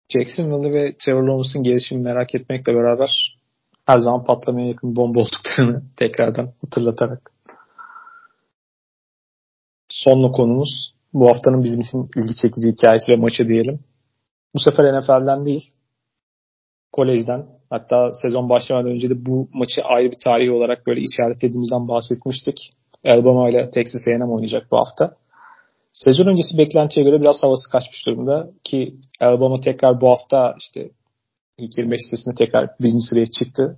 [0.10, 3.38] Jacksonville'ı ve Trevor Lawrence'ın gelişimini merak etmekle beraber
[3.86, 7.32] her zaman patlamaya yakın bomba olduklarını tekrardan hatırlatarak.
[9.90, 13.80] Sonlu konumuz bu haftanın bizim için ilgi çekici hikayesi ve maçı diyelim.
[14.56, 15.64] Bu sefer NFL'den değil,
[16.92, 22.74] kolejden hatta sezon başlamadan önce de bu maçı ayrı bir tarihi olarak böyle işaretlediğimizden bahsetmiştik.
[23.08, 25.16] Alabama ile Texas A&M oynayacak bu hafta.
[26.04, 30.90] Sezon öncesi beklentiye göre biraz havası kaçmış durumda ki Alabama tekrar bu hafta işte
[31.58, 33.78] ilk 25 listesinde tekrar birinci sıraya çıktı.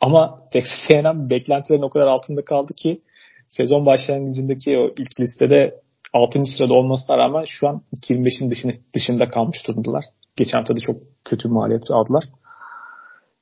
[0.00, 3.02] Ama Texas A&M beklentilerin o kadar altında kaldı ki
[3.48, 5.80] sezon başlangıcındaki o ilk listede
[6.12, 6.44] 6.
[6.44, 10.04] sırada olmasına rağmen şu an 25'in dışında, dışında kalmış durumdalar.
[10.36, 12.24] Geçen hafta da çok kötü maliyet aldılar.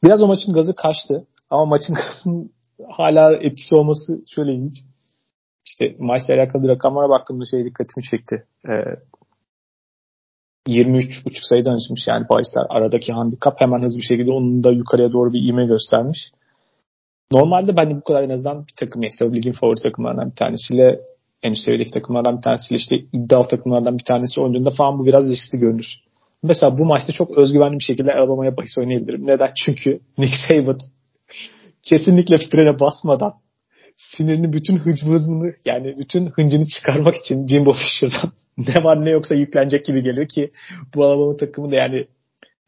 [0.05, 1.27] Biraz o maçın gazı kaçtı.
[1.51, 2.53] Ama maçın gazının
[2.91, 4.77] hala etkisi olması şöyle ilginç.
[5.67, 8.45] İşte maçla alakalı rakamlara baktığımda şey dikkatimi çekti.
[8.69, 8.73] Ee,
[10.69, 15.33] 23.5 sayıdan çıkmış yani bahisler aradaki handikap hemen hızlı bir şekilde onun da yukarıya doğru
[15.33, 16.19] bir ivme göstermiş.
[17.33, 21.01] Normalde ben de bu kadar en azından bir takım işte ligin favori takımlarından bir tanesiyle
[21.43, 25.31] en üst seviyedeki takımlardan bir tanesiyle işte iddialı takımlardan bir tanesi oyuncuğunda falan bu biraz
[25.31, 25.87] riskli görünür.
[26.43, 29.27] Mesela bu maçta çok özgüvenli bir şekilde Alabama'ya bahis oynayabilirim.
[29.27, 29.51] Neden?
[29.65, 30.79] Çünkü Nick Saban
[31.83, 33.33] kesinlikle frene basmadan
[34.17, 38.33] sinirini bütün hıcmızını yani bütün hıncını çıkarmak için Jimbo Fisher'dan
[38.75, 40.51] ne var ne yoksa yüklenecek gibi geliyor ki
[40.95, 42.07] bu Alabama takımı da yani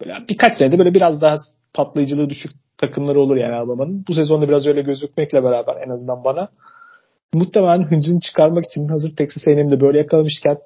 [0.01, 1.37] böyle birkaç senede böyle biraz daha
[1.75, 4.05] patlayıcılığı düşük takımları olur yani Alabama'nın.
[4.09, 6.49] Bu sezonda biraz öyle gözükmekle beraber en azından bana
[7.35, 10.59] muhtemelen hıncını çıkarmak için hazır Texas A&M'de böyle yakalamışken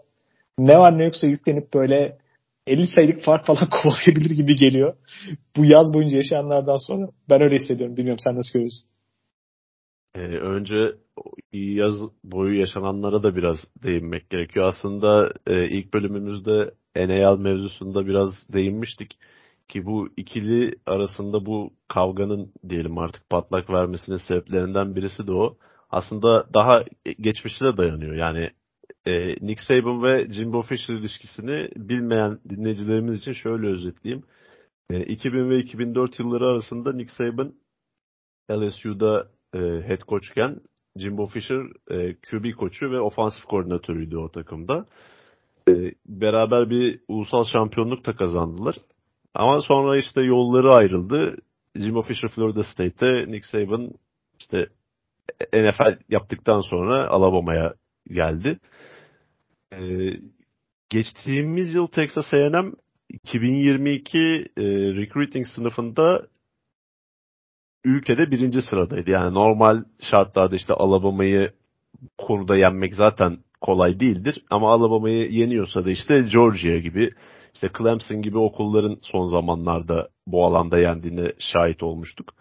[0.58, 2.18] ne var ne yoksa yüklenip böyle
[2.66, 4.94] 50 sayılık fark falan kovalayabilir gibi geliyor.
[5.56, 7.96] Bu yaz boyunca yaşayanlardan sonra ben öyle hissediyorum.
[7.96, 8.88] Bilmiyorum sen nasıl görüyorsun?
[10.14, 10.94] Ee, önce
[11.52, 11.94] yaz
[12.24, 14.66] boyu yaşananlara da biraz değinmek gerekiyor.
[14.66, 19.18] Aslında e, ilk bölümümüzde NAL mevzusunda biraz değinmiştik
[19.68, 25.56] ki bu ikili arasında bu kavganın diyelim artık patlak vermesinin sebeplerinden birisi de o.
[25.90, 26.84] Aslında daha
[27.20, 28.14] geçmişte de dayanıyor.
[28.14, 28.50] Yani
[29.06, 34.24] e, Nick Saban ve Jimbo Fisher ilişkisini bilmeyen dinleyicilerimiz için şöyle özetleyeyim.
[34.90, 37.54] E, 2000 ve 2004 yılları arasında Nick Saban
[38.50, 40.60] LSU'da e, head coachken
[40.96, 44.86] Jimbo Fisher e, QB koçu ve ofansif koordinatörüydü o takımda.
[45.68, 45.72] E,
[46.06, 48.76] beraber bir ulusal şampiyonluk da kazandılar.
[49.34, 51.36] Ama sonra işte yolları ayrıldı.
[51.76, 53.90] Jimbo Fisher Florida State'te, Nick Saban
[54.38, 54.68] işte
[55.52, 57.74] NFL yaptıktan sonra Alabama'ya
[58.08, 58.58] geldi.
[59.72, 60.10] Ee,
[60.90, 62.72] geçtiğimiz yıl Texas A&M
[63.08, 64.62] 2022 e,
[64.96, 66.26] recruiting sınıfında
[67.88, 69.10] ülkede birinci sıradaydı.
[69.10, 71.52] Yani normal şartlarda işte Alabama'yı
[72.18, 74.44] konuda yenmek zaten kolay değildir.
[74.50, 77.10] Ama Alabama'yı yeniyorsa da işte Georgia gibi,
[77.54, 82.34] işte Clemson gibi okulların son zamanlarda bu alanda yendiğine şahit olmuştuk.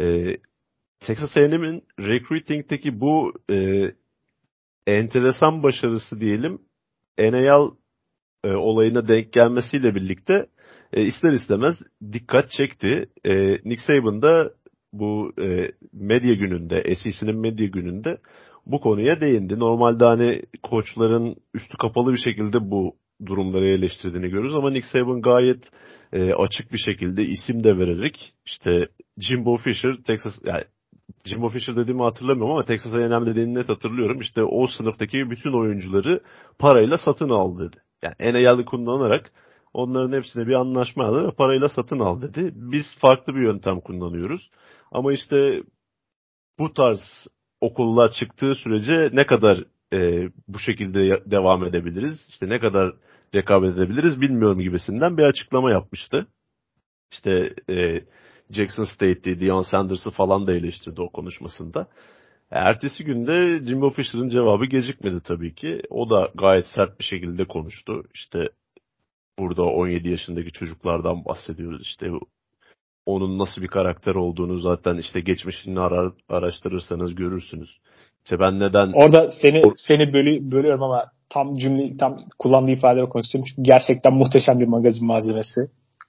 [0.00, 0.36] Ee,
[1.00, 3.86] Texas A&M'in recruiting'teki bu e,
[4.86, 6.58] enteresan başarısı diyelim
[7.18, 7.70] NAL
[8.44, 10.46] e, olayına denk gelmesiyle birlikte
[10.92, 11.74] e, ister istemez
[12.12, 13.08] dikkat çekti.
[13.24, 14.50] E, Nick Saban da
[14.92, 18.18] bu e, medya gününde, SEC'nin medya gününde
[18.66, 19.58] bu konuya değindi.
[19.58, 22.96] Normalde hani koçların üstü kapalı bir şekilde bu
[23.26, 25.64] durumları eleştirdiğini görürüz ama Nick Saban gayet
[26.12, 28.88] e, açık bir şekilde isim de vererek işte
[29.18, 30.64] Jimbo Fisher, Texas yani
[31.24, 34.20] Jimbo Fisher dediğimi hatırlamıyorum ama Texas A&M dediğini net hatırlıyorum.
[34.20, 36.20] İşte o sınıftaki bütün oyuncuları
[36.58, 37.76] parayla satın al dedi.
[38.02, 39.32] Yani NAL'ı kullanarak
[39.76, 42.52] onların hepsine bir anlaşma aldı parayla satın al dedi.
[42.54, 44.50] Biz farklı bir yöntem kullanıyoruz.
[44.92, 45.62] Ama işte
[46.58, 47.26] bu tarz
[47.60, 52.92] okullar çıktığı sürece ne kadar e, bu şekilde devam edebiliriz, işte ne kadar
[53.34, 56.26] rekabet edebiliriz bilmiyorum gibisinden bir açıklama yapmıştı.
[57.12, 58.04] İşte e,
[58.50, 61.86] Jackson State'ti, Deion Sanders'ı falan da eleştirdi o konuşmasında.
[62.50, 65.82] Ertesi günde Jimbo Fisher'ın cevabı gecikmedi tabii ki.
[65.90, 68.02] O da gayet sert bir şekilde konuştu.
[68.14, 68.48] İşte
[69.38, 71.82] burada 17 yaşındaki çocuklardan bahsediyoruz.
[71.82, 72.06] İşte
[73.06, 77.70] onun nasıl bir karakter olduğunu zaten işte geçmişini arar, araştırırsanız görürsünüz.
[78.24, 78.92] İşte ben neden...
[78.92, 83.48] Orada seni seni bölü, bölüyorum ama tam cümle tam kullandığı ifadeleri konuşuyorum.
[83.50, 85.60] Çünkü gerçekten muhteşem bir magazin malzemesi.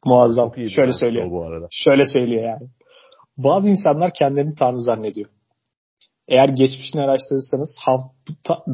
[0.06, 0.54] Muazzam.
[0.76, 1.32] Şöyle söylüyor.
[1.32, 1.68] Bu arada.
[1.72, 2.70] Şöyle söylüyor yani.
[3.38, 5.30] Bazı insanlar kendilerini Tanrı zannediyor.
[6.28, 7.78] Eğer geçmişini araştırırsanız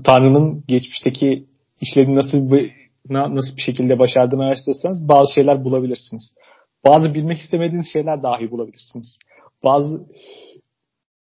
[0.03, 1.45] Tanrı'nın geçmişteki
[1.81, 2.71] işlerini nasıl bir,
[3.09, 6.35] nasıl bir şekilde başardığını araştırırsanız bazı şeyler bulabilirsiniz.
[6.85, 9.17] Bazı bilmek istemediğiniz şeyler dahi bulabilirsiniz.
[9.63, 10.01] Bazı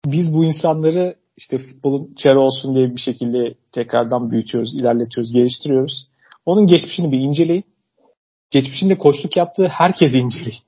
[0.06, 6.07] biz bu insanları işte futbolun çare olsun diye bir şekilde tekrardan büyütüyoruz, ilerletiyoruz, geliştiriyoruz.
[6.45, 7.64] Onun geçmişini bir inceleyin
[8.52, 10.64] geçmişinde koçluk yaptığı herkesi inceleyin.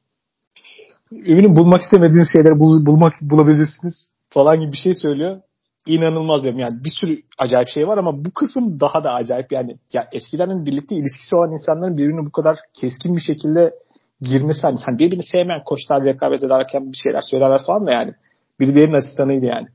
[1.11, 5.41] Eminim bulmak istemediğiniz şeyleri bul, bulmak bulabilirsiniz falan gibi bir şey söylüyor.
[5.85, 9.51] İnanılmaz benim yani bir sürü acayip şey var ama bu kısım daha da acayip.
[9.51, 13.73] Yani ya eskiden birlikte ilişkisi olan insanların birbirine bu kadar keskin bir şekilde
[14.21, 18.13] girmesi hani, hani birbirini sevmeyen koçlar rekabet ederken bir şeyler söylerler falan da yani.
[18.59, 19.67] Birbirinin asistanıydı yani.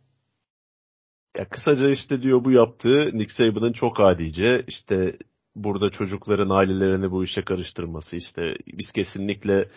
[1.38, 4.64] Ya kısaca işte diyor bu yaptığı Nick Saban'ın çok adice.
[4.66, 5.16] İşte
[5.56, 9.68] burada çocukların ailelerini bu işe karıştırması işte biz kesinlikle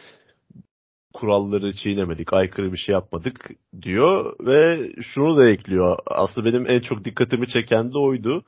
[1.18, 3.50] kuralları çiğnemedik, aykırı bir şey yapmadık
[3.82, 5.98] diyor ve şunu da ekliyor.
[6.06, 8.44] Aslında benim en çok dikkatimi çeken de oydu.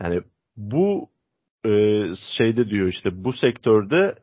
[0.00, 0.20] Yani
[0.56, 1.08] bu
[1.66, 1.70] e,
[2.38, 4.14] şeyde diyor işte bu sektörde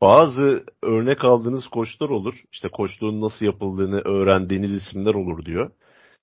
[0.00, 2.34] bazı örnek aldığınız koçlar olur.
[2.52, 5.70] İşte koçluğun nasıl yapıldığını öğrendiğiniz isimler olur diyor.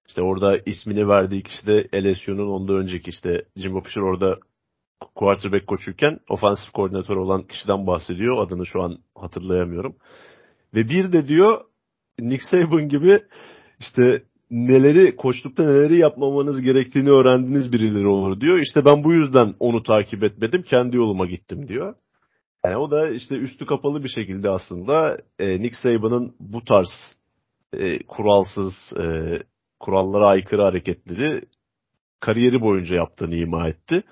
[0.07, 4.39] İşte orada ismini verdiği kişi de LSU'nun ondan önceki işte Jimbo Fisher orada
[5.15, 8.37] quarterback koçuyken ofansif koordinatör olan kişiden bahsediyor.
[8.47, 9.95] Adını şu an hatırlayamıyorum.
[10.75, 11.61] Ve bir de diyor
[12.19, 13.19] Nick Saban gibi
[13.79, 18.59] işte neleri koçlukta neleri yapmamanız gerektiğini öğrendiğiniz birileri olur diyor.
[18.59, 20.63] İşte ben bu yüzden onu takip etmedim.
[20.63, 21.95] Kendi yoluma gittim diyor.
[22.65, 27.17] Yani o da işte üstü kapalı bir şekilde aslında e, Nick Saban'ın bu tarz
[27.73, 29.39] e, kuralsız, e,
[29.79, 31.41] kurallara aykırı hareketleri
[32.19, 34.03] kariyeri boyunca yaptığını ima etti.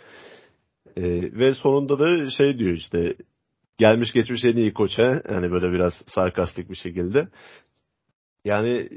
[0.98, 1.03] E,
[1.34, 3.15] ve sonunda da şey diyor işte
[3.78, 5.22] gelmiş geçmiş en iyi koç he?
[5.30, 7.28] Yani böyle biraz sarkastik bir şekilde.
[8.45, 8.90] Yani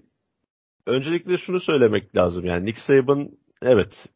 [0.86, 2.44] öncelikle şunu söylemek lazım.
[2.44, 3.31] Yani Nick Saban
[3.62, 4.09] evet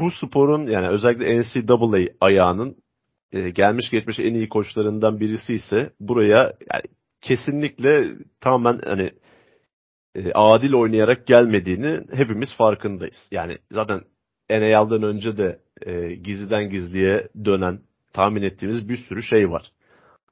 [0.00, 2.76] bu sporun yani özellikle NCAA ayağının
[3.32, 6.38] e, gelmiş geçmiş en iyi koçlarından birisi ise buraya
[6.72, 6.82] yani
[7.20, 8.04] kesinlikle
[8.40, 9.10] tamamen hani
[10.14, 13.28] e, adil oynayarak gelmediğini hepimiz farkındayız.
[13.30, 14.00] Yani zaten
[14.50, 17.80] NAL'den önce de e, gizliden gizliye dönen
[18.12, 19.72] tahmin ettiğimiz bir sürü şey var.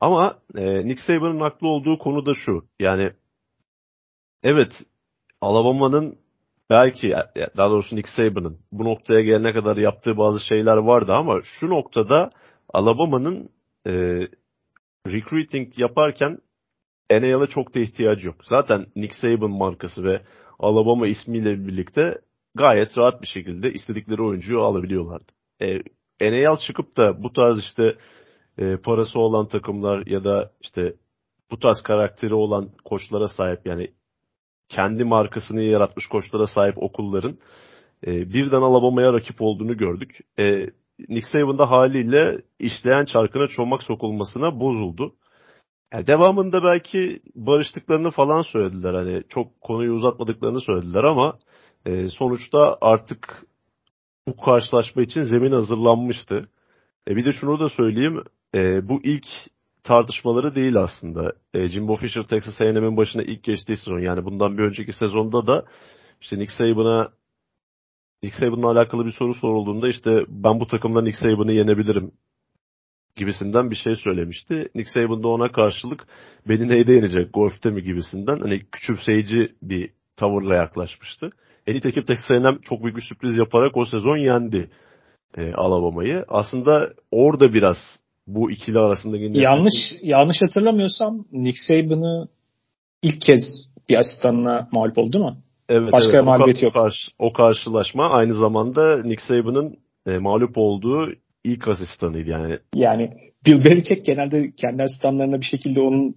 [0.01, 2.69] Ama e, Nick Saban'ın haklı olduğu konu da şu.
[2.81, 3.13] Yani
[4.43, 4.73] evet
[5.41, 6.19] Alabama'nın
[6.71, 7.15] belki
[7.57, 12.31] daha doğrusu Nick Saban'ın bu noktaya gelene kadar yaptığı bazı şeyler vardı ama şu noktada
[12.69, 13.51] Alabama'nın
[13.87, 13.93] e,
[15.07, 16.39] recruiting yaparken
[17.11, 18.37] NAL'a çok da ihtiyacı yok.
[18.45, 20.23] Zaten Nick Saban markası ve
[20.59, 22.19] Alabama ismiyle birlikte
[22.55, 25.33] gayet rahat bir şekilde istedikleri oyuncuyu alabiliyorlardı.
[25.63, 25.83] E,
[26.21, 27.97] NAL çıkıp da bu tarz işte
[28.59, 30.95] e, parası olan takımlar ya da işte
[31.51, 33.91] bu tarz karakteri olan koçlara sahip yani
[34.69, 37.39] kendi markasını yaratmış koçlara sahip okulların
[38.07, 40.19] e, birden Alabama'ya rakip olduğunu gördük.
[40.39, 40.71] E,
[41.09, 45.15] Nick Saban haliyle işleyen çarkına çomak sokulmasına bozuldu.
[45.93, 48.95] Yani devamında belki barıştıklarını falan söylediler.
[48.95, 51.39] Hani çok konuyu uzatmadıklarını söylediler ama
[51.87, 53.47] e, sonuçta artık
[54.29, 56.49] bu karşılaşma için zemin hazırlanmıştı.
[57.09, 58.23] E, bir de şunu da söyleyeyim.
[58.55, 59.27] E, bu ilk
[59.83, 61.33] tartışmaları değil aslında.
[61.55, 65.65] E, Jimbo Fisher Texas A&M'in başına ilk geçtiği sezon yani bundan bir önceki sezonda da
[66.21, 67.09] işte Nick Saban'a
[68.23, 72.13] Nick Saban'la alakalı bir soru sorulduğunda işte ben bu takımdan Nick Saban'ı yenebilirim
[73.17, 74.69] gibisinden bir şey söylemişti.
[74.75, 76.07] Nick Saban da ona karşılık
[76.49, 81.31] beni neyde yenecek golfte mi gibisinden hani küçümseyici bir tavırla yaklaşmıştı.
[81.69, 84.71] E nitekim Texas A&M çok büyük bir sürpriz yaparak o sezon yendi
[85.39, 86.25] e, Alabama'yı.
[86.29, 87.77] Aslında orada biraz
[88.27, 92.29] bu ikili arasında yanlış yanlış hatırlamıyorsam Nick Saban'ı
[93.03, 95.37] ilk kez bir asistanına mağlup oldu mu?
[95.69, 96.25] Evet, Başka evet.
[96.25, 96.75] mağlubiyeti yok.
[96.75, 99.77] Karşı, o karşılaşma aynı zamanda Nick Saban'ın
[100.07, 101.13] e, mağlup olduğu
[101.45, 102.59] ilk asistanıydı yani.
[102.75, 103.11] Yani
[103.47, 106.17] Bill Belichick genelde kendi asistanlarına bir şekilde onun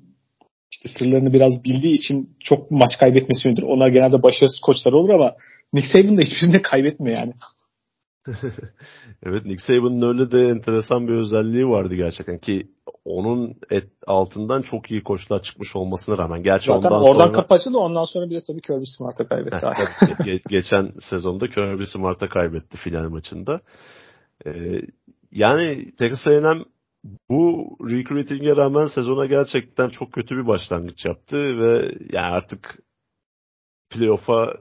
[0.84, 5.36] işte sırlarını biraz bildiği için çok maç kaybetmesi Onlar genelde başarısız koçlar olur ama
[5.74, 7.34] Nick Saban da hiçbirinde kaybetmiyor yani.
[9.24, 12.68] evet Nick Saban'ın öyle de enteresan bir özelliği vardı gerçekten ki
[13.06, 16.44] onun et, altından çok iyi koçlar çıkmış olmasına rağmen.
[16.44, 17.32] Gerçi Zaten ondan oradan sonra...
[17.32, 19.56] kapatıldı ondan sonra bir de tabii Kirby Smart'a kaybetti.
[20.30, 23.62] ge- geçen sezonda Kirby Smart'a kaybetti final maçında.
[24.46, 24.82] Ee,
[25.32, 26.64] yani Texas A&M
[27.30, 32.80] bu recruiting'e rağmen sezona gerçekten çok kötü bir başlangıç yaptı ve yani artık
[33.90, 34.54] playoff'a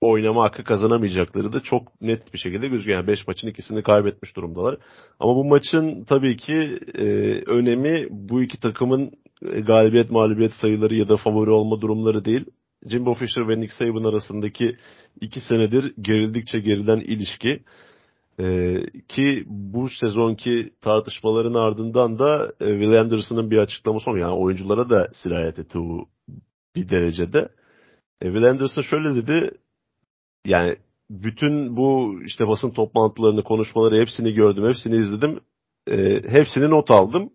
[0.00, 2.98] oynama hakkı kazanamayacakları da çok net bir şekilde gözüküyor.
[2.98, 4.76] Yani 5 maçın ikisini kaybetmiş durumdalar.
[5.20, 7.04] Ama bu maçın tabii ki e,
[7.46, 9.10] önemi bu iki takımın
[9.42, 12.44] e, galibiyet mağlubiyet sayıları ya da favori olma durumları değil.
[12.86, 14.76] Jimbo Fisher ve Nick Saban arasındaki
[15.20, 17.60] iki senedir gerildikçe gerilen ilişki.
[18.40, 24.28] Ee, ki bu sezonki tartışmaların ardından da e, Will Anderson'ın bir açıklaması olmuyor.
[24.28, 26.08] Yani oyunculara da sirayet etti bu
[26.76, 27.48] bir derecede.
[28.22, 29.50] E, Will Anderson şöyle dedi.
[30.46, 30.76] Yani
[31.10, 35.40] bütün bu işte basın toplantılarını, konuşmaları hepsini gördüm, hepsini izledim.
[35.90, 37.30] E, hepsini not aldım.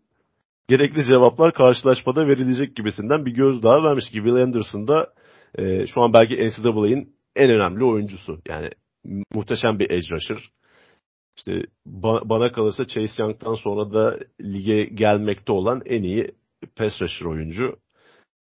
[0.67, 5.13] Gerekli cevaplar karşılaşmada verilecek gibisinden bir gözdağı vermiş ki Will Anderson da
[5.57, 8.39] e, şu an belki NCAA'nin en önemli oyuncusu.
[8.47, 8.69] Yani
[9.33, 10.51] muhteşem bir edge rusher.
[11.41, 16.31] İşte ba- bana kalırsa Chase Young'tan sonra da lige gelmekte olan en iyi
[16.75, 17.77] pass rusher oyuncu.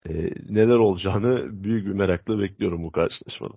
[0.08, 0.12] E,
[0.48, 3.54] neler olacağını büyük bir merakla bekliyorum bu karşılaşmada.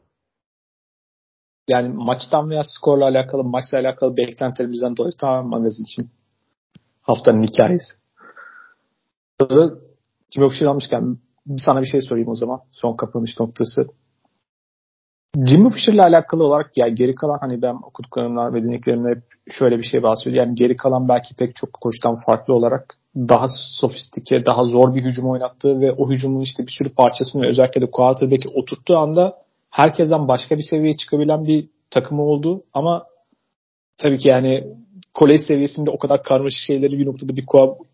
[1.69, 6.09] Yani maçtan veya skorla alakalı, maçla alakalı beklentilerimizden dolayı tamamen magazin için
[7.01, 7.93] haftanın hikayesi.
[10.31, 11.18] Kim Official şey almışken
[11.57, 12.61] sana bir şey sorayım o zaman.
[12.72, 13.88] Son kapanış noktası.
[15.36, 19.84] Jimmy Fisher'la alakalı olarak yani geri kalan hani ben okuduklarımdan ve dinlediklerimde hep şöyle bir
[19.84, 20.45] şey bahsediyor.
[20.45, 23.45] Yani geri kalan belki pek çok koçtan farklı olarak daha
[23.82, 27.91] sofistike, daha zor bir hücum oynattığı ve o hücumun işte bir sürü parçasını özellikle de
[27.91, 29.38] quarterback'i oturttuğu anda
[29.70, 33.04] herkesten başka bir seviyeye çıkabilen bir takımı oldu ama
[33.98, 34.68] tabii ki yani
[35.14, 37.45] kolej seviyesinde o kadar karmaşık şeyleri bir noktada bir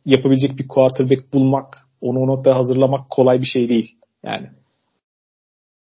[0.06, 3.96] yapabilecek bir quarterback bulmak, onu o noktaya hazırlamak kolay bir şey değil.
[4.24, 4.50] Yani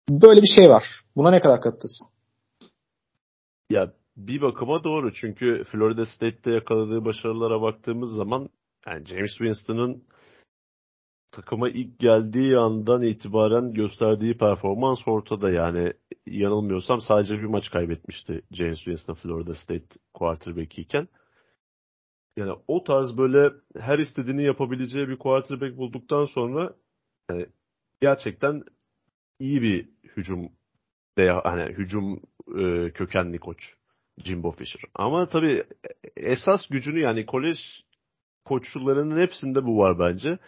[0.10, 0.84] böyle bir şey var.
[1.16, 2.08] Buna ne kadar katırsın?
[3.70, 8.50] Ya bir bakıma doğru çünkü Florida State'te yakaladığı başarılara baktığımız zaman
[8.88, 10.04] yani James Winston'ın
[11.32, 15.50] takıma ilk geldiği andan itibaren gösterdiği performans ortada.
[15.50, 15.94] Yani
[16.26, 21.08] yanılmıyorsam sadece bir maç kaybetmişti James Winston Florida State quarterback iken.
[22.38, 26.76] Yani o tarz böyle her istediğini yapabileceği bir quarterback bulduktan sonra
[27.30, 27.46] yani
[28.02, 28.64] gerçekten
[29.44, 29.86] iyi bir
[30.18, 30.50] hücum
[31.18, 32.22] de hani hücum
[32.60, 33.58] e, kökenli koç
[34.26, 34.82] Jimbo Fisher.
[34.96, 35.64] Ama tabii
[36.18, 37.58] esas gücünü yani kolej
[38.46, 40.40] koçlarının hepsinde bu var bence.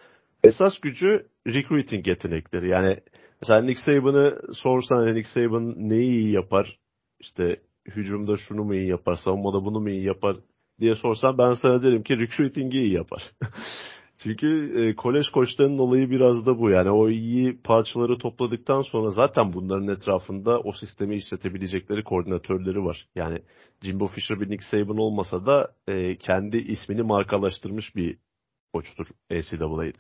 [0.44, 2.70] Esas gücü recruiting yetenekleri.
[2.70, 3.00] Yani
[3.42, 6.80] mesela Nick Saban'ı sorsan hani Nick Saban neyi iyi yapar?
[7.20, 9.16] İşte hücumda şunu mu iyi yapar?
[9.16, 10.38] Savunmada bunu mu iyi yapar?
[10.80, 13.32] diye sorsan ben sana derim ki recruiting'i iyi yapar.
[14.26, 16.70] Çünkü e, kolej koçlarının olayı biraz da bu.
[16.70, 23.08] Yani o iyi parçaları topladıktan sonra zaten bunların etrafında o sistemi işletebilecekleri koordinatörleri var.
[23.16, 23.40] Yani
[23.82, 28.18] Jimbo Fisher bir Nick Saban olmasa da e, kendi ismini markalaştırmış bir
[28.74, 29.98] koçtur NCAA'de.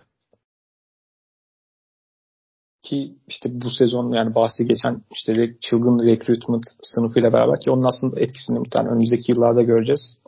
[2.83, 8.19] Ki işte bu sezon yani bahsi geçen işte çılgın recruitment sınıfıyla beraber ki onun aslında
[8.19, 10.21] etkisini muhtemelen önümüzdeki yıllarda göreceğiz.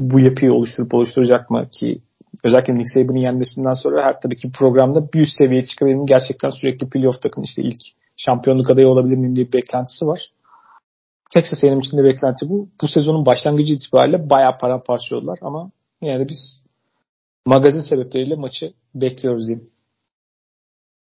[0.00, 2.02] Bu yapıyı oluşturup oluşturacak mı ki
[2.44, 6.06] özellikle Nick Saban'ın yenmesinden sonra her tabii ki programda bir üst seviyeye çıkabilir mi?
[6.06, 7.80] Gerçekten sürekli playoff takım işte ilk
[8.16, 10.30] şampiyonluk adayı olabilir miyim diye bir beklentisi var.
[11.30, 12.68] Texas A&M için de beklenti bu.
[12.82, 16.62] Bu sezonun başlangıcı itibariyle bayağı paramparça oldular ama yani biz
[17.46, 19.70] magazin sebepleriyle maçı bekliyoruz diyeyim.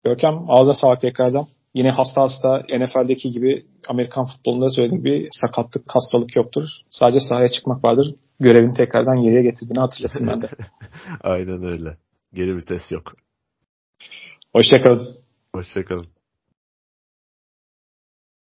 [0.05, 1.45] Görkem ağza sağlık tekrardan.
[1.75, 6.69] Yine hasta hasta NFL'deki gibi Amerikan futbolunda söylediğim gibi sakatlık, hastalık yoktur.
[6.91, 8.15] Sadece sahaya çıkmak vardır.
[8.41, 10.49] Görevini tekrardan yere getirdiğini hatırlatayım ben de.
[11.21, 11.97] Aynen öyle.
[12.35, 13.13] Geri vites yok.
[14.53, 15.07] Hoşçakalın.
[15.55, 16.14] Hoşçakalın.